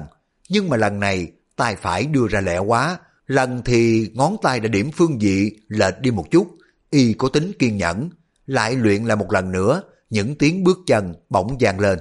nhưng 0.50 0.70
mà 0.70 0.78
lần 0.78 1.00
này 1.00 1.32
tay 1.56 1.76
phải 1.76 2.06
đưa 2.06 2.28
ra 2.28 2.42
lẹ 2.42 2.58
quá, 2.58 3.00
lần 3.32 3.62
thì 3.66 4.12
ngón 4.14 4.38
tay 4.42 4.60
đã 4.60 4.68
điểm 4.68 4.92
phương 4.92 5.18
vị 5.20 5.60
lệch 5.68 6.00
đi 6.00 6.12
một 6.12 6.32
chút, 6.32 6.48
y 6.90 7.14
có 7.14 7.28
tính 7.28 7.52
kiên 7.60 7.78
nhẫn, 7.78 8.10
lại 8.46 8.76
luyện 8.76 9.04
lại 9.04 9.18
một 9.18 9.32
lần 9.32 9.52
nữa, 9.52 9.82
những 10.10 10.36
tiếng 10.36 10.64
bước 10.64 10.80
chân 10.88 11.14
bỗng 11.30 11.58
vang 11.60 11.80
lên. 11.80 12.00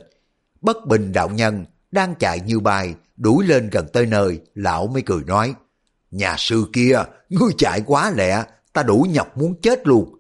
Bất 0.61 0.87
bình 0.87 1.13
đạo 1.13 1.29
nhân 1.29 1.65
đang 1.91 2.15
chạy 2.19 2.41
như 2.41 2.61
bay, 2.61 2.95
đuổi 3.17 3.47
lên 3.47 3.71
gần 3.71 3.87
tới 3.93 4.07
nơi, 4.07 4.41
lão 4.55 4.87
mới 4.87 5.03
cười 5.03 5.25
nói, 5.27 5.55
nhà 6.11 6.35
sư 6.39 6.65
kia, 6.73 7.03
ngươi 7.29 7.51
chạy 7.59 7.83
quá 7.87 8.13
lẹ, 8.17 8.45
ta 8.73 8.83
đủ 8.83 9.07
nhọc 9.11 9.37
muốn 9.37 9.61
chết 9.61 9.87
luôn. 9.87 10.15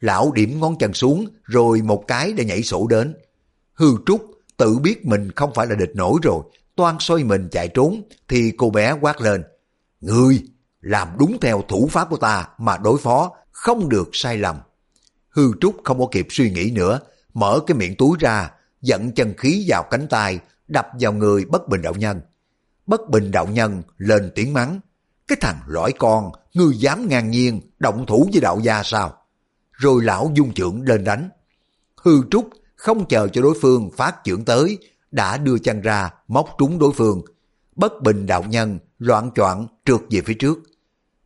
Lão 0.00 0.32
điểm 0.32 0.60
ngón 0.60 0.78
chân 0.78 0.94
xuống, 0.94 1.26
rồi 1.42 1.82
một 1.82 2.04
cái 2.08 2.32
đã 2.32 2.44
nhảy 2.44 2.62
sổ 2.62 2.86
đến. 2.86 3.14
Hư 3.74 3.88
trúc, 4.06 4.30
tự 4.56 4.78
biết 4.78 5.06
mình 5.06 5.32
không 5.32 5.54
phải 5.54 5.66
là 5.66 5.74
địch 5.74 5.92
nổi 5.94 6.18
rồi, 6.22 6.42
toan 6.76 6.96
xoay 7.00 7.24
mình 7.24 7.48
chạy 7.50 7.68
trốn, 7.68 8.02
thì 8.28 8.52
cô 8.56 8.70
bé 8.70 8.92
quát 9.00 9.20
lên. 9.20 9.42
Ngươi, 10.00 10.42
làm 10.80 11.08
đúng 11.18 11.38
theo 11.40 11.62
thủ 11.68 11.88
pháp 11.90 12.10
của 12.10 12.16
ta 12.16 12.48
mà 12.58 12.76
đối 12.76 12.98
phó, 12.98 13.32
không 13.50 13.88
được 13.88 14.08
sai 14.12 14.38
lầm. 14.38 14.56
Hư 15.28 15.52
Trúc 15.60 15.76
không 15.84 15.98
có 15.98 16.06
kịp 16.10 16.26
suy 16.30 16.50
nghĩ 16.50 16.70
nữa, 16.70 17.00
mở 17.34 17.60
cái 17.66 17.76
miệng 17.76 17.96
túi 17.96 18.16
ra, 18.20 18.50
dẫn 18.82 19.12
chân 19.12 19.34
khí 19.38 19.64
vào 19.68 19.82
cánh 19.90 20.06
tay, 20.08 20.38
đập 20.68 20.88
vào 21.00 21.12
người 21.12 21.44
bất 21.44 21.68
bình 21.68 21.82
đạo 21.82 21.94
nhân. 21.94 22.20
Bất 22.86 23.10
bình 23.10 23.30
đạo 23.30 23.46
nhân 23.46 23.82
lên 23.96 24.32
tiếng 24.34 24.52
mắng. 24.52 24.80
Cái 25.28 25.38
thằng 25.40 25.58
lõi 25.66 25.92
con, 25.98 26.30
ngươi 26.54 26.76
dám 26.76 27.08
ngang 27.08 27.30
nhiên, 27.30 27.60
động 27.78 28.06
thủ 28.06 28.28
với 28.32 28.40
đạo 28.40 28.60
gia 28.62 28.82
sao? 28.82 29.16
Rồi 29.72 30.04
lão 30.04 30.30
dung 30.34 30.54
trưởng 30.54 30.82
lên 30.82 31.04
đánh. 31.04 31.30
Hư 32.02 32.22
Trúc 32.30 32.50
không 32.76 33.08
chờ 33.08 33.28
cho 33.28 33.42
đối 33.42 33.58
phương 33.60 33.90
phát 33.96 34.24
trưởng 34.24 34.44
tới, 34.44 34.78
đã 35.10 35.36
đưa 35.36 35.58
chân 35.58 35.80
ra, 35.80 36.10
móc 36.28 36.48
trúng 36.58 36.78
đối 36.78 36.92
phương. 36.92 37.22
Bất 37.76 38.02
bình 38.02 38.26
đạo 38.26 38.44
nhân, 38.48 38.78
loạn 38.98 39.30
choạng 39.34 39.66
trượt 39.88 40.00
về 40.10 40.20
phía 40.20 40.34
trước. 40.34 40.58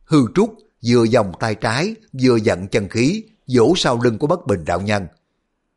Hư 0.05 0.25
Trúc 0.35 0.55
vừa 0.87 1.03
dòng 1.03 1.31
tay 1.39 1.55
trái, 1.55 1.95
vừa 2.21 2.35
giận 2.35 2.67
chân 2.67 2.89
khí, 2.89 3.23
vỗ 3.55 3.73
sau 3.77 3.99
lưng 4.03 4.17
của 4.17 4.27
bất 4.27 4.47
bình 4.47 4.65
đạo 4.65 4.81
nhân. 4.81 5.07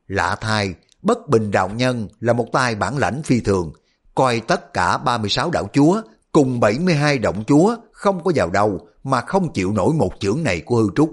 Lạ 0.06 0.36
thay, 0.40 0.74
bất 1.02 1.28
bình 1.28 1.50
đạo 1.50 1.70
nhân 1.76 2.08
là 2.20 2.32
một 2.32 2.46
tay 2.52 2.74
bản 2.74 2.98
lãnh 2.98 3.22
phi 3.22 3.40
thường, 3.40 3.72
coi 4.14 4.40
tất 4.40 4.72
cả 4.72 4.98
36 4.98 5.50
đạo 5.50 5.68
chúa 5.72 6.02
cùng 6.32 6.60
72 6.60 7.18
động 7.18 7.44
chúa 7.46 7.76
không 7.92 8.24
có 8.24 8.32
vào 8.34 8.50
đầu 8.50 8.88
mà 9.04 9.20
không 9.20 9.52
chịu 9.52 9.72
nổi 9.72 9.94
một 9.94 10.12
chưởng 10.20 10.42
này 10.42 10.60
của 10.60 10.76
hư 10.76 10.88
trúc. 10.96 11.12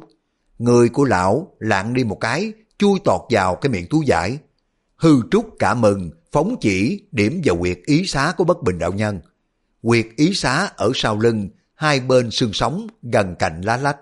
Người 0.58 0.90
của 0.90 1.06
lão 1.06 1.48
lạng 1.60 1.94
đi 1.94 2.04
một 2.04 2.18
cái, 2.20 2.54
chui 2.78 3.00
tọt 3.06 3.22
vào 3.30 3.56
cái 3.56 3.70
miệng 3.70 3.88
túi 3.90 4.06
giải. 4.06 4.38
Hư 4.96 5.22
trúc 5.32 5.50
cả 5.60 5.74
mừng, 5.74 6.12
phóng 6.32 6.56
chỉ 6.62 7.04
điểm 7.12 7.42
vào 7.44 7.58
quyệt 7.58 7.80
ý 7.86 8.06
xá 8.06 8.34
của 8.38 8.44
bất 8.44 8.64
bình 8.64 8.80
đạo 8.80 8.92
nhân. 8.92 9.20
Quyệt 9.82 10.06
ý 10.16 10.34
xá 10.34 10.70
ở 10.76 10.92
sau 10.96 11.20
lưng, 11.20 11.50
hai 11.84 12.00
bên 12.00 12.32
xương 12.32 12.54
sống 12.54 12.88
gần 13.02 13.36
cạnh 13.40 13.62
lá 13.62 13.78
lách. 13.78 13.98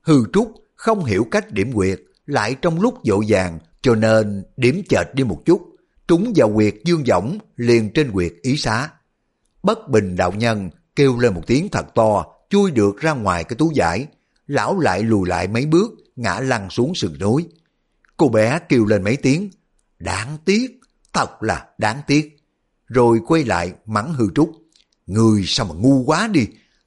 Hư 0.00 0.24
trúc 0.32 0.52
không 0.74 1.04
hiểu 1.04 1.26
cách 1.30 1.52
điểm 1.52 1.72
quyệt, 1.72 2.00
lại 2.26 2.56
trong 2.62 2.80
lúc 2.80 2.94
dỗ 3.04 3.22
vàng 3.28 3.58
cho 3.82 3.94
nên 3.94 4.44
điểm 4.56 4.82
chệch 4.88 5.14
đi 5.14 5.24
một 5.24 5.42
chút, 5.44 5.62
trúng 6.08 6.32
vào 6.36 6.52
quyệt 6.54 6.74
dương 6.84 7.04
võng 7.10 7.38
liền 7.56 7.92
trên 7.92 8.12
quyệt 8.12 8.32
ý 8.42 8.56
xá. 8.56 8.90
Bất 9.62 9.88
bình 9.88 10.16
đạo 10.16 10.32
nhân 10.32 10.70
kêu 10.96 11.18
lên 11.18 11.34
một 11.34 11.42
tiếng 11.46 11.68
thật 11.68 11.86
to, 11.94 12.26
chui 12.50 12.70
được 12.70 12.96
ra 13.00 13.12
ngoài 13.12 13.44
cái 13.44 13.56
túi 13.56 13.74
giải. 13.74 14.06
Lão 14.46 14.80
lại 14.80 15.02
lùi 15.02 15.28
lại 15.28 15.48
mấy 15.48 15.66
bước, 15.66 15.92
ngã 16.16 16.40
lăn 16.40 16.70
xuống 16.70 16.94
sườn 16.94 17.18
núi. 17.18 17.46
Cô 18.16 18.28
bé 18.28 18.58
kêu 18.68 18.84
lên 18.84 19.02
mấy 19.02 19.16
tiếng, 19.16 19.50
đáng 19.98 20.38
tiếc, 20.44 20.80
thật 21.12 21.42
là 21.42 21.66
đáng 21.78 22.00
tiếc. 22.06 22.36
Rồi 22.86 23.20
quay 23.26 23.44
lại 23.44 23.72
mắng 23.86 24.14
hư 24.14 24.26
trúc, 24.34 24.52
người 25.06 25.44
sao 25.46 25.66
mà 25.66 25.74
ngu 25.74 26.04
quá 26.04 26.28
đi, 26.28 26.46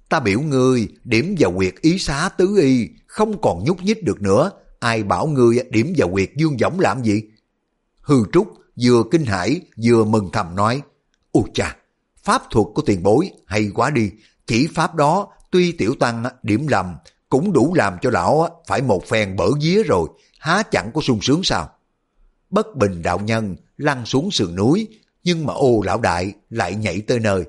ta 0.09 0.19
biểu 0.19 0.41
ngươi 0.41 0.87
điểm 1.03 1.35
vào 1.39 1.51
quyệt 1.51 1.73
ý 1.81 1.99
xá 1.99 2.29
tứ 2.37 2.59
y, 2.61 2.89
không 3.07 3.41
còn 3.41 3.63
nhúc 3.63 3.83
nhích 3.83 4.03
được 4.03 4.21
nữa, 4.21 4.51
ai 4.79 5.03
bảo 5.03 5.27
ngươi 5.27 5.59
điểm 5.69 5.93
vào 5.97 6.09
quyệt 6.09 6.29
dương 6.35 6.57
võng 6.61 6.79
làm 6.79 7.03
gì? 7.03 7.23
Hư 8.01 8.23
trúc 8.33 8.47
vừa 8.81 9.03
kinh 9.11 9.25
hãi 9.25 9.61
vừa 9.83 10.03
mừng 10.03 10.29
thầm 10.33 10.55
nói, 10.55 10.81
ôi 11.31 11.43
cha, 11.53 11.75
pháp 12.23 12.41
thuật 12.51 12.67
của 12.75 12.81
tiền 12.81 13.03
bối 13.03 13.31
hay 13.45 13.69
quá 13.75 13.89
đi, 13.89 14.11
chỉ 14.47 14.67
pháp 14.75 14.95
đó 14.95 15.27
tuy 15.51 15.71
tiểu 15.71 15.95
tăng 15.99 16.23
điểm 16.43 16.67
lầm 16.67 16.95
cũng 17.29 17.53
đủ 17.53 17.73
làm 17.73 17.97
cho 18.01 18.09
lão 18.09 18.63
phải 18.67 18.81
một 18.81 19.05
phen 19.07 19.35
bở 19.35 19.51
vía 19.61 19.83
rồi, 19.83 20.09
há 20.39 20.63
chẳng 20.71 20.91
có 20.93 21.01
sung 21.01 21.19
sướng 21.21 21.43
sao? 21.43 21.69
Bất 22.49 22.75
bình 22.75 23.01
đạo 23.01 23.19
nhân 23.19 23.55
lăn 23.77 24.05
xuống 24.05 24.31
sườn 24.31 24.55
núi, 24.55 24.87
nhưng 25.23 25.45
mà 25.45 25.53
ô 25.53 25.81
lão 25.85 26.01
đại 26.01 26.33
lại 26.49 26.75
nhảy 26.75 27.01
tới 27.01 27.19
nơi. 27.19 27.43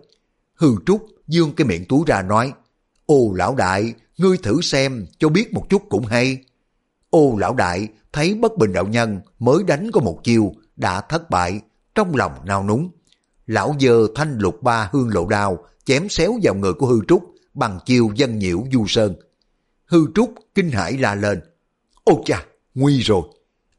Hư 0.55 0.69
trúc 0.87 1.07
dương 1.29 1.53
cái 1.57 1.67
miệng 1.67 1.85
túi 1.85 2.05
ra 2.07 2.23
nói, 2.23 2.53
ô 3.07 3.33
lão 3.35 3.55
đại, 3.55 3.95
ngươi 4.19 4.39
thử 4.39 4.61
xem 4.61 5.07
cho 5.19 5.29
biết 5.29 5.53
một 5.53 5.67
chút 5.69 5.83
cũng 5.89 6.07
hay. 6.07 6.39
Ô 7.11 7.37
lão 7.39 7.55
đại 7.55 7.89
thấy 8.13 8.35
bất 8.35 8.57
bình 8.59 8.73
đạo 8.73 8.87
nhân 8.87 9.21
mới 9.39 9.65
đánh 9.67 9.91
có 9.93 10.01
một 10.01 10.21
chiêu 10.25 10.53
đã 10.77 11.01
thất 11.01 11.31
bại, 11.31 11.61
trong 11.95 12.17
lòng 12.17 12.33
nao 12.45 12.65
núng. 12.65 12.91
Lão 13.47 13.75
dơ 13.81 13.95
thanh 14.15 14.39
lục 14.39 14.63
ba 14.63 14.89
hương 14.93 15.09
lộ 15.09 15.27
đao 15.27 15.59
chém 15.85 16.09
xéo 16.09 16.39
vào 16.43 16.55
người 16.55 16.73
của 16.73 16.87
hư 16.87 17.01
trúc 17.09 17.23
bằng 17.55 17.79
chiêu 17.87 18.11
dân 18.15 18.39
nhiễu 18.39 18.65
du 18.73 18.85
sơn. 18.89 19.15
Hư 19.85 19.99
trúc 20.15 20.35
kinh 20.55 20.71
hãi 20.71 20.93
la 20.99 21.15
lên. 21.15 21.41
Ô 22.05 22.23
cha, 22.25 22.45
nguy 22.75 23.01
rồi. 23.01 23.23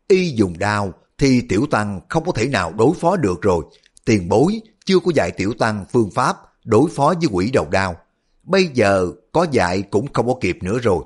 Y 0.07 0.29
dùng 0.29 0.59
đao 0.59 0.93
thì 1.17 1.41
tiểu 1.41 1.65
tăng 1.71 2.01
không 2.09 2.25
có 2.25 2.31
thể 2.31 2.47
nào 2.47 2.73
đối 2.77 2.93
phó 2.93 3.15
được 3.15 3.41
rồi. 3.41 3.65
Tiền 4.05 4.29
bối 4.29 4.61
chưa 4.85 4.99
có 4.99 5.11
dạy 5.15 5.31
tiểu 5.31 5.53
tăng 5.59 5.85
phương 5.91 6.11
pháp 6.11 6.37
đối 6.63 6.89
phó 6.89 7.13
với 7.21 7.29
quỷ 7.31 7.51
đầu 7.51 7.67
đao. 7.71 7.95
Bây 8.43 8.69
giờ 8.73 9.07
có 9.31 9.45
dạy 9.51 9.81
cũng 9.81 10.13
không 10.13 10.27
có 10.27 10.35
kịp 10.41 10.57
nữa 10.61 10.79
rồi. 10.79 11.03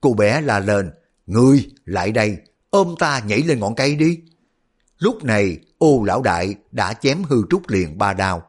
Cô 0.00 0.14
bé 0.14 0.40
la 0.40 0.58
lên, 0.58 0.90
Ngươi, 1.28 1.68
lại 1.84 2.12
đây, 2.12 2.36
ôm 2.70 2.94
ta 2.98 3.22
nhảy 3.26 3.42
lên 3.42 3.60
ngọn 3.60 3.74
cây 3.74 3.96
đi. 3.96 4.18
Lúc 4.98 5.24
này, 5.24 5.58
ô 5.78 6.04
lão 6.04 6.22
đại 6.22 6.54
đã 6.70 6.92
chém 6.92 7.22
hư 7.22 7.36
trúc 7.50 7.68
liền 7.68 7.98
ba 7.98 8.12
đao. 8.12 8.42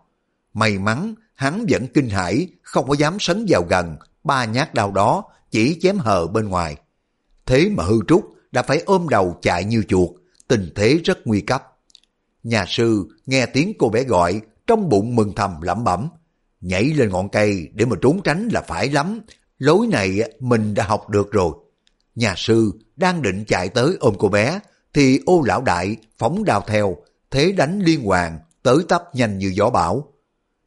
May 0.54 0.78
mắn, 0.78 1.16
hắn 1.36 1.66
vẫn 1.70 1.88
kinh 1.88 2.10
hãi, 2.10 2.48
không 2.62 2.88
có 2.88 2.94
dám 2.94 3.20
sấn 3.20 3.46
vào 3.50 3.64
gần, 3.70 3.98
ba 4.24 4.46
nhát 4.46 4.74
đao 4.74 4.92
đó 4.92 5.24
chỉ 5.52 5.80
chém 5.82 5.98
hờ 5.98 6.28
bên 6.28 6.50
ngoài. 6.50 6.76
Thế 7.46 7.70
mà 7.70 7.84
hư 7.84 8.00
trúc 8.08 8.34
đã 8.52 8.62
phải 8.62 8.84
ôm 8.86 9.10
đầu 9.10 9.38
chạy 9.42 9.64
như 9.64 9.84
chuột, 9.88 10.10
tình 10.48 10.72
thế 10.76 11.00
rất 11.04 11.28
nguy 11.28 11.42
cấp. 11.42 11.64
Nhà 12.44 12.66
sư 12.68 13.08
nghe 13.26 13.46
tiếng 13.46 13.74
cô 13.80 13.90
bé 13.90 14.04
gọi, 14.04 14.42
trong 14.68 14.90
bụng 14.90 15.16
mừng 15.16 15.36
thầm 15.36 15.62
lẩm 15.62 15.84
bẩm. 15.84 16.10
Nhảy 16.62 16.84
lên 16.84 17.10
ngọn 17.10 17.30
cây 17.30 17.70
để 17.74 17.86
mà 17.86 17.96
trốn 18.02 18.22
tránh 18.24 18.48
là 18.52 18.62
phải 18.62 18.90
lắm, 18.90 19.20
lối 19.58 19.88
này 19.88 20.32
mình 20.40 20.74
đã 20.74 20.84
học 20.84 21.10
được 21.10 21.32
rồi. 21.32 21.52
Nhà 22.16 22.34
sư 22.38 22.72
đang 22.96 23.22
định 23.22 23.44
chạy 23.48 23.70
tới 23.70 23.98
ôm 24.00 24.16
cô 24.20 24.30
bé, 24.30 24.60
thì 24.94 25.20
ô 25.26 25.42
lão 25.46 25.62
đại 25.62 25.96
phóng 26.18 26.44
đào 26.44 26.64
theo, 26.68 26.98
thế 27.32 27.52
đánh 27.52 27.80
liên 27.80 28.04
hoàn, 28.04 28.40
tới 28.64 28.78
tấp 28.88 29.16
nhanh 29.16 29.38
như 29.38 29.52
gió 29.56 29.70
bão. 29.70 30.14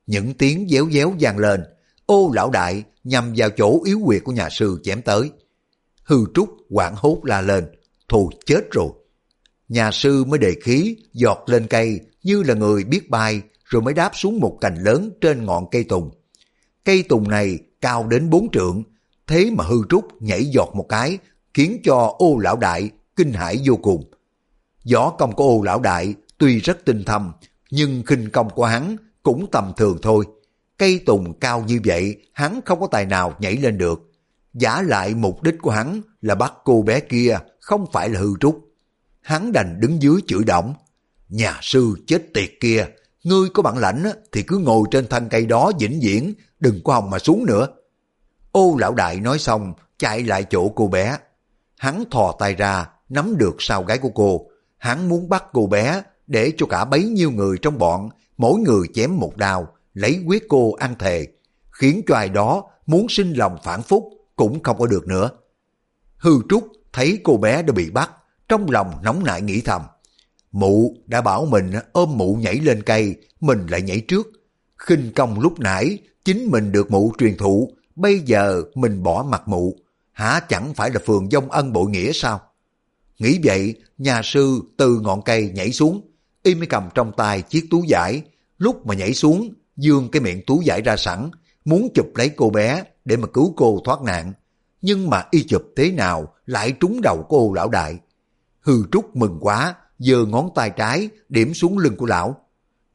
Những 0.06 0.34
tiếng 0.34 0.68
déo 0.70 0.88
déo 0.90 1.12
vang 1.20 1.38
lên, 1.38 1.64
ô 2.06 2.30
lão 2.34 2.50
đại 2.50 2.84
nhằm 3.04 3.32
vào 3.36 3.50
chỗ 3.50 3.80
yếu 3.84 4.00
quyệt 4.04 4.24
của 4.24 4.32
nhà 4.32 4.48
sư 4.50 4.80
chém 4.82 5.02
tới. 5.02 5.30
Hư 6.04 6.24
trúc 6.34 6.48
quảng 6.70 6.94
hốt 6.96 7.20
la 7.24 7.40
lên, 7.40 7.64
thù 8.08 8.30
chết 8.46 8.70
rồi. 8.70 8.88
Nhà 9.68 9.90
sư 9.90 10.24
mới 10.24 10.38
đề 10.38 10.54
khí, 10.62 10.96
giọt 11.12 11.44
lên 11.46 11.66
cây 11.66 12.00
như 12.22 12.42
là 12.42 12.54
người 12.54 12.84
biết 12.84 13.10
bay, 13.10 13.42
rồi 13.72 13.82
mới 13.82 13.94
đáp 13.94 14.10
xuống 14.14 14.40
một 14.40 14.58
cành 14.60 14.74
lớn 14.82 15.10
trên 15.20 15.44
ngọn 15.44 15.70
cây 15.70 15.84
tùng. 15.84 16.10
Cây 16.84 17.02
tùng 17.02 17.28
này 17.28 17.58
cao 17.80 18.06
đến 18.06 18.30
bốn 18.30 18.50
trượng, 18.50 18.82
thế 19.26 19.50
mà 19.50 19.64
hư 19.64 19.76
trúc 19.88 20.22
nhảy 20.22 20.44
giọt 20.44 20.70
một 20.74 20.86
cái, 20.88 21.18
khiến 21.54 21.80
cho 21.84 22.14
ô 22.18 22.38
lão 22.38 22.56
đại 22.56 22.90
kinh 23.16 23.32
hãi 23.32 23.60
vô 23.64 23.76
cùng. 23.76 24.10
Võ 24.92 25.10
công 25.10 25.32
của 25.32 25.44
ô 25.44 25.62
lão 25.62 25.80
đại 25.80 26.14
tuy 26.38 26.58
rất 26.60 26.84
tinh 26.84 27.04
thâm, 27.04 27.32
nhưng 27.70 28.02
khinh 28.06 28.30
công 28.30 28.50
của 28.50 28.64
hắn 28.64 28.96
cũng 29.22 29.46
tầm 29.52 29.72
thường 29.76 29.98
thôi. 30.02 30.24
Cây 30.78 31.00
tùng 31.06 31.38
cao 31.38 31.64
như 31.66 31.80
vậy, 31.84 32.16
hắn 32.32 32.60
không 32.64 32.80
có 32.80 32.86
tài 32.86 33.06
nào 33.06 33.34
nhảy 33.38 33.56
lên 33.56 33.78
được. 33.78 34.12
Giả 34.54 34.82
lại 34.82 35.14
mục 35.14 35.42
đích 35.42 35.54
của 35.62 35.70
hắn 35.70 36.00
là 36.22 36.34
bắt 36.34 36.52
cô 36.64 36.82
bé 36.82 37.00
kia, 37.00 37.38
không 37.60 37.86
phải 37.92 38.08
là 38.08 38.20
hư 38.20 38.34
trúc. 38.40 38.60
Hắn 39.20 39.52
đành 39.52 39.80
đứng 39.80 40.02
dưới 40.02 40.16
chửi 40.26 40.44
động. 40.44 40.74
Nhà 41.28 41.58
sư 41.62 41.94
chết 42.06 42.34
tiệt 42.34 42.50
kia, 42.60 42.86
ngươi 43.24 43.48
có 43.48 43.62
bản 43.62 43.78
lãnh 43.78 44.04
thì 44.32 44.42
cứ 44.42 44.58
ngồi 44.58 44.88
trên 44.90 45.06
thân 45.06 45.28
cây 45.28 45.46
đó 45.46 45.72
vĩnh 45.80 46.00
viễn, 46.02 46.34
đừng 46.60 46.80
có 46.84 46.94
hòng 46.94 47.10
mà 47.10 47.18
xuống 47.18 47.46
nữa. 47.46 47.66
Ô 48.52 48.76
lão 48.78 48.94
đại 48.94 49.20
nói 49.20 49.38
xong, 49.38 49.72
chạy 49.98 50.22
lại 50.22 50.44
chỗ 50.50 50.68
cô 50.68 50.88
bé. 50.88 51.18
Hắn 51.78 52.04
thò 52.10 52.36
tay 52.38 52.54
ra, 52.54 52.88
nắm 53.08 53.36
được 53.38 53.56
sau 53.58 53.82
gái 53.84 53.98
của 53.98 54.10
cô. 54.14 54.46
Hắn 54.78 55.08
muốn 55.08 55.28
bắt 55.28 55.44
cô 55.52 55.66
bé 55.66 56.02
để 56.26 56.52
cho 56.56 56.66
cả 56.66 56.84
bấy 56.84 57.04
nhiêu 57.04 57.30
người 57.30 57.56
trong 57.62 57.78
bọn, 57.78 58.08
mỗi 58.36 58.60
người 58.60 58.86
chém 58.94 59.16
một 59.16 59.36
đao, 59.36 59.68
lấy 59.94 60.22
quyết 60.26 60.44
cô 60.48 60.72
ăn 60.72 60.94
thề, 60.98 61.26
khiến 61.70 62.02
cho 62.06 62.14
ai 62.14 62.28
đó 62.28 62.64
muốn 62.86 63.06
sinh 63.08 63.32
lòng 63.32 63.58
phản 63.64 63.82
phúc 63.82 64.04
cũng 64.36 64.62
không 64.62 64.78
có 64.78 64.86
được 64.86 65.06
nữa. 65.06 65.30
Hư 66.16 66.32
Trúc 66.48 66.72
thấy 66.92 67.18
cô 67.24 67.36
bé 67.36 67.62
đã 67.62 67.72
bị 67.72 67.90
bắt, 67.90 68.10
trong 68.48 68.70
lòng 68.70 68.94
nóng 69.02 69.24
nại 69.24 69.42
nghĩ 69.42 69.60
thầm. 69.60 69.82
Mụ 70.52 70.96
đã 71.06 71.20
bảo 71.20 71.46
mình 71.46 71.72
ôm 71.92 72.16
mụ 72.16 72.34
nhảy 72.34 72.54
lên 72.54 72.82
cây, 72.82 73.16
mình 73.40 73.66
lại 73.66 73.82
nhảy 73.82 74.00
trước. 74.00 74.28
khinh 74.78 75.12
công 75.14 75.40
lúc 75.40 75.60
nãy, 75.60 75.98
chính 76.24 76.50
mình 76.50 76.72
được 76.72 76.90
mụ 76.90 77.12
truyền 77.18 77.36
thụ, 77.36 77.72
bây 77.96 78.18
giờ 78.18 78.62
mình 78.74 79.02
bỏ 79.02 79.26
mặt 79.28 79.48
mụ, 79.48 79.76
hả 80.12 80.40
chẳng 80.48 80.74
phải 80.74 80.90
là 80.90 81.00
phường 81.06 81.30
dông 81.30 81.50
ân 81.50 81.72
bội 81.72 81.90
nghĩa 81.90 82.12
sao? 82.12 82.40
Nghĩ 83.18 83.40
vậy, 83.44 83.74
nhà 83.98 84.20
sư 84.24 84.60
từ 84.76 85.00
ngọn 85.00 85.22
cây 85.22 85.50
nhảy 85.54 85.72
xuống, 85.72 86.10
y 86.42 86.54
mới 86.54 86.66
cầm 86.66 86.88
trong 86.94 87.12
tay 87.16 87.42
chiếc 87.42 87.66
túi 87.70 87.82
giải, 87.88 88.22
lúc 88.58 88.86
mà 88.86 88.94
nhảy 88.94 89.14
xuống, 89.14 89.48
dương 89.76 90.08
cái 90.12 90.22
miệng 90.22 90.40
túi 90.46 90.64
giải 90.64 90.82
ra 90.82 90.96
sẵn, 90.96 91.30
muốn 91.64 91.88
chụp 91.94 92.06
lấy 92.14 92.28
cô 92.28 92.50
bé 92.50 92.82
để 93.04 93.16
mà 93.16 93.26
cứu 93.26 93.54
cô 93.56 93.80
thoát 93.84 94.02
nạn. 94.02 94.32
Nhưng 94.82 95.10
mà 95.10 95.24
y 95.30 95.42
chụp 95.42 95.62
thế 95.76 95.90
nào 95.90 96.34
lại 96.46 96.72
trúng 96.80 97.00
đầu 97.02 97.26
cô 97.28 97.52
lão 97.52 97.68
đại. 97.68 97.98
Hư 98.60 98.82
trúc 98.92 99.16
mừng 99.16 99.38
quá, 99.40 99.74
giơ 100.02 100.24
ngón 100.24 100.50
tay 100.54 100.70
trái 100.76 101.08
điểm 101.28 101.54
xuống 101.54 101.78
lưng 101.78 101.96
của 101.96 102.06
lão. 102.06 102.36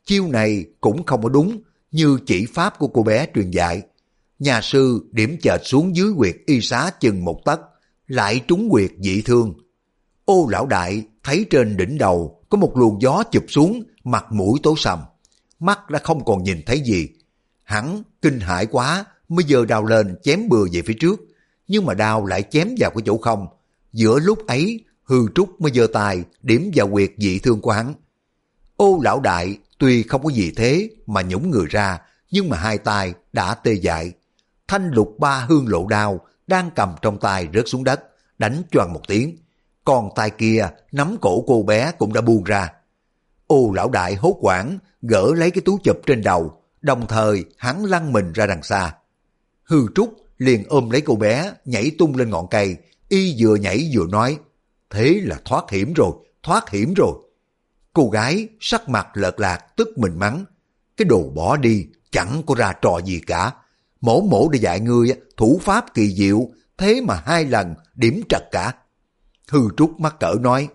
Chiêu 0.05 0.27
này 0.27 0.65
cũng 0.81 1.05
không 1.05 1.23
có 1.23 1.29
đúng 1.29 1.61
như 1.91 2.19
chỉ 2.25 2.45
pháp 2.45 2.79
của 2.79 2.87
cô 2.87 3.03
bé 3.03 3.27
truyền 3.35 3.51
dạy. 3.51 3.81
Nhà 4.39 4.61
sư 4.61 5.05
điểm 5.11 5.37
chợt 5.41 5.61
xuống 5.63 5.95
dưới 5.95 6.13
quyệt 6.17 6.35
y 6.45 6.61
xá 6.61 6.91
chừng 6.99 7.25
một 7.25 7.41
tấc, 7.45 7.59
lại 8.07 8.41
trúng 8.47 8.69
quyệt 8.69 8.91
dị 8.99 9.21
thương. 9.21 9.53
Ô 10.25 10.47
lão 10.51 10.65
đại 10.65 11.03
thấy 11.23 11.45
trên 11.49 11.77
đỉnh 11.77 11.97
đầu 11.97 12.43
có 12.49 12.57
một 12.57 12.77
luồng 12.77 13.01
gió 13.01 13.23
chụp 13.31 13.43
xuống, 13.47 13.83
mặt 14.03 14.25
mũi 14.31 14.59
tối 14.63 14.73
sầm. 14.77 14.99
Mắt 15.59 15.89
đã 15.89 15.99
không 16.03 16.25
còn 16.25 16.43
nhìn 16.43 16.61
thấy 16.65 16.79
gì. 16.79 17.09
Hắn 17.63 18.03
kinh 18.21 18.39
hãi 18.39 18.65
quá 18.65 19.05
mới 19.29 19.45
giờ 19.47 19.65
đào 19.65 19.85
lên 19.85 20.15
chém 20.23 20.49
bừa 20.49 20.65
về 20.71 20.81
phía 20.81 20.93
trước. 20.99 21.21
Nhưng 21.67 21.85
mà 21.85 21.93
đao 21.93 22.25
lại 22.25 22.43
chém 22.43 22.75
vào 22.79 22.91
cái 22.91 23.01
chỗ 23.05 23.17
không. 23.17 23.47
Giữa 23.93 24.19
lúc 24.19 24.47
ấy 24.47 24.83
hư 25.07 25.27
trúc 25.35 25.61
mới 25.61 25.71
giơ 25.75 25.87
tay 25.93 26.23
điểm 26.41 26.71
vào 26.75 26.87
quyệt 26.87 27.11
dị 27.17 27.39
thương 27.39 27.61
của 27.61 27.71
hắn. 27.71 27.93
Ô 28.75 28.99
lão 29.03 29.19
đại 29.19 29.57
tuy 29.77 30.03
không 30.03 30.23
có 30.23 30.29
gì 30.29 30.51
thế 30.55 30.89
mà 31.07 31.21
nhũng 31.21 31.49
người 31.49 31.65
ra 31.69 32.01
nhưng 32.31 32.49
mà 32.49 32.57
hai 32.57 32.77
tay 32.77 33.13
đã 33.33 33.53
tê 33.53 33.73
dại 33.73 34.13
thanh 34.67 34.91
lục 34.91 35.15
ba 35.19 35.45
hương 35.49 35.67
lộ 35.67 35.87
đao 35.87 36.19
đang 36.47 36.69
cầm 36.75 36.95
trong 37.01 37.19
tay 37.19 37.47
rớt 37.53 37.67
xuống 37.67 37.83
đất, 37.83 38.03
đánh 38.37 38.61
choàng 38.71 38.93
một 38.93 39.01
tiếng. 39.07 39.37
Còn 39.85 40.09
tay 40.15 40.29
kia 40.29 40.69
nắm 40.91 41.17
cổ 41.21 41.43
cô 41.47 41.63
bé 41.63 41.91
cũng 41.97 42.13
đã 42.13 42.21
buông 42.21 42.43
ra. 42.43 42.73
Ô 43.47 43.71
lão 43.75 43.89
đại 43.89 44.15
hốt 44.15 44.37
quảng, 44.41 44.77
gỡ 45.01 45.31
lấy 45.35 45.51
cái 45.51 45.61
túi 45.65 45.77
chụp 45.83 45.97
trên 46.05 46.23
đầu, 46.23 46.61
đồng 46.81 47.07
thời 47.07 47.45
hắn 47.57 47.85
lăn 47.85 48.13
mình 48.13 48.31
ra 48.33 48.45
đằng 48.45 48.63
xa. 48.63 48.95
Hư 49.63 49.87
trúc 49.95 50.13
liền 50.37 50.63
ôm 50.69 50.89
lấy 50.89 51.01
cô 51.01 51.15
bé, 51.15 51.51
nhảy 51.65 51.91
tung 51.97 52.15
lên 52.15 52.29
ngọn 52.29 52.47
cây, 52.49 52.77
y 53.09 53.35
vừa 53.39 53.55
nhảy 53.55 53.89
vừa 53.93 54.05
nói, 54.07 54.37
thế 54.89 55.21
là 55.23 55.37
thoát 55.45 55.71
hiểm 55.71 55.93
rồi, 55.93 56.11
thoát 56.43 56.69
hiểm 56.69 56.93
rồi. 56.93 57.11
Cô 57.93 58.09
gái 58.09 58.47
sắc 58.59 58.89
mặt 58.89 59.07
lợt 59.13 59.39
lạc 59.39 59.59
tức 59.77 59.97
mình 59.97 60.19
mắng, 60.19 60.45
cái 60.97 61.05
đồ 61.05 61.29
bỏ 61.35 61.57
đi, 61.57 61.87
chẳng 62.11 62.41
có 62.47 62.55
ra 62.55 62.73
trò 62.81 62.99
gì 63.05 63.19
cả, 63.27 63.51
mổ 64.01 64.21
mổ 64.21 64.49
để 64.49 64.59
dạy 64.59 64.79
ngươi 64.79 65.13
thủ 65.37 65.59
pháp 65.63 65.93
kỳ 65.93 66.13
diệu, 66.13 66.47
thế 66.77 67.01
mà 67.01 67.21
hai 67.25 67.45
lần 67.45 67.75
điểm 67.95 68.21
trật 68.29 68.41
cả. 68.51 68.73
Hư 69.51 69.59
trúc 69.77 69.99
mắc 69.99 70.15
cỡ 70.19 70.35
nói, 70.39 70.67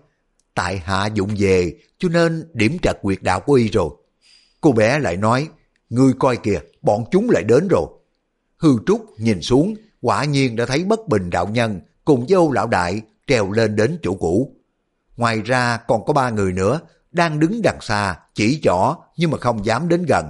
tại 0.55 0.77
hạ 0.77 1.05
dụng 1.05 1.35
về 1.37 1.79
cho 1.97 2.09
nên 2.09 2.49
điểm 2.53 2.77
trật 2.81 2.97
quyệt 3.01 3.21
đạo 3.21 3.39
của 3.39 3.53
y 3.53 3.67
rồi. 3.67 3.89
Cô 4.61 4.71
bé 4.71 4.99
lại 4.99 5.17
nói, 5.17 5.47
ngươi 5.89 6.13
coi 6.19 6.37
kìa, 6.37 6.59
bọn 6.81 7.03
chúng 7.11 7.29
lại 7.29 7.43
đến 7.43 7.67
rồi. 7.67 7.87
Hư 8.57 8.69
Trúc 8.85 9.19
nhìn 9.19 9.41
xuống, 9.41 9.73
quả 10.01 10.25
nhiên 10.25 10.55
đã 10.55 10.65
thấy 10.65 10.83
bất 10.83 11.07
bình 11.07 11.29
đạo 11.29 11.47
nhân 11.47 11.81
cùng 12.05 12.25
với 12.25 12.35
Âu 12.35 12.51
lão 12.51 12.67
đại 12.67 13.01
trèo 13.27 13.51
lên 13.51 13.75
đến 13.75 13.99
chỗ 14.03 14.13
cũ. 14.13 14.55
Ngoài 15.17 15.41
ra 15.41 15.77
còn 15.77 16.05
có 16.05 16.13
ba 16.13 16.29
người 16.29 16.53
nữa 16.53 16.79
đang 17.11 17.39
đứng 17.39 17.61
đằng 17.63 17.81
xa 17.81 18.19
chỉ 18.35 18.59
chỏ 18.63 18.95
nhưng 19.17 19.31
mà 19.31 19.37
không 19.37 19.65
dám 19.65 19.87
đến 19.87 20.05
gần. 20.07 20.29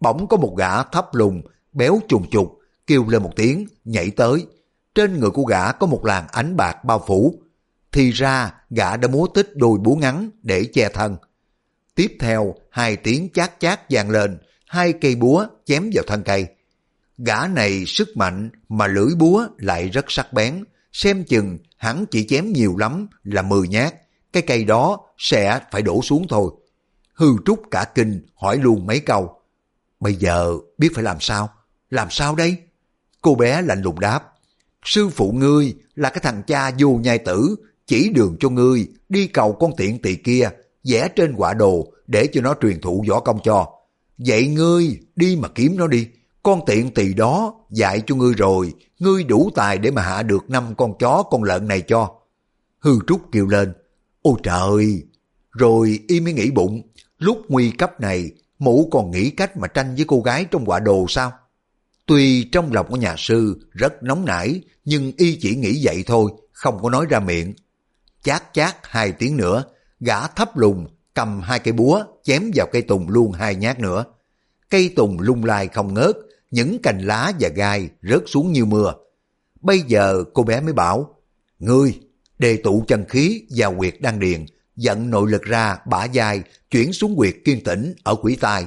Bỗng 0.00 0.28
có 0.28 0.36
một 0.36 0.54
gã 0.58 0.82
thấp 0.82 1.14
lùng, 1.14 1.42
béo 1.72 2.00
trùng 2.08 2.30
trục, 2.30 2.58
kêu 2.86 3.08
lên 3.08 3.22
một 3.22 3.32
tiếng, 3.36 3.66
nhảy 3.84 4.10
tới. 4.10 4.46
Trên 4.94 5.20
người 5.20 5.30
của 5.30 5.42
gã 5.42 5.72
có 5.72 5.86
một 5.86 6.04
làn 6.04 6.26
ánh 6.28 6.56
bạc 6.56 6.84
bao 6.84 7.04
phủ. 7.06 7.34
Thì 7.92 8.10
ra 8.10 8.54
gã 8.70 8.96
đã 8.96 9.08
múa 9.08 9.26
tích 9.26 9.50
đôi 9.54 9.78
búa 9.78 9.94
ngắn 9.94 10.30
để 10.42 10.64
che 10.72 10.88
thân. 10.88 11.16
Tiếp 11.94 12.16
theo 12.20 12.54
hai 12.70 12.96
tiếng 12.96 13.28
chát 13.34 13.52
chát 13.60 13.80
vang 13.90 14.10
lên, 14.10 14.38
hai 14.66 14.92
cây 14.92 15.14
búa 15.16 15.46
chém 15.64 15.90
vào 15.94 16.04
thân 16.06 16.22
cây. 16.22 16.46
Gã 17.18 17.46
này 17.46 17.84
sức 17.86 18.08
mạnh 18.16 18.50
mà 18.68 18.86
lưỡi 18.86 19.14
búa 19.18 19.46
lại 19.56 19.88
rất 19.88 20.04
sắc 20.08 20.32
bén, 20.32 20.64
xem 20.94 21.24
chừng 21.24 21.58
hắn 21.76 22.04
chỉ 22.10 22.26
chém 22.26 22.52
nhiều 22.52 22.76
lắm 22.76 23.08
là 23.24 23.42
10 23.42 23.68
nhát, 23.68 23.94
cái 24.32 24.42
cây 24.42 24.64
đó 24.64 25.00
sẽ 25.18 25.60
phải 25.70 25.82
đổ 25.82 26.02
xuống 26.02 26.26
thôi. 26.28 26.52
Hư 27.14 27.26
trúc 27.44 27.62
cả 27.70 27.84
kinh 27.94 28.26
hỏi 28.34 28.58
luôn 28.58 28.86
mấy 28.86 29.00
câu. 29.00 29.40
Bây 30.00 30.14
giờ 30.14 30.54
biết 30.78 30.88
phải 30.94 31.04
làm 31.04 31.16
sao? 31.20 31.48
Làm 31.90 32.08
sao 32.10 32.34
đây? 32.34 32.56
Cô 33.22 33.34
bé 33.34 33.62
lạnh 33.62 33.82
lùng 33.82 34.00
đáp. 34.00 34.32
Sư 34.84 35.08
phụ 35.08 35.32
ngươi 35.32 35.74
là 35.94 36.10
cái 36.10 36.20
thằng 36.22 36.42
cha 36.46 36.70
vô 36.78 36.88
nhai 36.88 37.18
tử, 37.18 37.56
chỉ 37.86 38.08
đường 38.08 38.36
cho 38.40 38.48
ngươi 38.48 38.88
đi 39.08 39.26
cầu 39.26 39.52
con 39.52 39.76
tiện 39.76 40.02
tỳ 40.02 40.16
kia, 40.16 40.48
vẽ 40.84 41.08
trên 41.16 41.34
quả 41.36 41.54
đồ 41.54 41.92
để 42.06 42.28
cho 42.32 42.40
nó 42.40 42.54
truyền 42.62 42.80
thụ 42.80 43.04
võ 43.08 43.20
công 43.20 43.38
cho. 43.44 43.66
Vậy 44.18 44.46
ngươi 44.46 45.00
đi 45.16 45.36
mà 45.36 45.48
kiếm 45.48 45.76
nó 45.76 45.86
đi, 45.86 46.08
con 46.44 46.60
tiện 46.66 46.94
tỳ 46.94 47.14
đó 47.14 47.54
dạy 47.70 48.02
cho 48.06 48.14
ngươi 48.14 48.34
rồi, 48.34 48.72
ngươi 48.98 49.24
đủ 49.24 49.50
tài 49.54 49.78
để 49.78 49.90
mà 49.90 50.02
hạ 50.02 50.22
được 50.22 50.50
năm 50.50 50.74
con 50.74 50.98
chó 50.98 51.22
con 51.30 51.42
lợn 51.42 51.68
này 51.68 51.80
cho. 51.80 52.10
Hư 52.78 52.98
Trúc 53.06 53.20
kêu 53.32 53.46
lên, 53.46 53.72
ôi 54.22 54.34
trời! 54.42 55.02
Rồi 55.50 56.00
y 56.08 56.20
mới 56.20 56.32
nghĩ 56.32 56.50
bụng, 56.50 56.82
lúc 57.18 57.38
nguy 57.48 57.70
cấp 57.70 58.00
này, 58.00 58.30
mụ 58.58 58.88
còn 58.92 59.10
nghĩ 59.10 59.30
cách 59.30 59.56
mà 59.56 59.68
tranh 59.68 59.94
với 59.94 60.04
cô 60.08 60.20
gái 60.20 60.46
trong 60.50 60.64
quả 60.64 60.80
đồ 60.80 61.06
sao? 61.08 61.32
Tuy 62.06 62.48
trong 62.52 62.72
lòng 62.72 62.86
của 62.88 62.96
nhà 62.96 63.14
sư 63.18 63.68
rất 63.70 64.02
nóng 64.02 64.24
nảy, 64.24 64.60
nhưng 64.84 65.12
y 65.16 65.38
chỉ 65.40 65.56
nghĩ 65.56 65.80
vậy 65.84 66.04
thôi, 66.06 66.30
không 66.52 66.82
có 66.82 66.90
nói 66.90 67.06
ra 67.10 67.20
miệng. 67.20 67.54
Chát 68.22 68.42
chát 68.52 68.76
hai 68.82 69.12
tiếng 69.12 69.36
nữa, 69.36 69.64
gã 70.00 70.26
thấp 70.26 70.56
lùng, 70.56 70.86
cầm 71.14 71.40
hai 71.40 71.58
cây 71.58 71.72
búa, 71.72 72.04
chém 72.22 72.50
vào 72.54 72.66
cây 72.72 72.82
tùng 72.82 73.08
luôn 73.08 73.32
hai 73.32 73.54
nhát 73.54 73.80
nữa. 73.80 74.04
Cây 74.70 74.92
tùng 74.96 75.20
lung 75.20 75.44
lai 75.44 75.68
không 75.68 75.94
ngớt, 75.94 76.16
những 76.54 76.78
cành 76.82 76.98
lá 76.98 77.32
và 77.40 77.48
gai 77.48 77.88
rớt 78.02 78.22
xuống 78.26 78.52
như 78.52 78.64
mưa. 78.64 78.94
Bây 79.60 79.80
giờ 79.80 80.24
cô 80.34 80.42
bé 80.42 80.60
mới 80.60 80.72
bảo, 80.72 81.14
Ngươi, 81.58 82.00
đề 82.38 82.56
tụ 82.56 82.84
chân 82.88 83.04
khí 83.08 83.42
vào 83.56 83.74
quyệt 83.78 83.94
đan 84.00 84.20
điền, 84.20 84.46
dẫn 84.76 85.10
nội 85.10 85.30
lực 85.30 85.42
ra 85.42 85.76
bả 85.86 86.04
dài, 86.04 86.42
chuyển 86.70 86.92
xuống 86.92 87.16
quyệt 87.16 87.34
kiên 87.44 87.64
tĩnh 87.64 87.94
ở 88.02 88.14
quỷ 88.22 88.36
tai. 88.36 88.66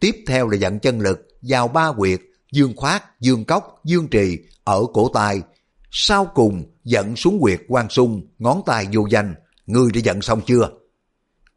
Tiếp 0.00 0.16
theo 0.26 0.48
là 0.48 0.56
dẫn 0.56 0.78
chân 0.78 1.00
lực 1.00 1.28
vào 1.42 1.68
ba 1.68 1.92
quyệt, 1.92 2.20
dương 2.52 2.72
khoát, 2.76 3.02
dương 3.20 3.44
cốc, 3.44 3.80
dương 3.84 4.08
trì 4.08 4.38
ở 4.64 4.86
cổ 4.92 5.10
tai. 5.14 5.42
Sau 5.90 6.30
cùng 6.34 6.64
dẫn 6.84 7.16
xuống 7.16 7.40
quyệt 7.40 7.60
quan 7.68 7.88
sung, 7.88 8.26
ngón 8.38 8.62
tay 8.66 8.86
vô 8.92 9.06
danh. 9.10 9.34
Ngươi 9.66 9.92
đã 9.92 10.00
dẫn 10.04 10.22
xong 10.22 10.40
chưa? 10.46 10.68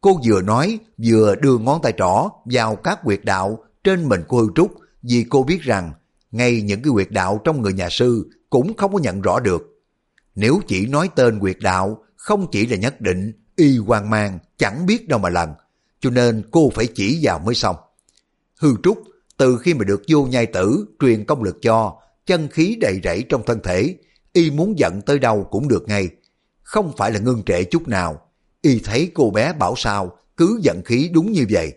Cô 0.02 0.20
vừa 0.26 0.42
nói, 0.42 0.80
vừa 1.06 1.36
đưa 1.36 1.58
ngón 1.58 1.82
tay 1.82 1.94
trỏ 1.98 2.30
vào 2.46 2.76
các 2.76 3.00
quyệt 3.04 3.20
đạo 3.24 3.64
trên 3.84 4.10
mình 4.10 4.24
của 4.28 4.38
hư 4.38 4.48
trúc, 4.56 4.72
vì 5.04 5.26
cô 5.30 5.44
biết 5.44 5.62
rằng 5.62 5.94
ngay 6.32 6.62
những 6.62 6.82
cái 6.82 6.92
quyệt 6.92 7.12
đạo 7.12 7.42
trong 7.44 7.62
người 7.62 7.74
nhà 7.74 7.90
sư 7.90 8.30
cũng 8.50 8.74
không 8.78 8.94
có 8.94 9.00
nhận 9.00 9.22
rõ 9.22 9.40
được. 9.40 9.84
Nếu 10.36 10.62
chỉ 10.68 10.86
nói 10.86 11.10
tên 11.16 11.40
quyệt 11.40 11.58
đạo, 11.62 12.04
không 12.16 12.48
chỉ 12.52 12.66
là 12.66 12.78
nhất 12.78 13.02
định, 13.02 13.32
y 13.56 13.78
hoang 13.78 14.10
mang, 14.10 14.40
chẳng 14.58 14.86
biết 14.86 15.08
đâu 15.08 15.20
mà 15.20 15.30
lần, 15.30 15.54
cho 16.00 16.10
nên 16.10 16.44
cô 16.52 16.72
phải 16.76 16.88
chỉ 16.96 17.20
vào 17.22 17.40
mới 17.40 17.56
xong. 17.56 17.76
Hư 18.60 18.76
Trúc, 18.84 19.04
từ 19.38 19.58
khi 19.58 19.74
mà 19.74 19.84
được 19.84 20.02
vô 20.08 20.26
nhai 20.26 20.46
tử 20.46 20.86
truyền 21.00 21.26
công 21.26 21.44
lực 21.44 21.58
cho, 21.62 21.96
chân 22.26 22.48
khí 22.48 22.78
đầy 22.82 23.00
rẫy 23.04 23.24
trong 23.30 23.44
thân 23.46 23.60
thể, 23.64 23.96
y 24.34 24.52
muốn 24.52 24.80
giận 24.80 25.02
tới 25.02 25.20
đâu 25.20 25.48
cũng 25.52 25.68
được 25.68 25.88
ngay. 25.88 26.10
Không 26.62 26.92
phải 26.98 27.12
là 27.12 27.20
ngưng 27.20 27.44
trệ 27.44 27.64
chút 27.64 27.88
nào, 27.88 28.22
y 28.62 28.80
thấy 28.80 29.12
cô 29.14 29.30
bé 29.30 29.54
bảo 29.54 29.74
sao, 29.78 30.18
cứ 30.38 30.60
giận 30.64 30.82
khí 30.86 31.10
đúng 31.14 31.32
như 31.32 31.46
vậy. 31.50 31.74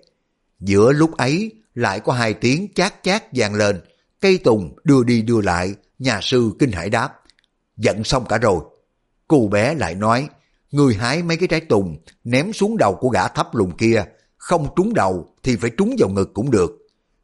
Giữa 0.60 0.92
lúc 0.92 1.16
ấy, 1.16 1.52
lại 1.76 2.00
có 2.00 2.12
hai 2.12 2.34
tiếng 2.34 2.68
chát 2.74 2.94
chát 3.02 3.24
vang 3.32 3.54
lên, 3.54 3.80
cây 4.20 4.38
tùng 4.38 4.76
đưa 4.84 5.02
đi 5.02 5.22
đưa 5.22 5.40
lại, 5.40 5.74
nhà 5.98 6.20
sư 6.22 6.50
kinh 6.58 6.72
hải 6.72 6.90
đáp. 6.90 7.12
Giận 7.76 8.04
xong 8.04 8.24
cả 8.28 8.38
rồi. 8.38 8.60
Cô 9.28 9.48
bé 9.48 9.74
lại 9.74 9.94
nói, 9.94 10.28
người 10.70 10.94
hái 10.94 11.22
mấy 11.22 11.36
cái 11.36 11.48
trái 11.48 11.60
tùng, 11.60 11.96
ném 12.24 12.52
xuống 12.52 12.76
đầu 12.76 12.94
của 13.00 13.08
gã 13.08 13.28
thấp 13.28 13.54
lùng 13.54 13.76
kia, 13.76 14.04
không 14.36 14.68
trúng 14.76 14.94
đầu 14.94 15.34
thì 15.42 15.56
phải 15.56 15.70
trúng 15.78 15.96
vào 15.98 16.08
ngực 16.08 16.34
cũng 16.34 16.50
được. 16.50 16.70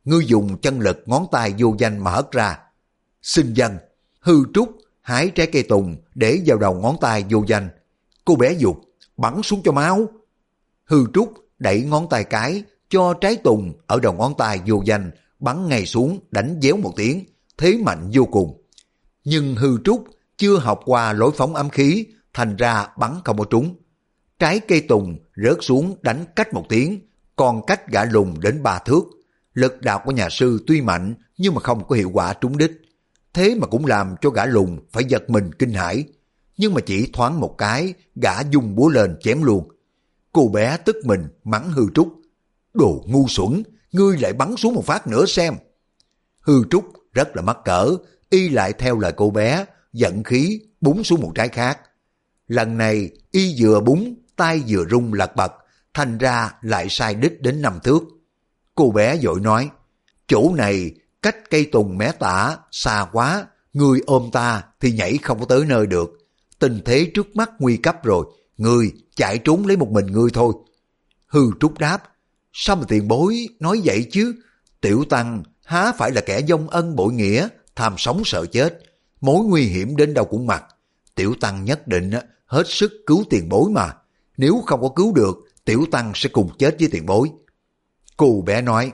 Ngươi 0.04 0.26
dùng 0.26 0.60
chân 0.60 0.80
lực 0.80 1.02
ngón 1.06 1.26
tay 1.32 1.54
vô 1.58 1.74
danh 1.78 1.98
mà 1.98 2.10
hất 2.10 2.32
ra. 2.32 2.58
Xin 3.22 3.54
dân, 3.54 3.78
hư 4.20 4.34
trúc, 4.54 4.76
hái 5.00 5.30
trái 5.30 5.46
cây 5.46 5.62
tùng 5.62 5.96
để 6.14 6.42
vào 6.46 6.58
đầu 6.58 6.74
ngón 6.74 6.96
tay 7.00 7.24
vô 7.30 7.44
danh. 7.46 7.68
Cô 8.24 8.36
bé 8.36 8.52
dục, 8.52 8.76
bắn 9.16 9.42
xuống 9.42 9.60
cho 9.64 9.72
máu. 9.72 10.06
Hư 10.84 11.06
trúc 11.14 11.32
đẩy 11.58 11.82
ngón 11.82 12.08
tay 12.08 12.24
cái 12.24 12.64
cho 12.92 13.14
trái 13.14 13.36
tùng 13.36 13.72
ở 13.86 14.00
đầu 14.00 14.12
ngón 14.12 14.34
tay 14.38 14.60
vô 14.66 14.82
danh 14.84 15.10
bắn 15.40 15.68
ngay 15.68 15.86
xuống 15.86 16.18
đánh 16.30 16.58
déo 16.62 16.76
một 16.76 16.92
tiếng, 16.96 17.24
thế 17.58 17.78
mạnh 17.84 18.10
vô 18.12 18.24
cùng. 18.24 18.62
Nhưng 19.24 19.56
hư 19.56 19.78
trúc 19.84 20.04
chưa 20.36 20.58
học 20.58 20.80
qua 20.84 21.12
lối 21.12 21.30
phóng 21.36 21.54
ám 21.54 21.70
khí, 21.70 22.06
thành 22.34 22.56
ra 22.56 22.88
bắn 22.98 23.14
không 23.24 23.38
có 23.38 23.44
trúng. 23.44 23.76
Trái 24.38 24.60
cây 24.60 24.80
tùng 24.80 25.18
rớt 25.36 25.56
xuống 25.60 25.96
đánh 26.02 26.24
cách 26.36 26.54
một 26.54 26.64
tiếng, 26.68 27.00
còn 27.36 27.66
cách 27.66 27.88
gã 27.88 28.04
lùng 28.04 28.40
đến 28.40 28.62
ba 28.62 28.78
thước. 28.78 29.04
Lực 29.54 29.80
đạo 29.80 30.02
của 30.04 30.12
nhà 30.12 30.28
sư 30.30 30.64
tuy 30.66 30.80
mạnh 30.80 31.14
nhưng 31.38 31.54
mà 31.54 31.60
không 31.60 31.88
có 31.88 31.96
hiệu 31.96 32.10
quả 32.14 32.34
trúng 32.34 32.58
đích. 32.58 32.72
Thế 33.34 33.54
mà 33.54 33.66
cũng 33.66 33.86
làm 33.86 34.14
cho 34.20 34.30
gã 34.30 34.46
lùng 34.46 34.78
phải 34.92 35.04
giật 35.04 35.30
mình 35.30 35.52
kinh 35.52 35.72
hãi. 35.72 36.04
Nhưng 36.56 36.74
mà 36.74 36.80
chỉ 36.80 37.10
thoáng 37.12 37.40
một 37.40 37.54
cái, 37.58 37.94
gã 38.14 38.40
dùng 38.50 38.74
búa 38.74 38.88
lên 38.88 39.16
chém 39.20 39.42
luôn. 39.42 39.68
Cô 40.32 40.48
bé 40.48 40.76
tức 40.84 40.96
mình 41.04 41.28
mắng 41.44 41.72
hư 41.72 41.82
trúc. 41.94 42.21
Đồ 42.74 43.04
ngu 43.06 43.28
xuẩn, 43.28 43.62
ngươi 43.92 44.18
lại 44.18 44.32
bắn 44.32 44.56
xuống 44.56 44.74
một 44.74 44.84
phát 44.84 45.06
nữa 45.06 45.26
xem. 45.26 45.54
Hư 46.40 46.64
trúc 46.70 46.84
rất 47.12 47.36
là 47.36 47.42
mắc 47.42 47.56
cỡ, 47.64 47.96
y 48.30 48.48
lại 48.48 48.72
theo 48.72 48.98
lời 48.98 49.12
cô 49.16 49.30
bé, 49.30 49.64
giận 49.92 50.24
khí 50.24 50.60
búng 50.80 51.04
xuống 51.04 51.20
một 51.20 51.32
trái 51.34 51.48
khác. 51.48 51.78
Lần 52.46 52.78
này 52.78 53.10
y 53.30 53.54
vừa 53.58 53.80
búng, 53.80 54.14
tay 54.36 54.62
vừa 54.68 54.84
rung 54.90 55.12
lật 55.12 55.36
bật, 55.36 55.52
thành 55.94 56.18
ra 56.18 56.50
lại 56.62 56.86
sai 56.90 57.14
đích 57.14 57.42
đến 57.42 57.62
năm 57.62 57.78
thước. 57.84 58.02
Cô 58.74 58.90
bé 58.90 59.18
dội 59.18 59.40
nói, 59.40 59.70
chỗ 60.26 60.54
này 60.56 60.90
cách 61.22 61.36
cây 61.50 61.64
tùng 61.72 61.98
mé 61.98 62.12
tả, 62.12 62.56
xa 62.70 63.06
quá, 63.12 63.46
người 63.72 64.00
ôm 64.06 64.30
ta 64.32 64.62
thì 64.80 64.92
nhảy 64.92 65.18
không 65.22 65.40
có 65.40 65.46
tới 65.46 65.64
nơi 65.64 65.86
được. 65.86 66.10
Tình 66.58 66.80
thế 66.84 67.10
trước 67.14 67.36
mắt 67.36 67.50
nguy 67.58 67.76
cấp 67.76 68.04
rồi, 68.04 68.26
người 68.56 68.92
chạy 69.16 69.38
trốn 69.38 69.66
lấy 69.66 69.76
một 69.76 69.88
mình 69.90 70.06
ngươi 70.06 70.30
thôi. 70.32 70.54
Hư 71.26 71.50
trúc 71.60 71.78
đáp, 71.78 72.02
sao 72.52 72.76
mà 72.76 72.82
tiền 72.88 73.08
bối 73.08 73.48
nói 73.60 73.80
vậy 73.84 74.06
chứ? 74.12 74.34
Tiểu 74.80 75.04
tăng 75.10 75.42
há 75.64 75.92
phải 75.92 76.10
là 76.10 76.20
kẻ 76.20 76.42
dông 76.48 76.68
ân 76.68 76.96
bội 76.96 77.12
nghĩa, 77.12 77.48
tham 77.76 77.94
sống 77.98 78.22
sợ 78.24 78.46
chết, 78.46 78.78
mối 79.20 79.44
nguy 79.44 79.62
hiểm 79.62 79.96
đến 79.96 80.14
đâu 80.14 80.24
cũng 80.24 80.46
mặc. 80.46 80.64
Tiểu 81.14 81.34
tăng 81.40 81.64
nhất 81.64 81.88
định 81.88 82.10
hết 82.46 82.66
sức 82.66 82.92
cứu 83.06 83.24
tiền 83.30 83.48
bối 83.48 83.70
mà. 83.70 83.92
Nếu 84.36 84.62
không 84.66 84.82
có 84.82 84.88
cứu 84.88 85.12
được, 85.12 85.36
tiểu 85.64 85.86
tăng 85.90 86.12
sẽ 86.14 86.28
cùng 86.28 86.50
chết 86.58 86.76
với 86.78 86.88
tiền 86.92 87.06
bối. 87.06 87.30
Cô 88.16 88.42
bé 88.46 88.62
nói, 88.62 88.92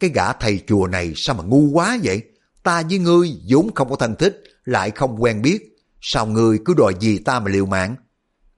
cái 0.00 0.10
gã 0.14 0.32
thầy 0.32 0.60
chùa 0.66 0.86
này 0.86 1.12
sao 1.16 1.36
mà 1.36 1.44
ngu 1.44 1.70
quá 1.72 1.98
vậy? 2.02 2.22
Ta 2.62 2.82
với 2.82 2.98
ngươi 2.98 3.40
vốn 3.48 3.74
không 3.74 3.90
có 3.90 3.96
thân 3.96 4.14
thích, 4.18 4.42
lại 4.64 4.90
không 4.90 5.22
quen 5.22 5.42
biết. 5.42 5.76
Sao 6.00 6.26
ngươi 6.26 6.58
cứ 6.64 6.74
đòi 6.74 6.94
gì 7.00 7.18
ta 7.18 7.40
mà 7.40 7.50
liều 7.50 7.66
mạng? 7.66 7.96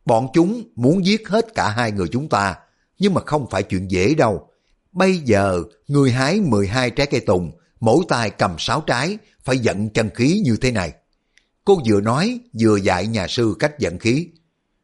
Bọn 0.04 0.28
chúng 0.34 0.62
muốn 0.76 1.06
giết 1.06 1.28
hết 1.28 1.54
cả 1.54 1.68
hai 1.68 1.92
người 1.92 2.08
chúng 2.08 2.28
ta, 2.28 2.56
nhưng 3.02 3.14
mà 3.14 3.20
không 3.26 3.46
phải 3.50 3.62
chuyện 3.62 3.90
dễ 3.90 4.14
đâu. 4.14 4.48
Bây 4.92 5.18
giờ, 5.18 5.62
người 5.88 6.10
hái 6.10 6.40
12 6.40 6.90
trái 6.90 7.06
cây 7.06 7.20
tùng, 7.20 7.52
mỗi 7.80 8.04
tay 8.08 8.30
cầm 8.30 8.56
6 8.58 8.80
trái, 8.80 9.18
phải 9.44 9.58
giận 9.58 9.90
chân 9.90 10.10
khí 10.14 10.40
như 10.44 10.56
thế 10.56 10.70
này. 10.70 10.92
Cô 11.64 11.80
vừa 11.86 12.00
nói, 12.00 12.40
vừa 12.60 12.76
dạy 12.76 13.06
nhà 13.06 13.26
sư 13.28 13.56
cách 13.58 13.78
giận 13.78 13.98
khí. 13.98 14.28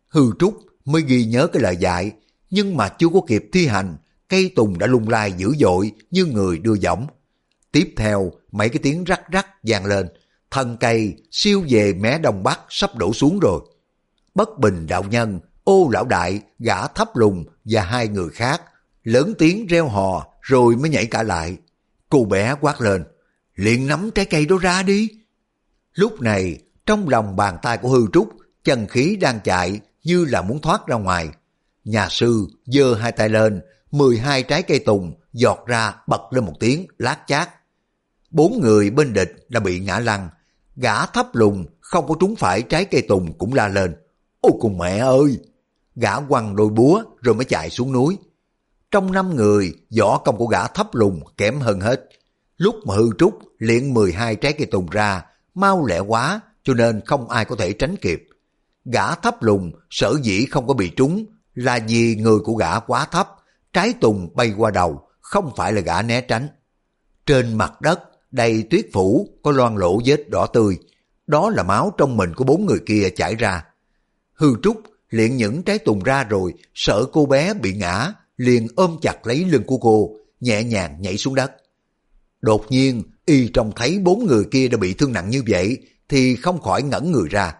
Hư 0.08 0.30
Trúc 0.38 0.58
mới 0.84 1.02
ghi 1.02 1.24
nhớ 1.24 1.46
cái 1.46 1.62
lời 1.62 1.76
dạy, 1.76 2.12
nhưng 2.50 2.76
mà 2.76 2.88
chưa 2.88 3.08
có 3.08 3.20
kịp 3.26 3.48
thi 3.52 3.66
hành, 3.66 3.96
cây 4.28 4.52
tùng 4.56 4.78
đã 4.78 4.86
lung 4.86 5.08
lai 5.08 5.32
dữ 5.32 5.54
dội 5.60 5.92
như 6.10 6.24
người 6.24 6.58
đưa 6.58 6.76
giỏng. 6.76 7.06
Tiếp 7.72 7.94
theo, 7.96 8.32
mấy 8.52 8.68
cái 8.68 8.80
tiếng 8.82 9.04
rắc 9.04 9.30
rắc 9.30 9.46
vang 9.62 9.86
lên, 9.86 10.08
thân 10.50 10.76
cây 10.80 11.16
siêu 11.30 11.64
về 11.68 11.92
mé 11.92 12.18
đông 12.18 12.42
bắc 12.42 12.60
sắp 12.68 12.96
đổ 12.96 13.12
xuống 13.12 13.38
rồi. 13.38 13.60
Bất 14.34 14.58
bình 14.58 14.86
đạo 14.86 15.04
nhân, 15.10 15.40
ô 15.68 15.88
lão 15.92 16.04
đại, 16.04 16.40
gã 16.58 16.86
thấp 16.86 17.16
lùng 17.16 17.44
và 17.64 17.82
hai 17.82 18.08
người 18.08 18.28
khác, 18.28 18.62
lớn 19.04 19.34
tiếng 19.38 19.66
reo 19.66 19.88
hò 19.88 20.26
rồi 20.40 20.76
mới 20.76 20.90
nhảy 20.90 21.06
cả 21.06 21.22
lại. 21.22 21.56
Cô 22.08 22.24
bé 22.24 22.54
quát 22.60 22.80
lên, 22.80 23.04
liền 23.54 23.86
nắm 23.86 24.10
trái 24.14 24.24
cây 24.24 24.46
đó 24.46 24.56
ra 24.60 24.82
đi. 24.82 25.08
Lúc 25.94 26.20
này, 26.20 26.58
trong 26.86 27.08
lòng 27.08 27.36
bàn 27.36 27.58
tay 27.62 27.78
của 27.78 27.88
hư 27.88 28.06
trúc, 28.12 28.28
chân 28.64 28.86
khí 28.86 29.16
đang 29.20 29.40
chạy 29.44 29.80
như 30.04 30.24
là 30.24 30.42
muốn 30.42 30.60
thoát 30.60 30.86
ra 30.86 30.96
ngoài. 30.96 31.28
Nhà 31.84 32.08
sư 32.10 32.46
giơ 32.64 32.94
hai 32.94 33.12
tay 33.12 33.28
lên, 33.28 33.60
12 33.90 34.42
trái 34.42 34.62
cây 34.62 34.78
tùng 34.78 35.12
giọt 35.32 35.64
ra 35.66 35.94
bật 36.06 36.22
lên 36.30 36.44
một 36.44 36.54
tiếng 36.60 36.86
lát 36.98 37.18
chát. 37.26 37.48
Bốn 38.30 38.60
người 38.60 38.90
bên 38.90 39.12
địch 39.12 39.46
đã 39.48 39.60
bị 39.60 39.80
ngã 39.80 39.98
lăn, 39.98 40.28
gã 40.76 41.06
thấp 41.06 41.26
lùng 41.32 41.66
không 41.80 42.08
có 42.08 42.14
trúng 42.20 42.36
phải 42.36 42.62
trái 42.62 42.84
cây 42.84 43.02
tùng 43.08 43.38
cũng 43.38 43.54
la 43.54 43.68
lên. 43.68 43.96
Ôi 44.40 44.52
cùng 44.60 44.78
mẹ 44.78 44.98
ơi! 44.98 45.38
Gã 46.00 46.20
quăng 46.20 46.56
đôi 46.56 46.68
búa 46.68 47.02
rồi 47.20 47.34
mới 47.34 47.44
chạy 47.44 47.70
xuống 47.70 47.92
núi. 47.92 48.18
Trong 48.90 49.12
năm 49.12 49.36
người, 49.36 49.74
võ 49.98 50.18
công 50.18 50.36
của 50.36 50.46
gã 50.46 50.66
thấp 50.66 50.94
lùng 50.94 51.20
kém 51.36 51.60
hơn 51.60 51.80
hết. 51.80 52.08
Lúc 52.56 52.74
mà 52.86 52.94
hư 52.94 53.10
trúc 53.18 53.38
luyện 53.58 53.94
12 53.94 54.36
trái 54.36 54.52
cây 54.52 54.66
tùng 54.66 54.90
ra, 54.90 55.24
mau 55.54 55.86
lẹ 55.86 55.98
quá 55.98 56.40
cho 56.62 56.74
nên 56.74 57.00
không 57.06 57.28
ai 57.28 57.44
có 57.44 57.56
thể 57.56 57.72
tránh 57.72 57.96
kịp. 57.96 58.28
Gã 58.84 59.14
thấp 59.14 59.42
lùng 59.42 59.72
sở 59.90 60.14
dĩ 60.22 60.46
không 60.50 60.66
có 60.66 60.74
bị 60.74 60.90
trúng 60.96 61.24
là 61.54 61.78
vì 61.88 62.16
người 62.16 62.38
của 62.38 62.54
gã 62.54 62.80
quá 62.80 63.06
thấp, 63.10 63.28
trái 63.72 63.94
tùng 64.00 64.28
bay 64.34 64.54
qua 64.56 64.70
đầu, 64.70 65.08
không 65.20 65.52
phải 65.56 65.72
là 65.72 65.80
gã 65.80 66.02
né 66.02 66.20
tránh. 66.20 66.48
Trên 67.26 67.58
mặt 67.58 67.80
đất 67.80 68.00
đầy 68.30 68.66
tuyết 68.70 68.86
phủ 68.92 69.28
có 69.42 69.50
loan 69.50 69.76
lỗ 69.76 70.00
vết 70.04 70.28
đỏ 70.28 70.46
tươi, 70.46 70.78
đó 71.26 71.50
là 71.50 71.62
máu 71.62 71.92
trong 71.98 72.16
mình 72.16 72.34
của 72.34 72.44
bốn 72.44 72.66
người 72.66 72.80
kia 72.86 73.10
chảy 73.16 73.34
ra. 73.34 73.64
Hư 74.34 74.54
Trúc 74.62 74.82
liền 75.10 75.36
những 75.36 75.62
trái 75.62 75.78
tùng 75.78 76.02
ra 76.02 76.24
rồi, 76.24 76.54
sợ 76.74 77.04
cô 77.12 77.26
bé 77.26 77.54
bị 77.54 77.74
ngã, 77.74 78.12
liền 78.36 78.66
ôm 78.76 78.96
chặt 79.02 79.26
lấy 79.26 79.44
lưng 79.44 79.64
của 79.66 79.78
cô, 79.78 80.16
nhẹ 80.40 80.64
nhàng 80.64 80.96
nhảy 81.00 81.16
xuống 81.16 81.34
đất. 81.34 81.52
Đột 82.40 82.66
nhiên, 82.68 83.02
y 83.26 83.48
trông 83.48 83.72
thấy 83.76 83.98
bốn 83.98 84.26
người 84.26 84.44
kia 84.50 84.68
đã 84.68 84.76
bị 84.76 84.94
thương 84.94 85.12
nặng 85.12 85.30
như 85.30 85.42
vậy, 85.48 85.78
thì 86.08 86.36
không 86.36 86.60
khỏi 86.60 86.82
ngẩn 86.82 87.12
người 87.12 87.28
ra. 87.28 87.54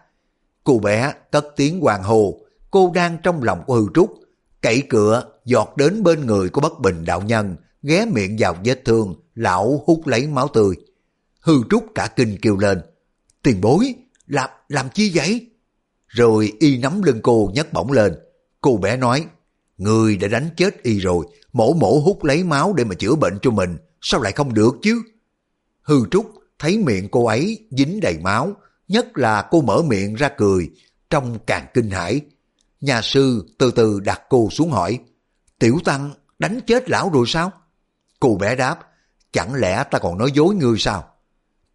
Cô 0.63 0.79
bé 0.79 1.13
cất 1.31 1.45
tiếng 1.55 1.79
hoàng 1.79 2.03
hồ, 2.03 2.41
cô 2.71 2.91
đang 2.95 3.17
trong 3.23 3.43
lòng 3.43 3.63
của 3.67 3.75
hư 3.75 3.85
trúc, 3.93 4.13
cậy 4.61 4.83
cửa 4.89 5.23
giọt 5.45 5.77
đến 5.77 6.03
bên 6.03 6.25
người 6.25 6.49
của 6.49 6.61
bất 6.61 6.79
bình 6.79 7.05
đạo 7.05 7.21
nhân, 7.21 7.55
ghé 7.83 8.05
miệng 8.05 8.35
vào 8.39 8.55
vết 8.65 8.85
thương, 8.85 9.15
lão 9.35 9.83
hút 9.85 10.07
lấy 10.07 10.27
máu 10.27 10.47
tươi. 10.47 10.75
Hư 11.41 11.53
trúc 11.69 11.85
cả 11.95 12.07
kinh 12.07 12.37
kêu 12.41 12.57
lên, 12.57 12.81
tiền 13.43 13.61
bối, 13.61 13.93
làm, 14.27 14.49
làm 14.67 14.89
chi 14.93 15.11
vậy? 15.15 15.48
Rồi 16.09 16.53
y 16.59 16.77
nắm 16.77 17.01
lưng 17.01 17.19
cô 17.23 17.51
nhấc 17.53 17.73
bổng 17.73 17.91
lên. 17.91 18.13
Cô 18.61 18.77
bé 18.77 18.97
nói, 18.97 19.25
người 19.77 20.17
đã 20.17 20.27
đánh 20.27 20.49
chết 20.57 20.83
y 20.83 20.99
rồi, 20.99 21.25
mổ 21.53 21.73
mổ 21.73 21.99
hút 21.99 22.23
lấy 22.23 22.43
máu 22.43 22.73
để 22.73 22.83
mà 22.83 22.95
chữa 22.95 23.15
bệnh 23.15 23.39
cho 23.41 23.51
mình, 23.51 23.77
sao 24.01 24.21
lại 24.21 24.31
không 24.31 24.53
được 24.53 24.75
chứ? 24.81 25.01
Hư 25.81 26.05
Trúc 26.11 26.31
thấy 26.59 26.77
miệng 26.77 27.09
cô 27.11 27.25
ấy 27.25 27.67
dính 27.71 27.99
đầy 27.99 28.17
máu, 28.17 28.53
nhất 28.87 29.17
là 29.17 29.47
cô 29.51 29.61
mở 29.61 29.81
miệng 29.81 30.15
ra 30.15 30.29
cười, 30.37 30.69
trong 31.09 31.39
càng 31.45 31.65
kinh 31.73 31.89
hãi. 31.89 32.21
Nhà 32.81 33.01
sư 33.01 33.45
từ 33.57 33.71
từ 33.71 33.99
đặt 33.99 34.21
cô 34.29 34.49
xuống 34.51 34.71
hỏi, 34.71 34.99
Tiểu 35.59 35.79
Tăng 35.85 36.11
đánh 36.39 36.59
chết 36.67 36.89
lão 36.89 37.09
rồi 37.13 37.25
sao? 37.27 37.51
Cô 38.19 38.35
bé 38.35 38.55
đáp, 38.55 38.79
chẳng 39.31 39.53
lẽ 39.53 39.83
ta 39.91 39.99
còn 39.99 40.17
nói 40.17 40.31
dối 40.33 40.55
ngươi 40.55 40.77
sao? 40.79 41.09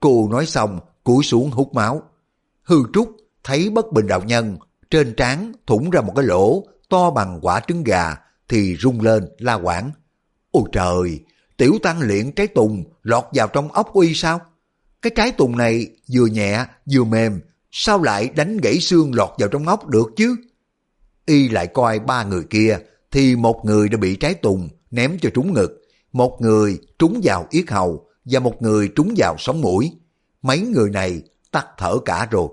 Cô 0.00 0.28
nói 0.30 0.46
xong, 0.46 0.80
cúi 1.04 1.24
xuống 1.24 1.50
hút 1.50 1.74
máu. 1.74 2.02
Hư 2.62 2.76
Trúc 2.92 3.16
thấy 3.44 3.70
bất 3.70 3.92
bình 3.92 4.06
đạo 4.06 4.22
nhân, 4.26 4.58
trên 4.90 5.14
trán 5.14 5.52
thủng 5.66 5.90
ra 5.90 6.00
một 6.00 6.12
cái 6.16 6.24
lỗ 6.24 6.64
to 6.88 7.10
bằng 7.10 7.38
quả 7.42 7.60
trứng 7.68 7.84
gà, 7.84 8.16
thì 8.48 8.76
rung 8.76 9.00
lên 9.00 9.28
la 9.38 9.54
quảng. 9.54 9.90
Ôi 10.50 10.64
trời, 10.72 11.20
tiểu 11.56 11.78
tăng 11.82 12.00
luyện 12.00 12.32
trái 12.32 12.46
tùng 12.46 12.84
lọt 13.02 13.24
vào 13.32 13.48
trong 13.48 13.72
ốc 13.72 13.92
uy 13.92 14.14
sao? 14.14 14.40
Cái 15.02 15.12
trái 15.16 15.32
tùng 15.32 15.56
này 15.56 15.86
vừa 16.12 16.26
nhẹ 16.26 16.64
vừa 16.92 17.04
mềm, 17.04 17.40
sao 17.70 18.02
lại 18.02 18.28
đánh 18.36 18.56
gãy 18.56 18.80
xương 18.80 19.14
lọt 19.14 19.30
vào 19.38 19.48
trong 19.48 19.68
ốc 19.68 19.86
được 19.86 20.06
chứ? 20.16 20.36
Y 21.26 21.48
lại 21.48 21.66
coi 21.66 21.98
ba 21.98 22.24
người 22.24 22.44
kia, 22.50 22.78
thì 23.10 23.36
một 23.36 23.60
người 23.64 23.88
đã 23.88 23.98
bị 23.98 24.16
trái 24.16 24.34
tùng 24.34 24.68
ném 24.90 25.18
cho 25.20 25.30
trúng 25.34 25.52
ngực, 25.52 25.82
một 26.12 26.38
người 26.40 26.78
trúng 26.98 27.20
vào 27.22 27.46
yết 27.50 27.70
hầu 27.70 28.06
và 28.24 28.40
một 28.40 28.62
người 28.62 28.88
trúng 28.96 29.14
vào 29.16 29.36
sống 29.38 29.60
mũi. 29.60 29.92
Mấy 30.42 30.60
người 30.60 30.90
này 30.90 31.22
tắt 31.50 31.66
thở 31.78 31.98
cả 32.04 32.28
rồi. 32.30 32.48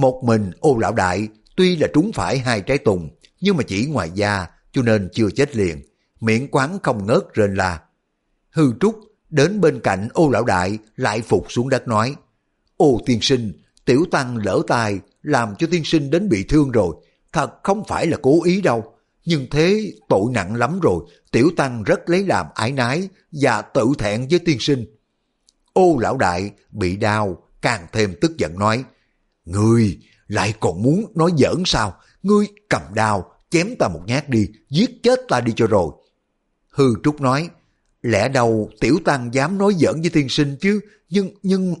Một 0.00 0.22
mình 0.24 0.50
ô 0.60 0.78
lão 0.78 0.92
đại 0.92 1.28
tuy 1.56 1.76
là 1.76 1.88
trúng 1.94 2.12
phải 2.12 2.38
hai 2.38 2.60
trái 2.60 2.78
tùng, 2.78 3.08
nhưng 3.40 3.56
mà 3.56 3.62
chỉ 3.62 3.86
ngoài 3.86 4.10
da 4.14 4.46
cho 4.72 4.82
nên 4.82 5.08
chưa 5.12 5.30
chết 5.30 5.56
liền. 5.56 5.82
Miệng 6.20 6.48
quán 6.50 6.78
không 6.82 7.06
ngớt 7.06 7.22
rên 7.34 7.54
la. 7.54 7.80
Hư 8.50 8.72
trúc 8.80 9.00
đến 9.30 9.60
bên 9.60 9.80
cạnh 9.80 10.08
ô 10.12 10.28
lão 10.30 10.44
đại 10.44 10.78
lại 10.96 11.22
phục 11.22 11.52
xuống 11.52 11.68
đất 11.68 11.88
nói 11.88 12.14
Ô 12.76 13.00
tiên 13.06 13.18
sinh, 13.22 13.52
tiểu 13.84 14.04
tăng 14.10 14.36
lỡ 14.36 14.62
tài 14.66 15.00
làm 15.22 15.54
cho 15.58 15.66
tiên 15.70 15.82
sinh 15.84 16.10
đến 16.10 16.28
bị 16.28 16.44
thương 16.44 16.70
rồi. 16.70 16.96
Thật 17.32 17.50
không 17.62 17.84
phải 17.88 18.06
là 18.06 18.16
cố 18.22 18.44
ý 18.44 18.60
đâu. 18.60 18.94
Nhưng 19.24 19.46
thế 19.50 19.92
tội 20.08 20.24
nặng 20.32 20.54
lắm 20.54 20.80
rồi, 20.80 21.04
tiểu 21.32 21.50
tăng 21.56 21.82
rất 21.82 22.10
lấy 22.10 22.24
làm 22.26 22.46
ái 22.54 22.72
nái 22.72 23.08
và 23.32 23.62
tự 23.62 23.86
thẹn 23.98 24.26
với 24.30 24.38
tiên 24.38 24.56
sinh. 24.60 24.84
Ô 25.72 25.98
lão 25.98 26.16
đại 26.16 26.50
bị 26.70 26.96
đau, 26.96 27.42
càng 27.62 27.86
thêm 27.92 28.14
tức 28.20 28.36
giận 28.38 28.58
nói, 28.58 28.84
Ngươi 29.50 29.98
lại 30.28 30.54
còn 30.60 30.82
muốn 30.82 31.12
nói 31.14 31.30
giỡn 31.38 31.62
sao? 31.66 31.96
Ngươi 32.22 32.46
cầm 32.68 32.82
đao, 32.94 33.32
chém 33.50 33.76
ta 33.78 33.88
một 33.88 34.00
nhát 34.06 34.28
đi, 34.28 34.48
giết 34.70 35.02
chết 35.02 35.20
ta 35.28 35.40
đi 35.40 35.52
cho 35.56 35.66
rồi. 35.66 35.90
Hư 36.70 36.94
Trúc 37.04 37.20
nói, 37.20 37.48
lẽ 38.02 38.28
đâu 38.28 38.70
tiểu 38.80 38.98
tăng 39.04 39.34
dám 39.34 39.58
nói 39.58 39.74
giỡn 39.78 40.00
với 40.00 40.10
tiên 40.10 40.28
sinh 40.28 40.56
chứ, 40.60 40.80
nhưng, 41.08 41.30
nhưng... 41.42 41.74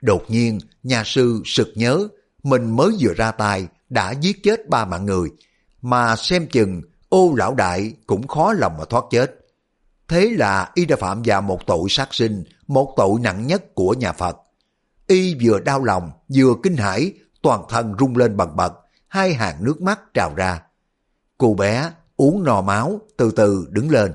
Đột 0.00 0.22
nhiên, 0.28 0.58
nhà 0.82 1.02
sư 1.06 1.42
sực 1.44 1.68
nhớ, 1.74 2.08
mình 2.42 2.76
mới 2.76 2.90
vừa 3.00 3.14
ra 3.16 3.30
tay, 3.30 3.66
đã 3.88 4.12
giết 4.20 4.42
chết 4.42 4.68
ba 4.68 4.84
mạng 4.84 5.06
người, 5.06 5.28
mà 5.82 6.16
xem 6.16 6.46
chừng 6.46 6.82
ô 7.08 7.34
lão 7.36 7.54
đại 7.54 7.92
cũng 8.06 8.28
khó 8.28 8.52
lòng 8.52 8.76
mà 8.78 8.84
thoát 8.84 9.04
chết. 9.10 9.38
Thế 10.08 10.30
là 10.38 10.70
y 10.74 10.84
đã 10.84 10.96
phạm 10.96 11.22
vào 11.24 11.42
một 11.42 11.66
tội 11.66 11.88
sát 11.88 12.14
sinh, 12.14 12.44
một 12.66 12.94
tội 12.96 13.20
nặng 13.20 13.46
nhất 13.46 13.74
của 13.74 13.94
nhà 13.94 14.12
Phật. 14.12 14.36
Y 15.06 15.36
vừa 15.40 15.60
đau 15.60 15.84
lòng, 15.84 16.10
vừa 16.34 16.54
kinh 16.62 16.76
hãi, 16.76 17.12
toàn 17.42 17.62
thân 17.68 17.94
rung 17.98 18.16
lên 18.16 18.36
bần 18.36 18.56
bật, 18.56 18.72
hai 19.08 19.34
hàng 19.34 19.64
nước 19.64 19.82
mắt 19.82 20.00
trào 20.14 20.34
ra. 20.36 20.62
Cô 21.38 21.54
bé 21.54 21.90
uống 22.16 22.44
nò 22.44 22.60
máu, 22.60 23.00
từ 23.16 23.30
từ 23.30 23.66
đứng 23.70 23.90
lên, 23.90 24.12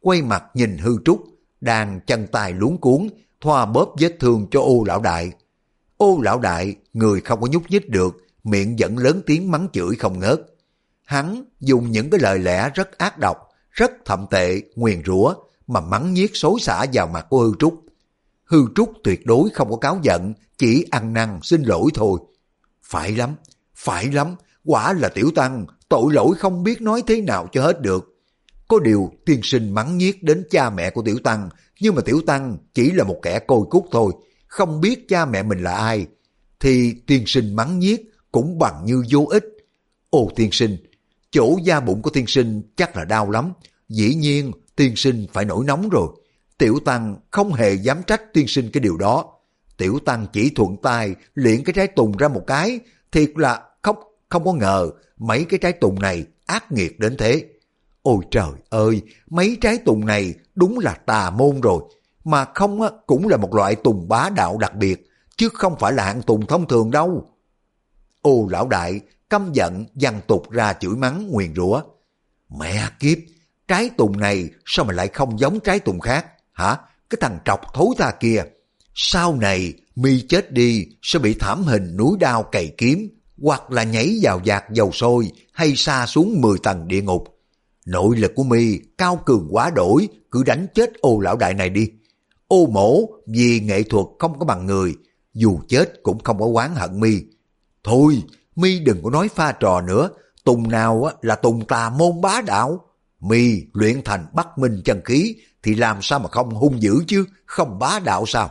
quay 0.00 0.22
mặt 0.22 0.44
nhìn 0.54 0.78
hư 0.78 0.96
trúc, 1.04 1.24
đang 1.60 2.00
chân 2.06 2.26
tay 2.26 2.52
luống 2.52 2.78
cuốn, 2.78 3.08
thoa 3.40 3.66
bóp 3.66 3.94
vết 4.00 4.16
thương 4.20 4.46
cho 4.50 4.60
ô 4.60 4.84
lão 4.86 5.00
đại. 5.00 5.32
Ô 5.96 6.20
lão 6.22 6.38
đại, 6.38 6.76
người 6.92 7.20
không 7.20 7.40
có 7.40 7.46
nhúc 7.46 7.62
nhích 7.70 7.90
được, 7.90 8.16
miệng 8.44 8.76
vẫn 8.78 8.98
lớn 8.98 9.22
tiếng 9.26 9.50
mắng 9.50 9.68
chửi 9.72 9.96
không 9.96 10.18
ngớt. 10.18 10.40
Hắn 11.04 11.44
dùng 11.60 11.90
những 11.90 12.10
cái 12.10 12.20
lời 12.20 12.38
lẽ 12.38 12.70
rất 12.74 12.98
ác 12.98 13.18
độc, 13.18 13.36
rất 13.70 13.90
thậm 14.04 14.26
tệ, 14.30 14.62
nguyền 14.76 15.02
rủa 15.06 15.34
mà 15.66 15.80
mắng 15.80 16.14
nhiếc 16.14 16.36
xối 16.36 16.60
xả 16.60 16.86
vào 16.92 17.06
mặt 17.06 17.26
của 17.30 17.38
hư 17.38 17.52
trúc. 17.58 17.81
Hư 18.52 18.66
Trúc 18.74 18.92
tuyệt 19.04 19.26
đối 19.26 19.50
không 19.50 19.70
có 19.70 19.76
cáo 19.76 19.98
giận, 20.02 20.34
chỉ 20.58 20.86
ăn 20.90 21.12
năn 21.12 21.38
xin 21.42 21.62
lỗi 21.62 21.90
thôi. 21.94 22.20
Phải 22.82 23.12
lắm, 23.16 23.34
phải 23.74 24.12
lắm, 24.12 24.36
quả 24.64 24.92
là 24.92 25.08
tiểu 25.08 25.30
tăng, 25.34 25.66
tội 25.88 26.12
lỗi 26.12 26.34
không 26.38 26.62
biết 26.62 26.82
nói 26.82 27.02
thế 27.06 27.20
nào 27.20 27.48
cho 27.52 27.62
hết 27.62 27.80
được. 27.80 28.22
Có 28.68 28.78
điều 28.78 29.10
tiên 29.26 29.40
sinh 29.42 29.74
mắng 29.74 29.98
nhiếc 29.98 30.22
đến 30.22 30.44
cha 30.50 30.70
mẹ 30.70 30.90
của 30.90 31.02
tiểu 31.02 31.18
tăng, 31.24 31.48
nhưng 31.80 31.94
mà 31.94 32.02
tiểu 32.02 32.20
tăng 32.26 32.56
chỉ 32.74 32.90
là 32.90 33.04
một 33.04 33.16
kẻ 33.22 33.38
côi 33.38 33.60
cút 33.70 33.82
thôi, 33.90 34.12
không 34.46 34.80
biết 34.80 35.08
cha 35.08 35.24
mẹ 35.24 35.42
mình 35.42 35.62
là 35.62 35.74
ai. 35.74 36.06
Thì 36.60 36.94
tiên 37.06 37.22
sinh 37.26 37.56
mắng 37.56 37.78
nhiếc 37.78 38.12
cũng 38.32 38.58
bằng 38.58 38.82
như 38.84 39.04
vô 39.10 39.26
ích. 39.30 39.44
Ồ 40.10 40.30
tiên 40.36 40.48
sinh, 40.52 40.76
chỗ 41.30 41.58
da 41.64 41.80
bụng 41.80 42.02
của 42.02 42.10
tiên 42.10 42.26
sinh 42.26 42.62
chắc 42.76 42.96
là 42.96 43.04
đau 43.04 43.30
lắm, 43.30 43.52
dĩ 43.88 44.14
nhiên 44.14 44.52
tiên 44.76 44.96
sinh 44.96 45.26
phải 45.32 45.44
nổi 45.44 45.64
nóng 45.64 45.88
rồi. 45.88 46.08
Tiểu 46.62 46.78
Tăng 46.84 47.16
không 47.30 47.52
hề 47.52 47.74
dám 47.74 48.02
trách 48.06 48.32
tiên 48.32 48.46
sinh 48.48 48.70
cái 48.72 48.80
điều 48.80 48.96
đó. 48.96 49.24
Tiểu 49.76 49.98
Tăng 50.04 50.26
chỉ 50.32 50.50
thuận 50.50 50.76
tay 50.76 51.14
luyện 51.34 51.64
cái 51.64 51.72
trái 51.72 51.86
tùng 51.86 52.16
ra 52.16 52.28
một 52.28 52.44
cái, 52.46 52.80
thiệt 53.12 53.30
là 53.36 53.62
không, 53.82 53.96
không 54.28 54.44
có 54.44 54.52
ngờ 54.52 54.90
mấy 55.18 55.44
cái 55.44 55.58
trái 55.58 55.72
tùng 55.72 56.00
này 56.00 56.24
ác 56.46 56.72
nghiệt 56.72 57.00
đến 57.00 57.16
thế. 57.16 57.44
Ôi 58.02 58.24
trời 58.30 58.50
ơi, 58.70 59.02
mấy 59.30 59.56
trái 59.60 59.78
tùng 59.78 60.06
này 60.06 60.34
đúng 60.54 60.78
là 60.78 60.94
tà 60.94 61.30
môn 61.30 61.60
rồi, 61.60 61.82
mà 62.24 62.44
không 62.54 62.82
á, 62.82 62.90
cũng 63.06 63.28
là 63.28 63.36
một 63.36 63.54
loại 63.54 63.74
tùng 63.74 64.08
bá 64.08 64.30
đạo 64.36 64.58
đặc 64.58 64.74
biệt, 64.74 65.10
chứ 65.36 65.48
không 65.48 65.76
phải 65.78 65.92
là 65.92 66.04
hạng 66.04 66.22
tùng 66.22 66.46
thông 66.46 66.68
thường 66.68 66.90
đâu. 66.90 67.30
Ô 68.22 68.46
lão 68.50 68.68
đại, 68.68 69.00
căm 69.30 69.52
giận 69.52 69.84
dằn 69.94 70.20
tục 70.26 70.50
ra 70.50 70.72
chửi 70.72 70.96
mắng 70.96 71.28
nguyền 71.30 71.54
rủa. 71.54 71.82
Mẹ 72.58 72.88
kiếp, 72.98 73.18
trái 73.68 73.90
tùng 73.96 74.20
này 74.20 74.48
sao 74.66 74.84
mà 74.84 74.92
lại 74.94 75.08
không 75.08 75.38
giống 75.38 75.60
trái 75.60 75.78
tùng 75.78 76.00
khác? 76.00 76.26
Hả? 76.52 76.76
Cái 77.10 77.18
thằng 77.20 77.38
trọc 77.44 77.60
thối 77.74 77.88
ta 77.98 78.10
kia. 78.20 78.44
Sau 78.94 79.36
này, 79.36 79.72
mi 79.96 80.20
chết 80.28 80.52
đi 80.52 80.86
sẽ 81.02 81.18
bị 81.18 81.34
thảm 81.34 81.62
hình 81.62 81.96
núi 81.96 82.16
đao 82.20 82.42
cày 82.42 82.74
kiếm, 82.78 83.08
hoặc 83.42 83.70
là 83.70 83.82
nhảy 83.82 84.18
vào 84.22 84.40
giạc 84.46 84.64
dầu 84.70 84.92
sôi 84.92 85.30
hay 85.52 85.76
xa 85.76 86.06
xuống 86.06 86.40
10 86.40 86.58
tầng 86.62 86.88
địa 86.88 87.02
ngục. 87.02 87.38
Nội 87.86 88.16
lực 88.16 88.32
của 88.34 88.42
mi 88.42 88.78
cao 88.98 89.20
cường 89.26 89.48
quá 89.50 89.70
đổi, 89.70 90.08
cứ 90.30 90.42
đánh 90.42 90.66
chết 90.74 90.90
ô 91.00 91.20
lão 91.20 91.36
đại 91.36 91.54
này 91.54 91.70
đi. 91.70 91.88
Ô 92.48 92.66
mổ 92.66 93.00
vì 93.26 93.60
nghệ 93.60 93.82
thuật 93.82 94.06
không 94.18 94.38
có 94.38 94.44
bằng 94.44 94.66
người, 94.66 94.94
dù 95.34 95.60
chết 95.68 96.02
cũng 96.02 96.18
không 96.18 96.38
có 96.38 96.46
oán 96.54 96.74
hận 96.74 97.00
mi. 97.00 97.20
Thôi, 97.84 98.22
mi 98.56 98.78
đừng 98.78 99.02
có 99.02 99.10
nói 99.10 99.28
pha 99.28 99.52
trò 99.52 99.80
nữa, 99.80 100.10
tùng 100.44 100.70
nào 100.70 101.10
là 101.22 101.34
tùng 101.34 101.66
tà 101.66 101.90
môn 101.90 102.20
bá 102.20 102.40
đạo. 102.46 102.84
Mi 103.22 103.66
luyện 103.72 104.02
thành 104.04 104.26
bắc 104.32 104.58
minh 104.58 104.82
chân 104.84 105.00
khí 105.04 105.36
thì 105.62 105.74
làm 105.74 106.02
sao 106.02 106.18
mà 106.18 106.28
không 106.28 106.50
hung 106.50 106.82
dữ 106.82 106.94
chứ, 107.06 107.24
không 107.46 107.78
bá 107.78 107.98
đạo 108.04 108.24
sao? 108.26 108.50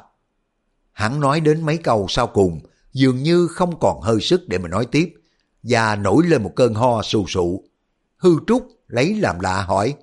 Hắn 0.91 1.19
nói 1.19 1.39
đến 1.39 1.65
mấy 1.65 1.77
câu 1.77 2.05
sau 2.09 2.27
cùng, 2.27 2.59
dường 2.93 3.23
như 3.23 3.47
không 3.47 3.79
còn 3.79 4.01
hơi 4.01 4.21
sức 4.21 4.47
để 4.47 4.57
mà 4.57 4.69
nói 4.69 4.85
tiếp, 4.85 5.13
và 5.63 5.95
nổi 5.95 6.23
lên 6.27 6.43
một 6.43 6.51
cơn 6.55 6.73
ho 6.73 7.01
sù 7.01 7.27
sụ. 7.27 7.63
Hư 8.17 8.35
Trúc 8.47 8.67
lấy 8.87 9.15
làm 9.15 9.39
lạ 9.39 9.61
hỏi, 9.61 9.95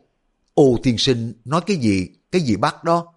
Ô 0.54 0.76
tiên 0.82 0.98
sinh 0.98 1.32
nói 1.44 1.60
cái 1.66 1.76
gì, 1.76 2.08
cái 2.32 2.40
gì 2.40 2.56
bắt 2.56 2.84
đó? 2.84 3.14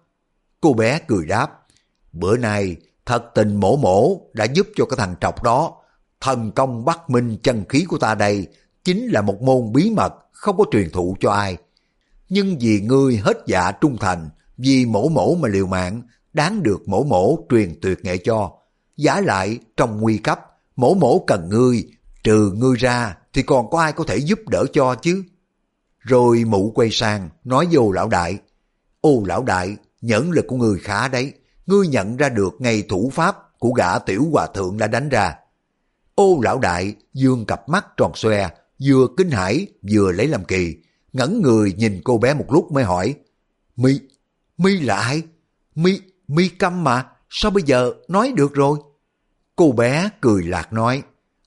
Cô 0.60 0.72
bé 0.72 0.98
cười 1.06 1.26
đáp, 1.26 1.66
bữa 2.12 2.36
nay 2.36 2.76
thật 3.06 3.24
tình 3.34 3.56
mổ 3.56 3.76
mổ 3.76 4.20
đã 4.32 4.44
giúp 4.44 4.68
cho 4.76 4.84
cái 4.84 4.96
thằng 4.96 5.14
trọc 5.20 5.42
đó. 5.42 5.74
Thần 6.20 6.52
công 6.52 6.84
bắt 6.84 7.10
minh 7.10 7.38
chân 7.42 7.64
khí 7.68 7.84
của 7.88 7.98
ta 7.98 8.14
đây 8.14 8.46
chính 8.84 9.06
là 9.06 9.22
một 9.22 9.42
môn 9.42 9.72
bí 9.72 9.90
mật 9.90 10.14
không 10.42 10.56
có 10.56 10.64
truyền 10.70 10.90
thụ 10.90 11.16
cho 11.20 11.30
ai. 11.30 11.56
Nhưng 12.28 12.58
vì 12.58 12.80
ngươi 12.80 13.16
hết 13.16 13.38
dạ 13.46 13.72
trung 13.72 13.96
thành, 14.00 14.30
vì 14.58 14.86
mổ 14.86 15.08
mổ 15.08 15.34
mà 15.34 15.48
liều 15.48 15.66
mạng, 15.66 16.02
đáng 16.32 16.62
được 16.62 16.88
mổ 16.88 17.04
mổ 17.04 17.38
truyền 17.50 17.78
tuyệt 17.82 18.04
nghệ 18.04 18.16
cho. 18.16 18.50
Giả 18.96 19.20
lại 19.20 19.58
trong 19.76 20.00
nguy 20.00 20.18
cấp, 20.18 20.40
mổ 20.76 20.94
mổ 20.94 21.24
cần 21.26 21.48
ngươi, 21.48 21.88
trừ 22.24 22.52
ngươi 22.56 22.76
ra 22.76 23.16
thì 23.32 23.42
còn 23.42 23.70
có 23.70 23.80
ai 23.80 23.92
có 23.92 24.04
thể 24.04 24.16
giúp 24.16 24.48
đỡ 24.48 24.64
cho 24.72 24.94
chứ. 24.94 25.24
Rồi 25.98 26.44
mụ 26.44 26.72
quay 26.74 26.90
sang 26.90 27.28
nói 27.44 27.68
vô 27.70 27.92
lão 27.92 28.08
đại, 28.08 28.38
ô 29.00 29.22
lão 29.26 29.42
đại, 29.42 29.76
nhẫn 30.00 30.30
lực 30.30 30.44
của 30.48 30.56
người 30.56 30.78
khá 30.78 31.08
đấy, 31.08 31.32
ngươi 31.66 31.86
nhận 31.86 32.16
ra 32.16 32.28
được 32.28 32.54
ngay 32.58 32.82
thủ 32.88 33.10
pháp 33.14 33.58
của 33.58 33.70
gã 33.70 33.98
tiểu 33.98 34.28
hòa 34.32 34.46
thượng 34.46 34.78
đã 34.78 34.86
đánh 34.86 35.08
ra. 35.08 35.34
Ô 36.14 36.40
lão 36.42 36.58
đại 36.58 36.94
dương 37.14 37.44
cặp 37.46 37.68
mắt 37.68 37.86
tròn 37.96 38.12
xoe, 38.14 38.48
vừa 38.86 39.06
kinh 39.16 39.30
hãi 39.30 39.66
vừa 39.92 40.12
lấy 40.12 40.28
làm 40.28 40.44
kỳ, 40.44 40.76
ngẩn 41.12 41.42
người 41.42 41.72
nhìn 41.72 42.00
cô 42.04 42.18
bé 42.18 42.34
một 42.34 42.52
lúc 42.52 42.72
mới 42.72 42.84
hỏi, 42.84 43.14
Mi, 43.76 44.00
Mi 44.58 44.80
là 44.80 44.96
ai? 44.96 45.22
Mi, 45.74 46.00
Mi 46.28 46.48
câm 46.48 46.84
mà, 46.84 47.06
sao 47.30 47.50
bây 47.50 47.62
giờ 47.62 47.92
nói 48.08 48.32
được 48.36 48.54
rồi? 48.54 48.78
Cô 49.56 49.72
bé 49.72 50.10
cười 50.20 50.42
lạc 50.42 50.72
nói, 50.72 51.02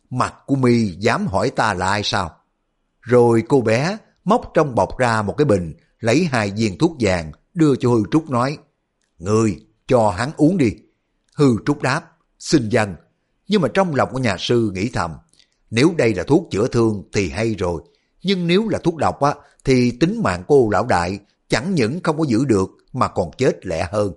mặt 0.10 0.34
của 0.46 0.56
Mi 0.56 0.86
dám 1.00 1.28
hỏi 1.28 1.50
ta 1.50 1.74
là 1.74 1.88
ai 1.88 2.04
sao? 2.04 2.38
Rồi 3.02 3.44
cô 3.50 3.62
bé 3.62 3.98
móc 4.24 4.52
trong 4.54 4.76
bọc 4.76 4.98
ra 4.98 5.22
một 5.22 5.36
cái 5.38 5.46
bình, 5.46 5.74
lấy 6.00 6.28
hai 6.32 6.52
viên 6.52 6.78
thuốc 6.78 6.96
vàng, 7.00 7.32
đưa 7.54 7.76
cho 7.76 7.90
Hư 7.90 8.04
Trúc 8.12 8.30
nói, 8.30 8.58
Người, 9.18 9.66
cho 9.88 10.10
hắn 10.10 10.32
uống 10.38 10.58
đi. 10.58 10.76
Hư 11.36 11.56
Trúc 11.66 11.82
đáp, 11.82 12.12
xin 12.40 12.70
dân. 12.70 12.96
Nhưng 13.48 13.62
mà 13.62 13.68
trong 13.74 13.96
lòng 13.96 14.10
của 14.12 14.20
nhà 14.20 14.36
sư 14.40 14.72
nghĩ 14.74 14.90
thầm, 14.90 15.12
nếu 15.76 15.94
đây 15.98 16.14
là 16.14 16.24
thuốc 16.24 16.48
chữa 16.52 16.68
thương 16.68 17.04
thì 17.14 17.30
hay 17.30 17.56
rồi, 17.56 17.82
nhưng 18.24 18.48
nếu 18.48 18.70
là 18.70 18.80
thuốc 18.80 18.96
độc 18.96 19.22
á, 19.22 19.36
thì 19.66 19.92
tính 19.92 20.22
mạng 20.24 20.44
cô 20.48 20.70
lão 20.70 20.86
đại 20.86 21.20
chẳng 21.50 21.76
những 21.76 22.00
không 22.04 22.18
có 22.18 22.26
giữ 22.28 22.46
được 22.46 22.70
mà 22.94 23.08
còn 23.08 23.32
chết 23.38 23.66
lẹ 23.66 23.88
hơn. 23.92 24.14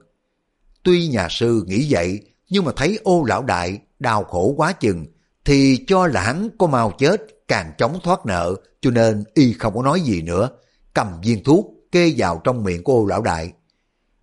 Tuy 0.82 1.08
nhà 1.08 1.26
sư 1.30 1.64
nghĩ 1.66 1.86
vậy, 1.90 2.20
nhưng 2.50 2.64
mà 2.64 2.72
thấy 2.76 2.98
ô 3.04 3.24
lão 3.24 3.42
đại 3.42 3.78
đau 3.98 4.24
khổ 4.24 4.54
quá 4.56 4.72
chừng, 4.72 5.06
thì 5.44 5.84
cho 5.86 6.06
là 6.06 6.20
hắn 6.20 6.48
có 6.58 6.66
mau 6.66 6.92
chết 6.98 7.22
càng 7.48 7.72
chống 7.78 7.98
thoát 8.02 8.26
nợ, 8.26 8.54
cho 8.80 8.90
nên 8.90 9.24
y 9.34 9.52
không 9.52 9.74
có 9.74 9.82
nói 9.82 10.00
gì 10.00 10.22
nữa, 10.22 10.50
cầm 10.94 11.20
viên 11.22 11.44
thuốc 11.44 11.66
kê 11.92 12.14
vào 12.16 12.40
trong 12.44 12.64
miệng 12.64 12.82
của 12.82 12.92
ô 12.92 13.06
lão 13.06 13.22
đại. 13.22 13.52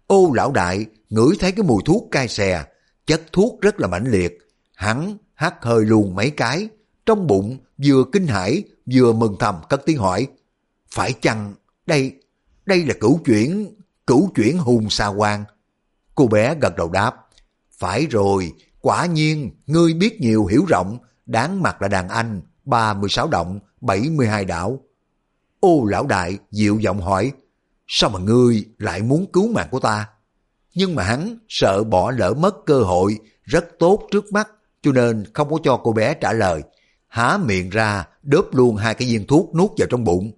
Ô 0.08 0.32
lão 0.34 0.52
đại 0.52 0.86
ngửi 1.10 1.36
thấy 1.40 1.52
cái 1.52 1.64
mùi 1.64 1.82
thuốc 1.86 2.08
cay 2.12 2.28
xè, 2.28 2.64
chất 3.08 3.22
thuốc 3.32 3.62
rất 3.62 3.80
là 3.80 3.88
mãnh 3.88 4.12
liệt, 4.12 4.38
hắn 4.76 5.18
hắt 5.34 5.56
hơi 5.62 5.86
luôn 5.86 6.16
mấy 6.16 6.30
cái, 6.30 6.70
trong 7.06 7.28
bụng 7.28 7.58
vừa 7.86 8.03
kinh 8.12 8.28
hãi 8.28 8.64
vừa 8.93 9.14
mừng 9.14 9.36
thầm 9.39 9.56
cất 9.70 9.82
tiếng 9.86 9.97
hỏi, 9.97 10.28
phải 10.91 11.14
chăng 11.14 11.53
đây, 11.86 12.14
đây 12.66 12.86
là 12.86 12.93
cửu 12.99 13.20
chuyển, 13.26 13.76
cửu 14.08 14.32
chuyển 14.36 14.58
hùng 14.58 14.89
xa 14.89 15.08
quan? 15.08 15.43
Cô 16.16 16.28
bé 16.28 16.56
gật 16.62 16.76
đầu 16.76 16.89
đáp, 16.89 17.16
phải 17.72 18.06
rồi, 18.06 18.53
quả 18.82 19.06
nhiên, 19.06 19.51
ngươi 19.68 19.93
biết 19.93 20.22
nhiều 20.22 20.45
hiểu 20.45 20.66
rộng, 20.68 20.97
đáng 21.26 21.62
mặt 21.62 21.82
là 21.82 21.88
đàn 21.88 22.10
anh, 22.10 22.41
36 22.66 23.28
động, 23.28 23.60
72 23.82 24.45
đảo. 24.45 24.80
Ô 25.60 25.86
lão 25.86 26.08
đại 26.08 26.38
dịu 26.51 26.80
giọng 26.80 27.01
hỏi, 27.01 27.32
sao 27.88 28.10
mà 28.10 28.20
ngươi 28.20 28.66
lại 28.78 29.01
muốn 29.01 29.26
cứu 29.34 29.51
mạng 29.51 29.68
của 29.72 29.80
ta? 29.80 30.10
Nhưng 30.76 30.95
mà 30.95 31.03
hắn 31.03 31.38
sợ 31.49 31.84
bỏ 31.84 32.12
lỡ 32.12 32.34
mất 32.34 32.56
cơ 32.66 32.80
hội 32.80 33.20
rất 33.43 33.66
tốt 33.80 34.08
trước 34.12 34.34
mắt, 34.34 34.49
cho 34.82 34.91
nên 34.91 35.26
không 35.34 35.49
có 35.49 35.58
cho 35.64 35.78
cô 35.84 35.93
bé 35.93 36.14
trả 36.14 36.34
lời. 36.34 36.62
Há 37.16 37.38
miệng 37.38 37.70
ra, 37.70 38.07
đớp 38.24 38.45
luôn 38.51 38.76
hai 38.76 38.93
cái 38.93 39.07
viên 39.07 39.28
thuốc 39.28 39.55
nuốt 39.55 39.72
vào 39.78 39.88
trong 39.91 40.03
bụng. 40.03 40.32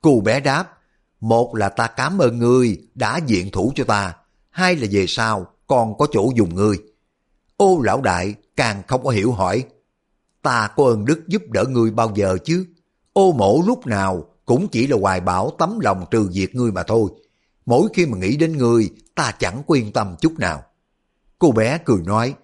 Cô 0.00 0.20
bé 0.20 0.40
đáp, 0.40 0.78
một 1.20 1.56
là 1.56 1.68
ta 1.68 1.86
cảm 1.86 2.18
ơn 2.18 2.38
ngươi 2.38 2.78
đã 2.94 3.20
diện 3.26 3.50
thủ 3.50 3.72
cho 3.74 3.84
ta, 3.84 4.14
hai 4.50 4.76
là 4.76 4.86
về 4.90 5.04
sau 5.08 5.46
còn 5.66 5.98
có 5.98 6.06
chỗ 6.12 6.32
dùng 6.36 6.54
ngươi. 6.54 6.76
Ô 7.56 7.80
lão 7.84 8.00
đại 8.00 8.34
càng 8.56 8.82
không 8.88 9.04
có 9.04 9.10
hiểu 9.10 9.32
hỏi, 9.32 9.64
ta 10.42 10.68
có 10.76 10.84
ơn 10.84 11.04
đức 11.04 11.28
giúp 11.28 11.42
đỡ 11.50 11.64
ngươi 11.64 11.90
bao 11.90 12.12
giờ 12.14 12.36
chứ? 12.44 12.66
Ô 13.12 13.32
mổ 13.32 13.62
lúc 13.66 13.86
nào 13.86 14.24
cũng 14.44 14.68
chỉ 14.68 14.86
là 14.86 14.96
hoài 15.00 15.20
bảo 15.20 15.50
tấm 15.58 15.80
lòng 15.80 16.04
trừ 16.10 16.28
diệt 16.30 16.54
ngươi 16.54 16.72
mà 16.72 16.82
thôi. 16.82 17.10
Mỗi 17.66 17.88
khi 17.94 18.06
mà 18.06 18.18
nghĩ 18.18 18.36
đến 18.36 18.58
ngươi, 18.58 18.90
ta 19.14 19.32
chẳng 19.38 19.62
quyên 19.66 19.92
tâm 19.92 20.16
chút 20.20 20.38
nào. 20.38 20.62
Cô 21.38 21.52
bé 21.52 21.78
cười 21.84 22.02
nói, 22.02 22.34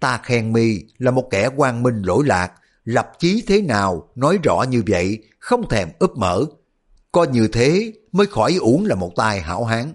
ta 0.00 0.20
khen 0.22 0.52
mi 0.52 0.80
là 0.98 1.10
một 1.10 1.28
kẻ 1.30 1.48
quan 1.56 1.82
minh 1.82 2.02
lỗi 2.02 2.24
lạc, 2.26 2.52
lập 2.84 3.12
chí 3.18 3.44
thế 3.46 3.62
nào 3.62 4.08
nói 4.14 4.38
rõ 4.42 4.62
như 4.62 4.82
vậy, 4.86 5.18
không 5.38 5.68
thèm 5.68 5.88
úp 5.98 6.16
mở. 6.16 6.44
Coi 7.12 7.26
như 7.26 7.48
thế 7.48 7.92
mới 8.12 8.26
khỏi 8.26 8.54
uổng 8.54 8.86
là 8.86 8.94
một 8.94 9.12
tai 9.16 9.40
hảo 9.40 9.64
hán. 9.64 9.92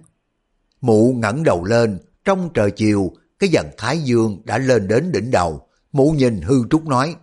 Mụ 0.81 1.13
ngẩng 1.13 1.43
đầu 1.43 1.63
lên, 1.63 1.99
trong 2.25 2.49
trời 2.53 2.71
chiều, 2.71 3.11
cái 3.39 3.49
dần 3.49 3.67
thái 3.77 3.99
dương 3.99 4.41
đã 4.43 4.57
lên 4.57 4.87
đến 4.87 5.11
đỉnh 5.11 5.31
đầu. 5.31 5.67
Mụ 5.91 6.11
nhìn 6.11 6.41
hư 6.41 6.55
trúc 6.69 6.87
nói, 6.87 7.15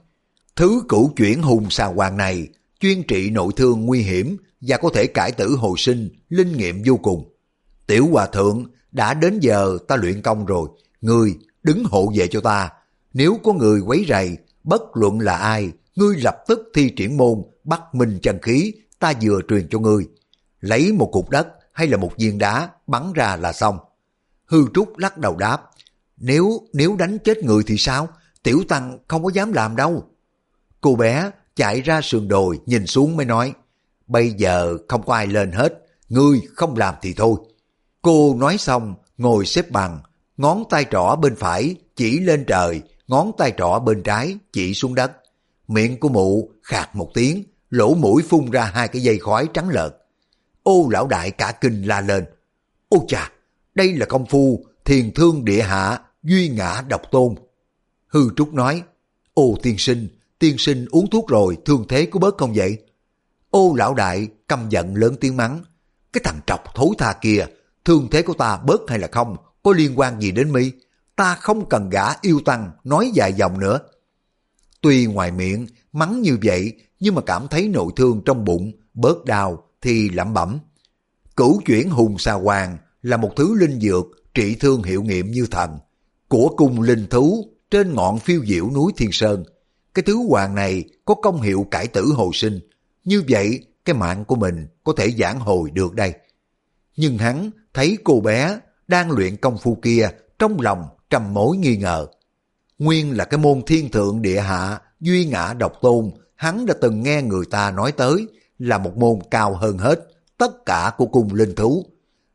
thứ 0.56 0.82
cửu 0.88 1.12
chuyển 1.16 1.42
hùng 1.42 1.70
xà 1.70 1.84
hoàng 1.86 2.16
này, 2.16 2.48
chuyên 2.80 3.02
trị 3.02 3.30
nội 3.30 3.52
thương 3.56 3.86
nguy 3.86 4.02
hiểm 4.02 4.36
và 4.60 4.76
có 4.76 4.90
thể 4.94 5.06
cải 5.06 5.32
tử 5.32 5.56
hồi 5.56 5.74
sinh, 5.78 6.08
linh 6.28 6.56
nghiệm 6.56 6.82
vô 6.86 6.96
cùng. 6.96 7.32
Tiểu 7.86 8.08
hòa 8.12 8.26
thượng, 8.26 8.64
đã 8.92 9.14
đến 9.14 9.38
giờ 9.40 9.78
ta 9.88 9.96
luyện 9.96 10.22
công 10.22 10.46
rồi, 10.46 10.68
người 11.00 11.34
đứng 11.62 11.84
hộ 11.84 12.12
về 12.16 12.28
cho 12.28 12.40
ta. 12.40 12.70
Nếu 13.12 13.38
có 13.44 13.52
người 13.52 13.80
quấy 13.80 14.06
rầy, 14.08 14.36
bất 14.66 14.82
luận 14.94 15.20
là 15.20 15.36
ai, 15.36 15.72
ngươi 15.96 16.16
lập 16.16 16.36
tức 16.46 16.70
thi 16.74 16.90
triển 16.96 17.16
môn, 17.16 17.42
bắt 17.64 17.94
minh 17.94 18.18
chân 18.22 18.38
khí, 18.42 18.74
ta 18.98 19.12
vừa 19.22 19.40
truyền 19.48 19.68
cho 19.68 19.78
ngươi. 19.78 20.08
Lấy 20.60 20.92
một 20.92 21.10
cục 21.12 21.30
đất 21.30 21.48
hay 21.72 21.86
là 21.86 21.96
một 21.96 22.12
viên 22.18 22.38
đá 22.38 22.68
bắn 22.86 23.12
ra 23.12 23.36
là 23.36 23.52
xong. 23.52 23.78
Hư 24.44 24.58
Trúc 24.74 24.98
lắc 24.98 25.18
đầu 25.18 25.36
đáp, 25.36 25.62
nếu 26.16 26.60
nếu 26.72 26.96
đánh 26.96 27.18
chết 27.18 27.44
người 27.44 27.62
thì 27.66 27.76
sao? 27.76 28.08
Tiểu 28.42 28.62
Tăng 28.68 28.98
không 29.08 29.24
có 29.24 29.30
dám 29.34 29.52
làm 29.52 29.76
đâu. 29.76 30.04
Cô 30.80 30.96
bé 30.96 31.30
chạy 31.56 31.80
ra 31.80 32.00
sườn 32.00 32.28
đồi 32.28 32.60
nhìn 32.66 32.86
xuống 32.86 33.16
mới 33.16 33.26
nói, 33.26 33.52
bây 34.06 34.30
giờ 34.30 34.76
không 34.88 35.02
có 35.02 35.14
ai 35.14 35.26
lên 35.26 35.52
hết, 35.52 35.86
ngươi 36.08 36.40
không 36.54 36.76
làm 36.76 36.94
thì 37.02 37.14
thôi. 37.14 37.36
Cô 38.02 38.34
nói 38.38 38.56
xong, 38.58 38.94
ngồi 39.18 39.46
xếp 39.46 39.70
bằng, 39.70 40.00
ngón 40.36 40.64
tay 40.70 40.86
trỏ 40.90 41.16
bên 41.16 41.36
phải 41.36 41.74
chỉ 41.96 42.18
lên 42.18 42.44
trời, 42.46 42.82
ngón 43.08 43.32
tay 43.38 43.52
trỏ 43.58 43.78
bên 43.78 44.02
trái 44.02 44.36
chỉ 44.52 44.74
xuống 44.74 44.94
đất. 44.94 45.12
Miệng 45.68 46.00
của 46.00 46.08
mụ 46.08 46.50
khạc 46.62 46.96
một 46.96 47.10
tiếng, 47.14 47.44
lỗ 47.70 47.94
mũi 47.94 48.22
phun 48.28 48.50
ra 48.50 48.64
hai 48.64 48.88
cái 48.88 49.02
dây 49.02 49.18
khói 49.18 49.48
trắng 49.54 49.68
lợt. 49.68 49.90
Ô 50.62 50.88
lão 50.90 51.06
đại 51.06 51.30
cả 51.30 51.52
kinh 51.60 51.82
la 51.82 52.00
lên. 52.00 52.24
Ô 52.88 53.04
chà, 53.08 53.32
đây 53.74 53.92
là 53.92 54.06
công 54.06 54.26
phu 54.26 54.64
thiền 54.84 55.12
thương 55.14 55.44
địa 55.44 55.62
hạ, 55.62 55.98
duy 56.22 56.48
ngã 56.48 56.82
độc 56.88 57.02
tôn. 57.10 57.34
Hư 58.06 58.20
Trúc 58.36 58.54
nói, 58.54 58.82
ô 59.34 59.54
tiên 59.62 59.78
sinh, 59.78 60.08
tiên 60.38 60.58
sinh 60.58 60.86
uống 60.90 61.10
thuốc 61.10 61.28
rồi, 61.28 61.56
thương 61.64 61.84
thế 61.88 62.06
có 62.06 62.20
bớt 62.20 62.38
không 62.38 62.52
vậy? 62.54 62.78
Ô 63.50 63.74
lão 63.76 63.94
đại 63.94 64.28
căm 64.48 64.68
giận 64.68 64.94
lớn 64.94 65.16
tiếng 65.20 65.36
mắng, 65.36 65.62
cái 66.12 66.20
thằng 66.24 66.40
trọc 66.46 66.74
thối 66.74 66.88
tha 66.98 67.14
kia, 67.20 67.46
thương 67.84 68.08
thế 68.10 68.22
của 68.22 68.34
ta 68.34 68.56
bớt 68.56 68.80
hay 68.88 68.98
là 68.98 69.08
không, 69.12 69.36
có 69.62 69.72
liên 69.72 69.98
quan 69.98 70.20
gì 70.20 70.30
đến 70.30 70.52
mi? 70.52 70.70
Ta 71.16 71.34
không 71.34 71.68
cần 71.68 71.90
gã 71.90 72.04
yêu 72.20 72.40
tăng 72.44 72.70
nói 72.84 73.10
dài 73.14 73.32
dòng 73.32 73.60
nữa. 73.60 73.78
Tuy 74.80 75.06
ngoài 75.06 75.32
miệng 75.32 75.66
mắng 75.92 76.22
như 76.22 76.38
vậy, 76.42 76.72
nhưng 77.00 77.14
mà 77.14 77.22
cảm 77.26 77.48
thấy 77.48 77.68
nội 77.68 77.92
thương 77.96 78.22
trong 78.24 78.44
bụng, 78.44 78.72
bớt 78.94 79.24
đau 79.24 79.62
thì 79.82 80.08
lẩm 80.08 80.34
bẩm. 80.34 80.58
Cửu 81.36 81.60
chuyển 81.66 81.90
hùng 81.90 82.18
xà 82.18 82.32
hoàng 82.32 82.78
là 83.02 83.16
một 83.16 83.30
thứ 83.36 83.54
linh 83.54 83.80
dược 83.80 84.06
trị 84.34 84.54
thương 84.54 84.82
hiệu 84.82 85.02
nghiệm 85.02 85.30
như 85.30 85.46
thần, 85.50 85.78
của 86.28 86.54
cung 86.56 86.80
linh 86.80 87.06
thú 87.06 87.46
trên 87.70 87.94
ngọn 87.94 88.18
phiêu 88.18 88.44
diệu 88.44 88.70
núi 88.70 88.92
Thiên 88.96 89.12
Sơn. 89.12 89.44
Cái 89.94 90.02
thứ 90.02 90.26
hoàng 90.28 90.54
này 90.54 90.84
có 91.04 91.14
công 91.14 91.42
hiệu 91.42 91.66
cải 91.70 91.86
tử 91.86 92.04
hồi 92.16 92.30
sinh, 92.32 92.60
như 93.04 93.22
vậy 93.28 93.66
cái 93.84 93.96
mạng 93.96 94.24
của 94.24 94.36
mình 94.36 94.66
có 94.84 94.92
thể 94.96 95.10
giảng 95.18 95.40
hồi 95.40 95.70
được 95.70 95.94
đây. 95.94 96.12
Nhưng 96.96 97.18
hắn 97.18 97.50
thấy 97.74 97.98
cô 98.04 98.20
bé 98.20 98.60
đang 98.88 99.10
luyện 99.10 99.36
công 99.36 99.58
phu 99.58 99.78
kia 99.82 100.08
trong 100.38 100.60
lòng 100.60 100.84
trầm 101.10 101.34
mối 101.34 101.56
nghi 101.56 101.76
ngờ. 101.76 102.06
Nguyên 102.78 103.16
là 103.16 103.24
cái 103.24 103.38
môn 103.38 103.62
thiên 103.66 103.90
thượng 103.90 104.22
địa 104.22 104.40
hạ, 104.40 104.80
duy 105.00 105.24
ngã 105.24 105.54
độc 105.58 105.72
tôn, 105.82 106.10
hắn 106.34 106.66
đã 106.66 106.74
từng 106.80 107.02
nghe 107.02 107.22
người 107.22 107.46
ta 107.50 107.70
nói 107.70 107.92
tới 107.92 108.26
là 108.58 108.78
một 108.78 108.96
môn 108.96 109.18
cao 109.30 109.54
hơn 109.54 109.78
hết, 109.78 110.00
tất 110.38 110.66
cả 110.66 110.92
của 110.96 111.06
cung 111.06 111.34
linh 111.34 111.54
thú. 111.54 111.86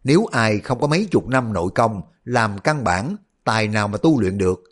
Nếu 0.03 0.25
ai 0.25 0.59
không 0.59 0.79
có 0.79 0.87
mấy 0.87 1.07
chục 1.11 1.27
năm 1.27 1.53
nội 1.53 1.69
công 1.75 2.01
làm 2.25 2.57
căn 2.57 2.83
bản, 2.83 3.15
tài 3.43 3.67
nào 3.67 3.87
mà 3.87 3.97
tu 3.97 4.21
luyện 4.21 4.37
được. 4.37 4.63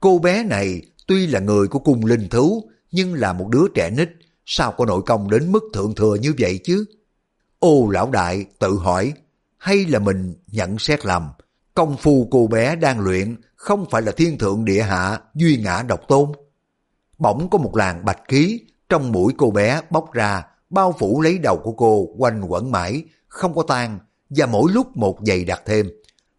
Cô 0.00 0.18
bé 0.18 0.44
này 0.44 0.82
tuy 1.06 1.26
là 1.26 1.40
người 1.40 1.68
của 1.68 1.78
cung 1.78 2.04
linh 2.04 2.28
thú, 2.28 2.70
nhưng 2.90 3.14
là 3.14 3.32
một 3.32 3.48
đứa 3.48 3.64
trẻ 3.74 3.90
nít, 3.90 4.08
sao 4.46 4.72
có 4.72 4.84
nội 4.86 5.02
công 5.06 5.30
đến 5.30 5.52
mức 5.52 5.62
thượng 5.74 5.94
thừa 5.94 6.14
như 6.14 6.34
vậy 6.38 6.60
chứ? 6.64 6.84
Ô 7.58 7.88
lão 7.90 8.10
đại 8.10 8.44
tự 8.58 8.78
hỏi, 8.78 9.12
hay 9.56 9.84
là 9.84 9.98
mình 9.98 10.34
nhận 10.46 10.78
xét 10.78 11.06
lầm, 11.06 11.28
công 11.74 11.96
phu 11.96 12.28
cô 12.30 12.46
bé 12.46 12.76
đang 12.76 13.00
luyện 13.00 13.36
không 13.56 13.86
phải 13.90 14.02
là 14.02 14.12
thiên 14.12 14.38
thượng 14.38 14.64
địa 14.64 14.82
hạ 14.82 15.20
duy 15.34 15.56
ngã 15.56 15.82
độc 15.82 16.00
tôn. 16.08 16.32
Bỗng 17.18 17.50
có 17.50 17.58
một 17.58 17.76
làn 17.76 18.04
bạch 18.04 18.20
khí 18.28 18.60
trong 18.88 19.12
mũi 19.12 19.32
cô 19.36 19.50
bé 19.50 19.80
bốc 19.90 20.12
ra, 20.12 20.42
bao 20.70 20.94
phủ 20.98 21.20
lấy 21.20 21.38
đầu 21.38 21.56
của 21.56 21.72
cô 21.72 22.08
quanh 22.18 22.42
quẩn 22.48 22.70
mãi, 22.70 23.02
không 23.28 23.54
có 23.54 23.62
tan, 23.62 23.98
và 24.30 24.46
mỗi 24.46 24.72
lúc 24.72 24.96
một 24.96 25.18
dày 25.26 25.44
đặc 25.44 25.62
thêm, 25.66 25.90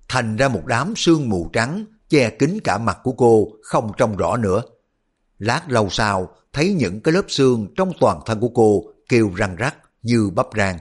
thành 0.07 0.36
ra 0.36 0.47
một 0.47 0.65
đám 0.65 0.93
sương 0.95 1.29
mù 1.29 1.49
trắng 1.53 1.86
che 2.09 2.29
kín 2.29 2.59
cả 2.63 2.77
mặt 2.77 2.97
của 3.03 3.11
cô 3.11 3.47
không 3.61 3.91
trông 3.97 4.17
rõ 4.17 4.38
nữa. 4.38 4.61
Lát 5.39 5.61
lâu 5.67 5.89
sau, 5.89 6.29
thấy 6.53 6.73
những 6.73 7.01
cái 7.01 7.13
lớp 7.13 7.25
xương 7.27 7.67
trong 7.77 7.91
toàn 7.99 8.19
thân 8.25 8.39
của 8.39 8.49
cô 8.53 8.83
kêu 9.09 9.31
răng 9.36 9.55
rắc 9.55 9.75
như 10.03 10.29
bắp 10.36 10.47
rang. 10.57 10.77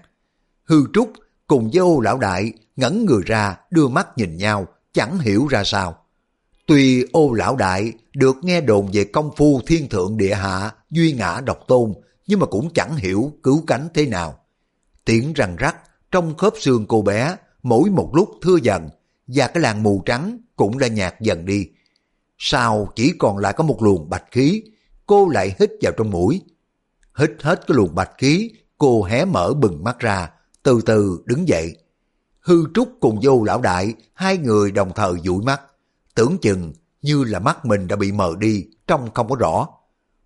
Hư 0.64 0.76
Trúc 0.94 1.12
cùng 1.46 1.70
với 1.70 1.78
ô 1.78 2.00
lão 2.00 2.18
đại 2.18 2.52
ngẩn 2.76 3.04
người 3.04 3.22
ra 3.26 3.56
đưa 3.70 3.88
mắt 3.88 4.08
nhìn 4.18 4.36
nhau, 4.36 4.66
chẳng 4.92 5.18
hiểu 5.18 5.46
ra 5.46 5.64
sao. 5.64 5.96
Tuy 6.66 7.04
ô 7.12 7.32
lão 7.32 7.56
đại 7.56 7.92
được 8.14 8.36
nghe 8.42 8.60
đồn 8.60 8.88
về 8.92 9.04
công 9.04 9.30
phu 9.36 9.60
thiên 9.66 9.88
thượng 9.88 10.16
địa 10.16 10.34
hạ, 10.34 10.72
duy 10.90 11.12
ngã 11.12 11.40
độc 11.44 11.58
tôn, 11.68 11.94
nhưng 12.26 12.40
mà 12.40 12.46
cũng 12.46 12.70
chẳng 12.74 12.96
hiểu 12.96 13.32
cứu 13.42 13.64
cánh 13.66 13.88
thế 13.94 14.06
nào. 14.06 14.38
Tiếng 15.04 15.32
răng 15.32 15.56
rắc 15.56 15.76
trong 16.10 16.36
khớp 16.36 16.52
xương 16.60 16.86
cô 16.86 17.02
bé 17.02 17.36
mỗi 17.62 17.90
một 17.90 18.10
lúc 18.14 18.30
thưa 18.42 18.56
dần 18.62 18.88
và 19.26 19.46
cái 19.46 19.62
làn 19.62 19.82
mù 19.82 20.02
trắng 20.06 20.38
cũng 20.56 20.78
đã 20.78 20.88
nhạt 20.88 21.20
dần 21.20 21.44
đi. 21.46 21.68
Sau 22.38 22.92
chỉ 22.94 23.12
còn 23.18 23.38
lại 23.38 23.52
có 23.52 23.64
một 23.64 23.82
luồng 23.82 24.10
bạch 24.10 24.24
khí, 24.30 24.62
cô 25.06 25.28
lại 25.28 25.54
hít 25.58 25.70
vào 25.82 25.92
trong 25.96 26.10
mũi. 26.10 26.40
Hít 27.18 27.30
hết 27.40 27.60
cái 27.66 27.74
luồng 27.76 27.94
bạch 27.94 28.10
khí, 28.18 28.50
cô 28.78 29.02
hé 29.02 29.24
mở 29.24 29.54
bừng 29.54 29.84
mắt 29.84 29.98
ra, 29.98 30.30
từ 30.64 30.80
từ 30.86 31.22
đứng 31.24 31.48
dậy. 31.48 31.76
Hư 32.40 32.64
Trúc 32.74 32.88
cùng 33.00 33.20
vô 33.22 33.42
lão 33.44 33.60
đại, 33.60 33.94
hai 34.14 34.38
người 34.38 34.70
đồng 34.70 34.92
thời 34.94 35.12
dụi 35.24 35.42
mắt, 35.44 35.60
tưởng 36.14 36.36
chừng 36.42 36.72
như 37.02 37.24
là 37.24 37.38
mắt 37.38 37.64
mình 37.64 37.88
đã 37.88 37.96
bị 37.96 38.12
mờ 38.12 38.32
đi, 38.38 38.66
trông 38.86 39.10
không 39.14 39.28
có 39.28 39.36
rõ. 39.36 39.68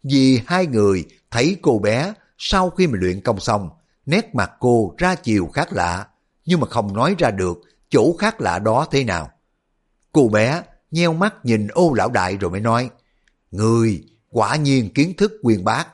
Vì 0.02 0.40
hai 0.46 0.66
người 0.66 1.04
thấy 1.30 1.56
cô 1.62 1.78
bé 1.78 2.14
sau 2.38 2.70
khi 2.70 2.86
mà 2.86 2.98
luyện 3.00 3.20
công 3.20 3.40
xong, 3.40 3.70
nét 4.06 4.34
mặt 4.34 4.52
cô 4.60 4.94
ra 4.98 5.14
chiều 5.14 5.46
khác 5.46 5.72
lạ, 5.72 6.06
nhưng 6.44 6.60
mà 6.60 6.66
không 6.66 6.92
nói 6.92 7.14
ra 7.18 7.30
được 7.30 7.58
chỗ 7.90 8.16
khác 8.18 8.40
lạ 8.40 8.58
đó 8.58 8.86
thế 8.90 9.04
nào. 9.04 9.30
Cô 10.12 10.28
bé 10.28 10.62
nheo 10.90 11.12
mắt 11.12 11.34
nhìn 11.44 11.68
ô 11.68 11.92
lão 11.94 12.10
đại 12.10 12.36
rồi 12.36 12.50
mới 12.50 12.60
nói, 12.60 12.90
Người 13.50 14.04
quả 14.30 14.56
nhiên 14.56 14.92
kiến 14.92 15.16
thức 15.16 15.32
quyền 15.42 15.64
bác, 15.64 15.86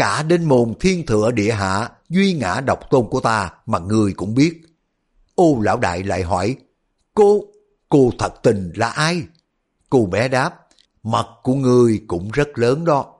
cả 0.00 0.22
đến 0.22 0.44
môn 0.44 0.74
thiên 0.80 1.06
thừa 1.06 1.30
địa 1.30 1.52
hạ, 1.52 1.90
duy 2.08 2.34
ngã 2.34 2.60
độc 2.60 2.90
tôn 2.90 3.06
của 3.10 3.20
ta 3.20 3.50
mà 3.66 3.78
người 3.78 4.12
cũng 4.12 4.34
biết. 4.34 4.60
Ô 5.34 5.60
lão 5.62 5.78
đại 5.78 6.02
lại 6.02 6.22
hỏi, 6.22 6.56
cô, 7.14 7.44
cô 7.88 8.10
thật 8.18 8.34
tình 8.42 8.72
là 8.76 8.88
ai? 8.88 9.22
Cô 9.90 10.06
bé 10.06 10.28
đáp, 10.28 10.54
mặt 11.02 11.26
của 11.42 11.54
người 11.54 12.02
cũng 12.06 12.30
rất 12.30 12.48
lớn 12.54 12.84
đó. 12.84 13.14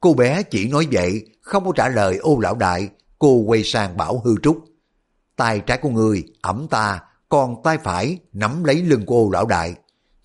Cô 0.00 0.14
bé 0.14 0.42
chỉ 0.42 0.68
nói 0.68 0.86
vậy, 0.92 1.28
không 1.40 1.64
có 1.64 1.72
trả 1.76 1.88
lời 1.88 2.16
ô 2.16 2.38
lão 2.38 2.54
đại, 2.54 2.88
cô 3.18 3.34
quay 3.34 3.62
sang 3.64 3.96
bảo 3.96 4.22
hư 4.24 4.34
trúc. 4.42 4.64
Tay 5.36 5.60
trái 5.60 5.78
của 5.82 5.90
người 5.90 6.24
ẩm 6.40 6.66
ta, 6.70 7.00
còn 7.28 7.62
tay 7.64 7.78
phải 7.84 8.18
nắm 8.32 8.64
lấy 8.64 8.82
lưng 8.82 9.06
của 9.06 9.16
ô 9.16 9.30
lão 9.30 9.46
đại. 9.46 9.74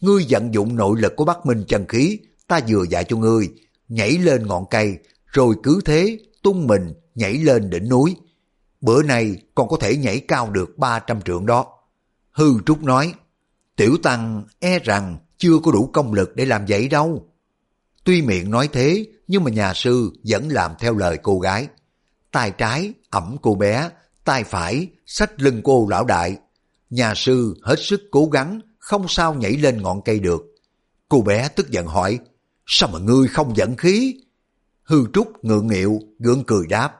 Ngươi 0.01 0.25
vận 0.29 0.53
dụng 0.53 0.75
nội 0.75 1.01
lực 1.01 1.13
của 1.15 1.25
Bắc 1.25 1.45
Minh 1.45 1.63
chân 1.67 1.85
khí, 1.87 2.19
ta 2.47 2.59
vừa 2.67 2.83
dạy 2.83 3.03
cho 3.03 3.17
ngươi, 3.17 3.49
nhảy 3.87 4.11
lên 4.11 4.47
ngọn 4.47 4.65
cây, 4.69 4.97
rồi 5.35 5.55
cứ 5.63 5.81
thế 5.85 6.19
tung 6.43 6.67
mình 6.67 6.93
nhảy 7.15 7.33
lên 7.33 7.69
đỉnh 7.69 7.89
núi. 7.89 8.15
Bữa 8.81 9.03
nay 9.03 9.37
còn 9.55 9.67
có 9.67 9.77
thể 9.81 9.97
nhảy 9.97 10.19
cao 10.19 10.49
được 10.49 10.77
300 10.77 11.21
trượng 11.21 11.45
đó. 11.45 11.65
Hư 12.31 12.61
Trúc 12.65 12.83
nói, 12.83 13.13
Tiểu 13.75 13.97
Tăng 14.03 14.43
e 14.59 14.79
rằng 14.79 15.17
chưa 15.37 15.59
có 15.63 15.71
đủ 15.71 15.89
công 15.93 16.13
lực 16.13 16.35
để 16.35 16.45
làm 16.45 16.65
vậy 16.67 16.87
đâu. 16.87 17.29
Tuy 18.03 18.21
miệng 18.21 18.51
nói 18.51 18.69
thế, 18.71 19.05
nhưng 19.27 19.43
mà 19.43 19.51
nhà 19.51 19.73
sư 19.73 20.11
vẫn 20.23 20.49
làm 20.49 20.71
theo 20.79 20.95
lời 20.95 21.17
cô 21.23 21.39
gái. 21.39 21.67
Tay 22.31 22.51
trái 22.51 22.93
ẩm 23.09 23.35
cô 23.41 23.55
bé, 23.55 23.89
tay 24.23 24.43
phải 24.43 24.87
sách 25.05 25.41
lưng 25.41 25.61
cô 25.63 25.87
lão 25.89 26.05
đại. 26.05 26.37
Nhà 26.89 27.13
sư 27.15 27.55
hết 27.63 27.79
sức 27.79 28.01
cố 28.11 28.25
gắng, 28.25 28.59
không 28.79 29.07
sao 29.07 29.33
nhảy 29.33 29.51
lên 29.51 29.81
ngọn 29.81 30.01
cây 30.01 30.19
được. 30.19 30.41
Cô 31.09 31.21
bé 31.21 31.49
tức 31.55 31.71
giận 31.71 31.87
hỏi, 31.87 32.19
sao 32.65 32.89
mà 32.93 32.99
ngươi 32.99 33.27
không 33.27 33.57
giận 33.57 33.75
khí? 33.77 34.15
Hư 34.85 35.05
Trúc 35.13 35.45
ngượng 35.45 35.67
nghịu, 35.67 35.99
gượng 36.19 36.43
cười 36.47 36.67
đáp, 36.67 36.91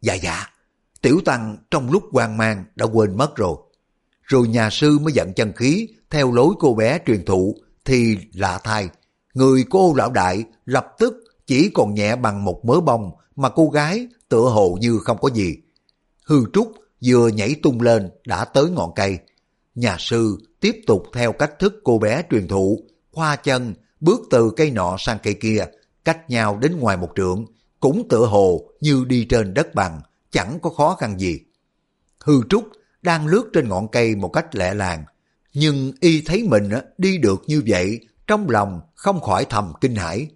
dạ 0.00 0.14
dạ, 0.14 0.46
tiểu 1.02 1.20
tăng 1.24 1.56
trong 1.70 1.90
lúc 1.90 2.02
hoang 2.12 2.36
mang 2.36 2.64
đã 2.76 2.86
quên 2.86 3.16
mất 3.16 3.36
rồi. 3.36 3.56
Rồi 4.22 4.48
nhà 4.48 4.70
sư 4.70 4.98
mới 4.98 5.12
dẫn 5.12 5.32
chân 5.32 5.52
khí, 5.52 5.88
theo 6.10 6.32
lối 6.32 6.54
cô 6.58 6.74
bé 6.74 6.98
truyền 7.06 7.24
thụ, 7.24 7.56
thì 7.84 8.18
lạ 8.32 8.60
thay, 8.64 8.88
người 9.34 9.64
cô 9.70 9.94
lão 9.96 10.10
đại 10.10 10.44
lập 10.64 10.86
tức 10.98 11.14
chỉ 11.46 11.70
còn 11.74 11.94
nhẹ 11.94 12.16
bằng 12.16 12.44
một 12.44 12.64
mớ 12.64 12.80
bông 12.80 13.10
mà 13.36 13.48
cô 13.48 13.68
gái 13.68 14.06
tựa 14.28 14.48
hồ 14.48 14.78
như 14.80 14.98
không 14.98 15.18
có 15.20 15.30
gì. 15.30 15.56
Hư 16.26 16.44
Trúc 16.52 16.72
vừa 17.04 17.28
nhảy 17.28 17.54
tung 17.62 17.80
lên 17.80 18.10
đã 18.26 18.44
tới 18.44 18.70
ngọn 18.70 18.92
cây. 18.96 19.18
Nhà 19.74 19.96
sư 19.98 20.38
tiếp 20.60 20.80
tục 20.86 21.02
theo 21.14 21.32
cách 21.32 21.58
thức 21.58 21.74
cô 21.84 21.98
bé 21.98 22.22
truyền 22.30 22.48
thụ, 22.48 22.80
khoa 23.12 23.36
chân, 23.36 23.74
bước 24.00 24.20
từ 24.30 24.50
cây 24.56 24.70
nọ 24.70 24.96
sang 24.98 25.18
cây 25.22 25.34
kia, 25.34 25.64
cách 26.10 26.30
nhau 26.30 26.58
đến 26.58 26.78
ngoài 26.78 26.96
một 26.96 27.12
trượng, 27.16 27.46
cũng 27.80 28.08
tựa 28.08 28.26
hồ 28.26 28.70
như 28.80 29.04
đi 29.08 29.24
trên 29.24 29.54
đất 29.54 29.74
bằng, 29.74 30.00
chẳng 30.30 30.58
có 30.62 30.70
khó 30.70 30.96
khăn 31.00 31.18
gì. 31.18 31.40
Hư 32.24 32.42
Trúc 32.50 32.68
đang 33.02 33.26
lướt 33.26 33.50
trên 33.52 33.68
ngọn 33.68 33.88
cây 33.88 34.16
một 34.16 34.28
cách 34.28 34.54
lẹ 34.54 34.74
làng, 34.74 35.04
nhưng 35.54 35.92
y 36.00 36.22
thấy 36.22 36.42
mình 36.42 36.70
đi 36.98 37.18
được 37.18 37.42
như 37.46 37.62
vậy, 37.66 38.00
trong 38.26 38.50
lòng 38.50 38.80
không 38.94 39.20
khỏi 39.20 39.46
thầm 39.50 39.72
kinh 39.80 39.94
hãi. 39.94 40.28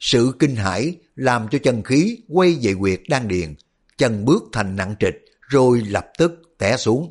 Sự 0.00 0.32
kinh 0.38 0.56
hãi 0.56 0.96
làm 1.16 1.48
cho 1.50 1.58
chân 1.62 1.82
khí 1.82 2.18
quay 2.28 2.58
về 2.62 2.74
quyệt 2.74 3.00
đan 3.08 3.28
điền, 3.28 3.54
chân 3.96 4.24
bước 4.24 4.44
thành 4.52 4.76
nặng 4.76 4.94
trịch, 5.00 5.24
rồi 5.40 5.80
lập 5.80 6.06
tức 6.18 6.32
té 6.58 6.76
xuống. 6.76 7.08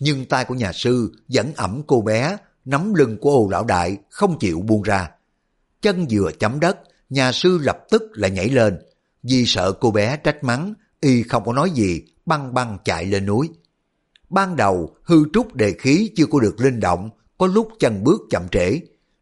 Nhưng 0.00 0.26
tay 0.26 0.44
của 0.44 0.54
nhà 0.54 0.72
sư 0.72 1.12
vẫn 1.28 1.52
ẩm 1.56 1.82
cô 1.86 2.00
bé, 2.00 2.36
nắm 2.64 2.94
lưng 2.94 3.16
của 3.20 3.30
ô 3.30 3.48
lão 3.50 3.64
đại, 3.64 3.96
không 4.10 4.38
chịu 4.38 4.60
buông 4.60 4.82
ra. 4.82 5.10
Chân 5.82 6.06
vừa 6.10 6.30
chấm 6.38 6.60
đất, 6.60 6.78
nhà 7.12 7.32
sư 7.32 7.58
lập 7.58 7.78
tức 7.90 8.02
lại 8.12 8.30
nhảy 8.30 8.48
lên. 8.48 8.78
Vì 9.22 9.46
sợ 9.46 9.72
cô 9.72 9.90
bé 9.90 10.16
trách 10.16 10.44
mắng, 10.44 10.74
y 11.00 11.22
không 11.22 11.44
có 11.44 11.52
nói 11.52 11.70
gì, 11.70 12.02
băng 12.26 12.54
băng 12.54 12.78
chạy 12.84 13.06
lên 13.06 13.26
núi. 13.26 13.50
Ban 14.30 14.56
đầu, 14.56 14.96
hư 15.02 15.16
trúc 15.32 15.54
đề 15.54 15.72
khí 15.72 16.10
chưa 16.16 16.26
có 16.26 16.40
được 16.40 16.60
linh 16.60 16.80
động, 16.80 17.10
có 17.38 17.46
lúc 17.46 17.68
chân 17.78 18.04
bước 18.04 18.20
chậm 18.30 18.48
trễ. 18.48 18.80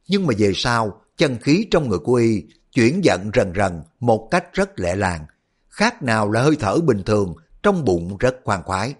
Nhưng 0.08 0.26
mà 0.26 0.34
về 0.38 0.52
sau, 0.54 1.00
chân 1.16 1.38
khí 1.40 1.66
trong 1.70 1.88
người 1.88 1.98
của 1.98 2.14
y 2.14 2.42
chuyển 2.74 3.04
giận 3.04 3.30
rần 3.34 3.52
rần 3.56 3.82
một 4.00 4.28
cách 4.30 4.44
rất 4.52 4.80
lẹ 4.80 4.96
làng. 4.96 5.26
Khác 5.68 6.02
nào 6.02 6.30
là 6.30 6.42
hơi 6.42 6.56
thở 6.60 6.76
bình 6.76 7.02
thường, 7.06 7.34
trong 7.62 7.84
bụng 7.84 8.16
rất 8.18 8.36
khoan 8.44 8.62
khoái. 8.62 8.94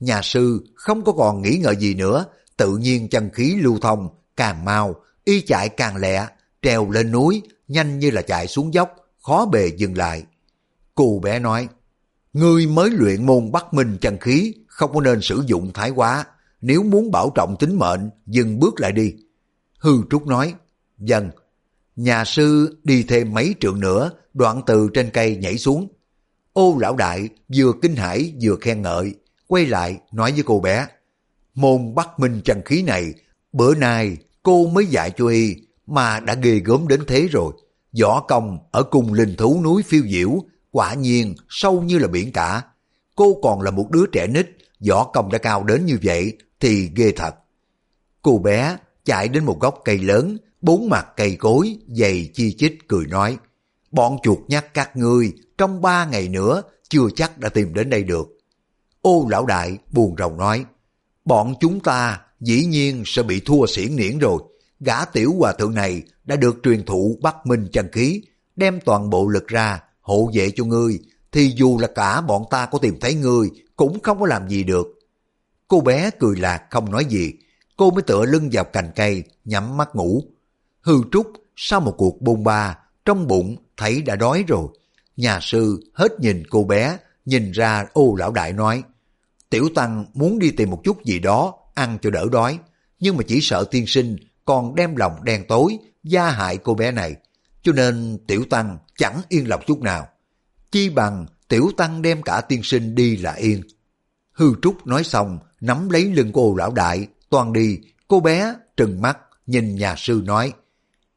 Nhà 0.00 0.22
sư 0.22 0.64
không 0.74 1.04
có 1.04 1.12
còn 1.12 1.42
nghĩ 1.42 1.60
ngợi 1.62 1.76
gì 1.76 1.94
nữa, 1.94 2.24
tự 2.56 2.76
nhiên 2.76 3.08
chân 3.08 3.30
khí 3.32 3.54
lưu 3.54 3.78
thông, 3.80 4.08
càng 4.36 4.64
mau, 4.64 4.94
y 5.24 5.40
chạy 5.40 5.68
càng 5.68 5.96
lẹ, 5.96 6.26
treo 6.62 6.90
lên 6.90 7.10
núi, 7.10 7.42
nhanh 7.68 7.98
như 7.98 8.10
là 8.10 8.22
chạy 8.22 8.46
xuống 8.46 8.74
dốc, 8.74 8.96
khó 9.22 9.46
bề 9.46 9.66
dừng 9.76 9.96
lại. 9.96 10.24
Cô 10.94 11.20
bé 11.22 11.38
nói, 11.38 11.68
Ngươi 12.34 12.66
mới 12.66 12.90
luyện 12.90 13.26
môn 13.26 13.52
bắt 13.52 13.74
minh 13.74 13.98
chân 14.00 14.18
khí, 14.18 14.54
không 14.66 14.92
có 14.94 15.00
nên 15.00 15.20
sử 15.20 15.42
dụng 15.46 15.72
thái 15.72 15.90
quá. 15.90 16.24
Nếu 16.60 16.82
muốn 16.82 17.10
bảo 17.10 17.32
trọng 17.34 17.56
tính 17.58 17.78
mệnh, 17.78 18.10
dừng 18.26 18.58
bước 18.58 18.80
lại 18.80 18.92
đi. 18.92 19.14
Hư 19.78 19.92
Trúc 20.10 20.26
nói, 20.26 20.54
dần. 20.98 21.30
nhà 21.96 22.24
sư 22.24 22.78
đi 22.84 23.02
thêm 23.02 23.34
mấy 23.34 23.54
trượng 23.60 23.80
nữa, 23.80 24.10
đoạn 24.34 24.62
từ 24.66 24.88
trên 24.94 25.10
cây 25.10 25.36
nhảy 25.36 25.58
xuống. 25.58 25.88
Ô 26.52 26.76
lão 26.80 26.96
đại 26.96 27.28
vừa 27.56 27.72
kinh 27.82 27.96
hãi 27.96 28.34
vừa 28.42 28.56
khen 28.60 28.82
ngợi, 28.82 29.14
quay 29.46 29.66
lại 29.66 30.00
nói 30.12 30.32
với 30.32 30.42
cô 30.46 30.60
bé, 30.60 30.86
môn 31.54 31.94
bắt 31.94 32.20
minh 32.20 32.40
chân 32.44 32.62
khí 32.64 32.82
này, 32.82 33.14
bữa 33.52 33.74
nay 33.74 34.16
cô 34.42 34.66
mới 34.66 34.86
dạy 34.86 35.10
cho 35.16 35.26
y, 35.26 35.56
mà 35.86 36.20
đã 36.20 36.34
ghê 36.34 36.60
gớm 36.64 36.88
đến 36.88 37.00
thế 37.06 37.28
rồi. 37.32 37.52
Võ 38.00 38.20
công 38.20 38.58
ở 38.70 38.82
cùng 38.82 39.12
linh 39.12 39.36
thú 39.36 39.60
núi 39.64 39.82
phiêu 39.82 40.02
diễu, 40.10 40.30
quả 40.70 40.94
nhiên 40.94 41.34
sâu 41.48 41.82
như 41.82 41.98
là 41.98 42.08
biển 42.08 42.32
cả. 42.32 42.62
Cô 43.16 43.38
còn 43.42 43.60
là 43.60 43.70
một 43.70 43.90
đứa 43.90 44.06
trẻ 44.12 44.26
nít, 44.26 44.46
võ 44.88 45.04
công 45.04 45.32
đã 45.32 45.38
cao 45.38 45.64
đến 45.64 45.86
như 45.86 45.98
vậy 46.02 46.36
thì 46.60 46.90
ghê 46.96 47.12
thật. 47.16 47.34
Cô 48.22 48.38
bé 48.38 48.76
chạy 49.04 49.28
đến 49.28 49.44
một 49.44 49.60
gốc 49.60 49.80
cây 49.84 49.98
lớn, 49.98 50.36
bốn 50.60 50.88
mặt 50.88 51.06
cây 51.16 51.36
cối, 51.36 51.76
dày 51.88 52.30
chi 52.34 52.54
chít 52.58 52.72
cười 52.88 53.06
nói. 53.06 53.36
Bọn 53.90 54.16
chuột 54.22 54.38
nhắc 54.48 54.74
các 54.74 54.96
ngươi 54.96 55.32
trong 55.58 55.82
ba 55.82 56.04
ngày 56.04 56.28
nữa 56.28 56.62
chưa 56.88 57.06
chắc 57.16 57.38
đã 57.38 57.48
tìm 57.48 57.74
đến 57.74 57.90
đây 57.90 58.04
được. 58.04 58.38
Ô 59.00 59.26
lão 59.30 59.46
đại 59.46 59.78
buồn 59.92 60.14
rầu 60.18 60.36
nói, 60.36 60.64
bọn 61.24 61.54
chúng 61.60 61.80
ta 61.80 62.20
dĩ 62.40 62.64
nhiên 62.64 63.02
sẽ 63.06 63.22
bị 63.22 63.40
thua 63.40 63.66
xiển 63.66 63.96
niễn 63.96 64.18
rồi. 64.18 64.42
Gã 64.80 65.04
tiểu 65.04 65.34
hòa 65.38 65.52
thượng 65.52 65.74
này 65.74 66.02
đã 66.24 66.36
được 66.36 66.56
truyền 66.62 66.84
thụ 66.84 67.18
bắt 67.22 67.36
minh 67.46 67.68
chân 67.72 67.88
khí, 67.92 68.22
đem 68.56 68.80
toàn 68.84 69.10
bộ 69.10 69.28
lực 69.28 69.46
ra, 69.46 69.82
hộ 70.00 70.30
vệ 70.34 70.50
cho 70.56 70.64
ngươi, 70.64 70.98
thì 71.32 71.52
dù 71.56 71.78
là 71.78 71.88
cả 71.94 72.20
bọn 72.20 72.44
ta 72.50 72.66
có 72.66 72.78
tìm 72.78 73.00
thấy 73.00 73.14
ngươi, 73.14 73.50
cũng 73.76 74.00
không 74.00 74.20
có 74.20 74.26
làm 74.26 74.48
gì 74.48 74.64
được. 74.64 74.86
Cô 75.68 75.80
bé 75.80 76.10
cười 76.18 76.36
lạc 76.36 76.62
không 76.70 76.90
nói 76.90 77.04
gì, 77.04 77.32
cô 77.76 77.90
mới 77.90 78.02
tựa 78.02 78.24
lưng 78.24 78.48
vào 78.52 78.64
cành 78.64 78.90
cây, 78.96 79.24
nhắm 79.44 79.76
mắt 79.76 79.96
ngủ. 79.96 80.22
Hư 80.80 80.94
trúc, 81.12 81.32
sau 81.56 81.80
một 81.80 81.94
cuộc 81.98 82.22
bôn 82.22 82.44
ba, 82.44 82.78
trong 83.04 83.26
bụng 83.26 83.56
thấy 83.76 84.02
đã 84.02 84.16
đói 84.16 84.44
rồi. 84.48 84.68
Nhà 85.16 85.38
sư 85.42 85.90
hết 85.94 86.20
nhìn 86.20 86.42
cô 86.50 86.64
bé, 86.64 86.98
nhìn 87.24 87.50
ra 87.50 87.86
ô 87.92 88.14
lão 88.18 88.32
đại 88.32 88.52
nói, 88.52 88.82
Tiểu 89.50 89.68
Tăng 89.74 90.04
muốn 90.14 90.38
đi 90.38 90.50
tìm 90.50 90.70
một 90.70 90.80
chút 90.84 91.04
gì 91.04 91.18
đó, 91.18 91.54
ăn 91.74 91.98
cho 92.02 92.10
đỡ 92.10 92.26
đói, 92.32 92.58
nhưng 93.00 93.16
mà 93.16 93.22
chỉ 93.28 93.40
sợ 93.40 93.64
tiên 93.70 93.84
sinh 93.86 94.16
còn 94.44 94.74
đem 94.74 94.96
lòng 94.96 95.24
đen 95.24 95.44
tối, 95.48 95.78
gia 96.02 96.30
hại 96.30 96.56
cô 96.56 96.74
bé 96.74 96.90
này, 96.90 97.16
cho 97.62 97.72
nên 97.72 98.18
Tiểu 98.26 98.44
Tăng 98.50 98.78
chẳng 98.98 99.22
yên 99.28 99.48
lòng 99.48 99.60
chút 99.66 99.80
nào. 99.80 100.08
Chi 100.70 100.88
bằng 100.88 101.26
Tiểu 101.48 101.70
Tăng 101.76 102.02
đem 102.02 102.22
cả 102.22 102.40
tiên 102.40 102.60
sinh 102.62 102.94
đi 102.94 103.16
là 103.16 103.32
yên. 103.32 103.62
Hư 104.32 104.54
Trúc 104.62 104.86
nói 104.86 105.04
xong, 105.04 105.38
nắm 105.60 105.88
lấy 105.90 106.04
lưng 106.04 106.30
cô 106.34 106.54
lão 106.56 106.72
đại, 106.72 107.06
toàn 107.30 107.52
đi, 107.52 107.78
cô 108.08 108.20
bé 108.20 108.54
trừng 108.76 109.02
mắt, 109.02 109.18
nhìn 109.46 109.76
nhà 109.76 109.94
sư 109.98 110.22
nói, 110.24 110.52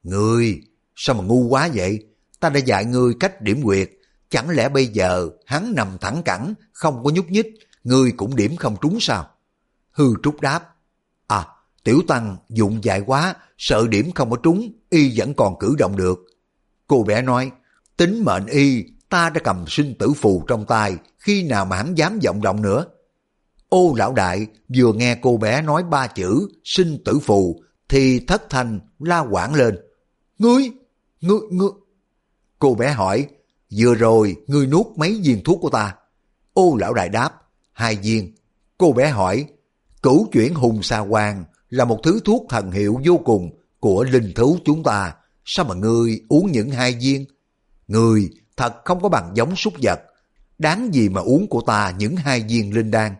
Ngươi, 0.03 0.61
sao 0.95 1.15
mà 1.15 1.23
ngu 1.23 1.47
quá 1.47 1.69
vậy? 1.73 2.05
Ta 2.39 2.49
đã 2.49 2.59
dạy 2.59 2.85
ngươi 2.85 3.13
cách 3.19 3.41
điểm 3.41 3.63
quyệt, 3.63 3.89
chẳng 4.29 4.49
lẽ 4.49 4.69
bây 4.69 4.87
giờ 4.87 5.29
hắn 5.45 5.73
nằm 5.75 5.97
thẳng 6.01 6.21
cẳng, 6.25 6.53
không 6.71 7.03
có 7.03 7.09
nhúc 7.09 7.29
nhích, 7.29 7.47
ngươi 7.83 8.11
cũng 8.11 8.35
điểm 8.35 8.55
không 8.55 8.75
trúng 8.81 8.97
sao? 8.99 9.29
Hư 9.91 10.13
Trúc 10.23 10.41
đáp, 10.41 10.73
À, 11.27 11.47
tiểu 11.87 12.01
tăng 12.07 12.37
dụng 12.49 12.83
dại 12.83 13.01
quá, 13.05 13.35
sợ 13.57 13.87
điểm 13.87 14.11
không 14.11 14.29
có 14.29 14.37
trúng, 14.43 14.71
y 14.89 15.13
vẫn 15.15 15.33
còn 15.33 15.59
cử 15.59 15.75
động 15.77 15.95
được. 15.95 16.19
Cô 16.87 17.03
bé 17.03 17.21
nói, 17.21 17.51
tính 17.97 18.23
mệnh 18.25 18.45
y, 18.45 18.83
ta 19.09 19.29
đã 19.29 19.41
cầm 19.43 19.65
sinh 19.67 19.95
tử 19.99 20.13
phù 20.13 20.43
trong 20.47 20.65
tay, 20.65 20.95
khi 21.17 21.43
nào 21.43 21.65
mà 21.65 21.77
hắn 21.77 21.95
dám 21.95 22.19
vọng 22.25 22.41
động 22.41 22.61
nữa? 22.61 22.85
Ô 23.69 23.93
lão 23.97 24.13
đại 24.13 24.47
vừa 24.77 24.93
nghe 24.93 25.15
cô 25.21 25.37
bé 25.37 25.61
nói 25.61 25.83
ba 25.83 26.07
chữ 26.07 26.47
sinh 26.63 27.03
tử 27.05 27.19
phù 27.19 27.61
thì 27.89 28.19
thất 28.19 28.49
thanh 28.49 28.79
la 28.99 29.19
quảng 29.19 29.53
lên. 29.55 29.79
Ngươi, 30.39 30.71
ngươi, 31.21 31.39
ngươi. 31.51 31.69
Cô 32.59 32.75
bé 32.75 32.91
hỏi, 32.91 33.27
vừa 33.77 33.95
rồi 33.95 34.35
ngươi 34.47 34.67
nuốt 34.67 34.85
mấy 34.95 35.21
viên 35.23 35.43
thuốc 35.43 35.59
của 35.61 35.69
ta? 35.69 35.95
Ô 36.53 36.77
lão 36.79 36.93
đại 36.93 37.09
đáp, 37.09 37.31
hai 37.71 37.95
viên. 37.95 38.35
Cô 38.77 38.91
bé 38.91 39.09
hỏi, 39.09 39.45
cửu 40.01 40.27
chuyển 40.31 40.53
hùng 40.53 40.83
sa 40.83 40.99
hoàng 40.99 41.43
là 41.69 41.85
một 41.85 41.99
thứ 42.03 42.19
thuốc 42.25 42.45
thần 42.49 42.71
hiệu 42.71 43.01
vô 43.05 43.19
cùng 43.25 43.49
của 43.79 44.03
linh 44.03 44.33
thú 44.35 44.57
chúng 44.65 44.83
ta. 44.83 45.13
Sao 45.45 45.65
mà 45.65 45.75
ngươi 45.75 46.21
uống 46.29 46.51
những 46.51 46.69
hai 46.69 46.97
viên? 47.01 47.25
Ngươi 47.87 48.29
thật 48.57 48.73
không 48.85 49.01
có 49.01 49.09
bằng 49.09 49.31
giống 49.35 49.55
súc 49.55 49.73
vật. 49.81 49.99
Đáng 50.57 50.93
gì 50.93 51.09
mà 51.09 51.21
uống 51.21 51.47
của 51.47 51.61
ta 51.61 51.93
những 51.97 52.15
hai 52.15 52.45
viên 52.49 52.75
linh 52.75 52.91
đan. 52.91 53.15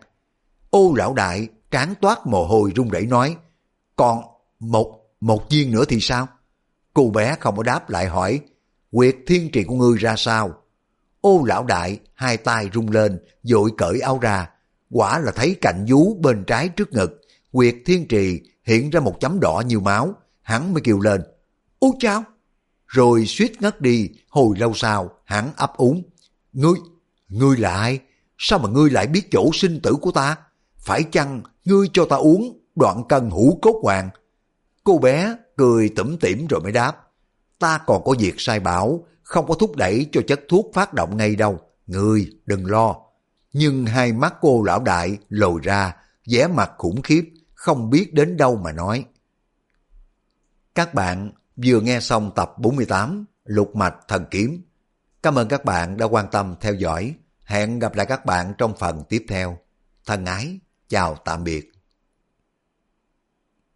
Ô 0.70 0.94
lão 0.96 1.14
đại 1.14 1.48
tráng 1.70 1.94
toát 2.00 2.26
mồ 2.26 2.46
hôi 2.46 2.72
run 2.76 2.88
rẩy 2.88 3.06
nói, 3.06 3.36
còn 3.96 4.22
một, 4.58 5.00
một 5.20 5.50
viên 5.50 5.70
nữa 5.70 5.84
thì 5.88 5.98
sao? 6.00 6.28
Cô 6.94 7.10
bé 7.10 7.36
không 7.40 7.56
có 7.56 7.62
đáp 7.62 7.90
lại 7.90 8.06
hỏi, 8.06 8.40
quyệt 8.92 9.16
thiên 9.26 9.50
trì 9.50 9.64
của 9.64 9.74
ngươi 9.74 9.98
ra 9.98 10.14
sao? 10.16 10.54
Ô 11.20 11.44
lão 11.46 11.64
đại 11.64 11.98
hai 12.14 12.36
tay 12.36 12.70
rung 12.74 12.90
lên, 12.90 13.18
dội 13.42 13.70
cởi 13.78 14.00
áo 14.00 14.18
ra, 14.18 14.50
quả 14.90 15.18
là 15.18 15.32
thấy 15.32 15.56
cạnh 15.60 15.86
vú 15.90 16.14
bên 16.14 16.44
trái 16.44 16.68
trước 16.68 16.92
ngực, 16.92 17.17
quyệt 17.52 17.74
thiên 17.86 18.08
trì 18.08 18.40
hiện 18.64 18.90
ra 18.90 19.00
một 19.00 19.20
chấm 19.20 19.40
đỏ 19.40 19.62
như 19.66 19.80
máu, 19.80 20.14
hắn 20.42 20.74
mới 20.74 20.82
kêu 20.84 21.00
lên, 21.00 21.22
Ôi 21.78 21.92
chao! 21.98 22.24
Rồi 22.86 23.26
suýt 23.26 23.62
ngất 23.62 23.80
đi, 23.80 24.10
hồi 24.28 24.58
lâu 24.58 24.72
sau, 24.74 25.10
hắn 25.24 25.50
ấp 25.56 25.76
úng. 25.76 26.02
Ngươi, 26.52 26.74
ngươi 27.28 27.56
là 27.56 27.74
ai? 27.74 28.00
Sao 28.38 28.58
mà 28.58 28.68
ngươi 28.68 28.90
lại 28.90 29.06
biết 29.06 29.30
chỗ 29.30 29.50
sinh 29.52 29.80
tử 29.82 29.94
của 30.00 30.10
ta? 30.10 30.36
Phải 30.78 31.02
chăng 31.02 31.42
ngươi 31.64 31.88
cho 31.92 32.04
ta 32.04 32.16
uống 32.16 32.60
đoạn 32.76 33.02
cân 33.08 33.30
hũ 33.30 33.58
cốt 33.62 33.80
hoàng? 33.82 34.10
Cô 34.84 34.98
bé 34.98 35.36
cười 35.56 35.88
tủm 35.88 36.16
tỉm 36.16 36.46
rồi 36.46 36.60
mới 36.60 36.72
đáp. 36.72 36.92
Ta 37.58 37.78
còn 37.86 38.04
có 38.04 38.14
việc 38.18 38.34
sai 38.38 38.60
bảo, 38.60 39.06
không 39.22 39.46
có 39.46 39.54
thúc 39.54 39.76
đẩy 39.76 40.06
cho 40.12 40.20
chất 40.26 40.40
thuốc 40.48 40.70
phát 40.74 40.94
động 40.94 41.16
ngay 41.16 41.36
đâu. 41.36 41.60
Ngươi 41.86 42.30
đừng 42.46 42.66
lo. 42.66 42.96
Nhưng 43.52 43.86
hai 43.86 44.12
mắt 44.12 44.34
cô 44.40 44.62
lão 44.62 44.80
đại 44.80 45.18
lồi 45.28 45.60
ra, 45.62 45.96
vẻ 46.26 46.46
mặt 46.46 46.72
khủng 46.78 47.02
khiếp, 47.02 47.30
không 47.58 47.90
biết 47.90 48.14
đến 48.14 48.36
đâu 48.36 48.56
mà 48.56 48.72
nói. 48.72 49.04
Các 50.74 50.94
bạn 50.94 51.32
vừa 51.56 51.80
nghe 51.80 52.00
xong 52.00 52.30
tập 52.36 52.52
48 52.58 53.24
Lục 53.44 53.76
Mạch 53.76 53.94
Thần 54.08 54.24
Kiếm. 54.30 54.62
Cảm 55.22 55.38
ơn 55.38 55.48
các 55.48 55.64
bạn 55.64 55.96
đã 55.96 56.06
quan 56.06 56.26
tâm 56.30 56.54
theo 56.60 56.74
dõi. 56.74 57.14
Hẹn 57.44 57.78
gặp 57.78 57.94
lại 57.94 58.06
các 58.06 58.26
bạn 58.26 58.52
trong 58.58 58.76
phần 58.76 59.02
tiếp 59.08 59.24
theo. 59.28 59.58
Thân 60.06 60.24
ái, 60.24 60.58
chào 60.88 61.16
tạm 61.24 61.44
biệt. 61.44 61.77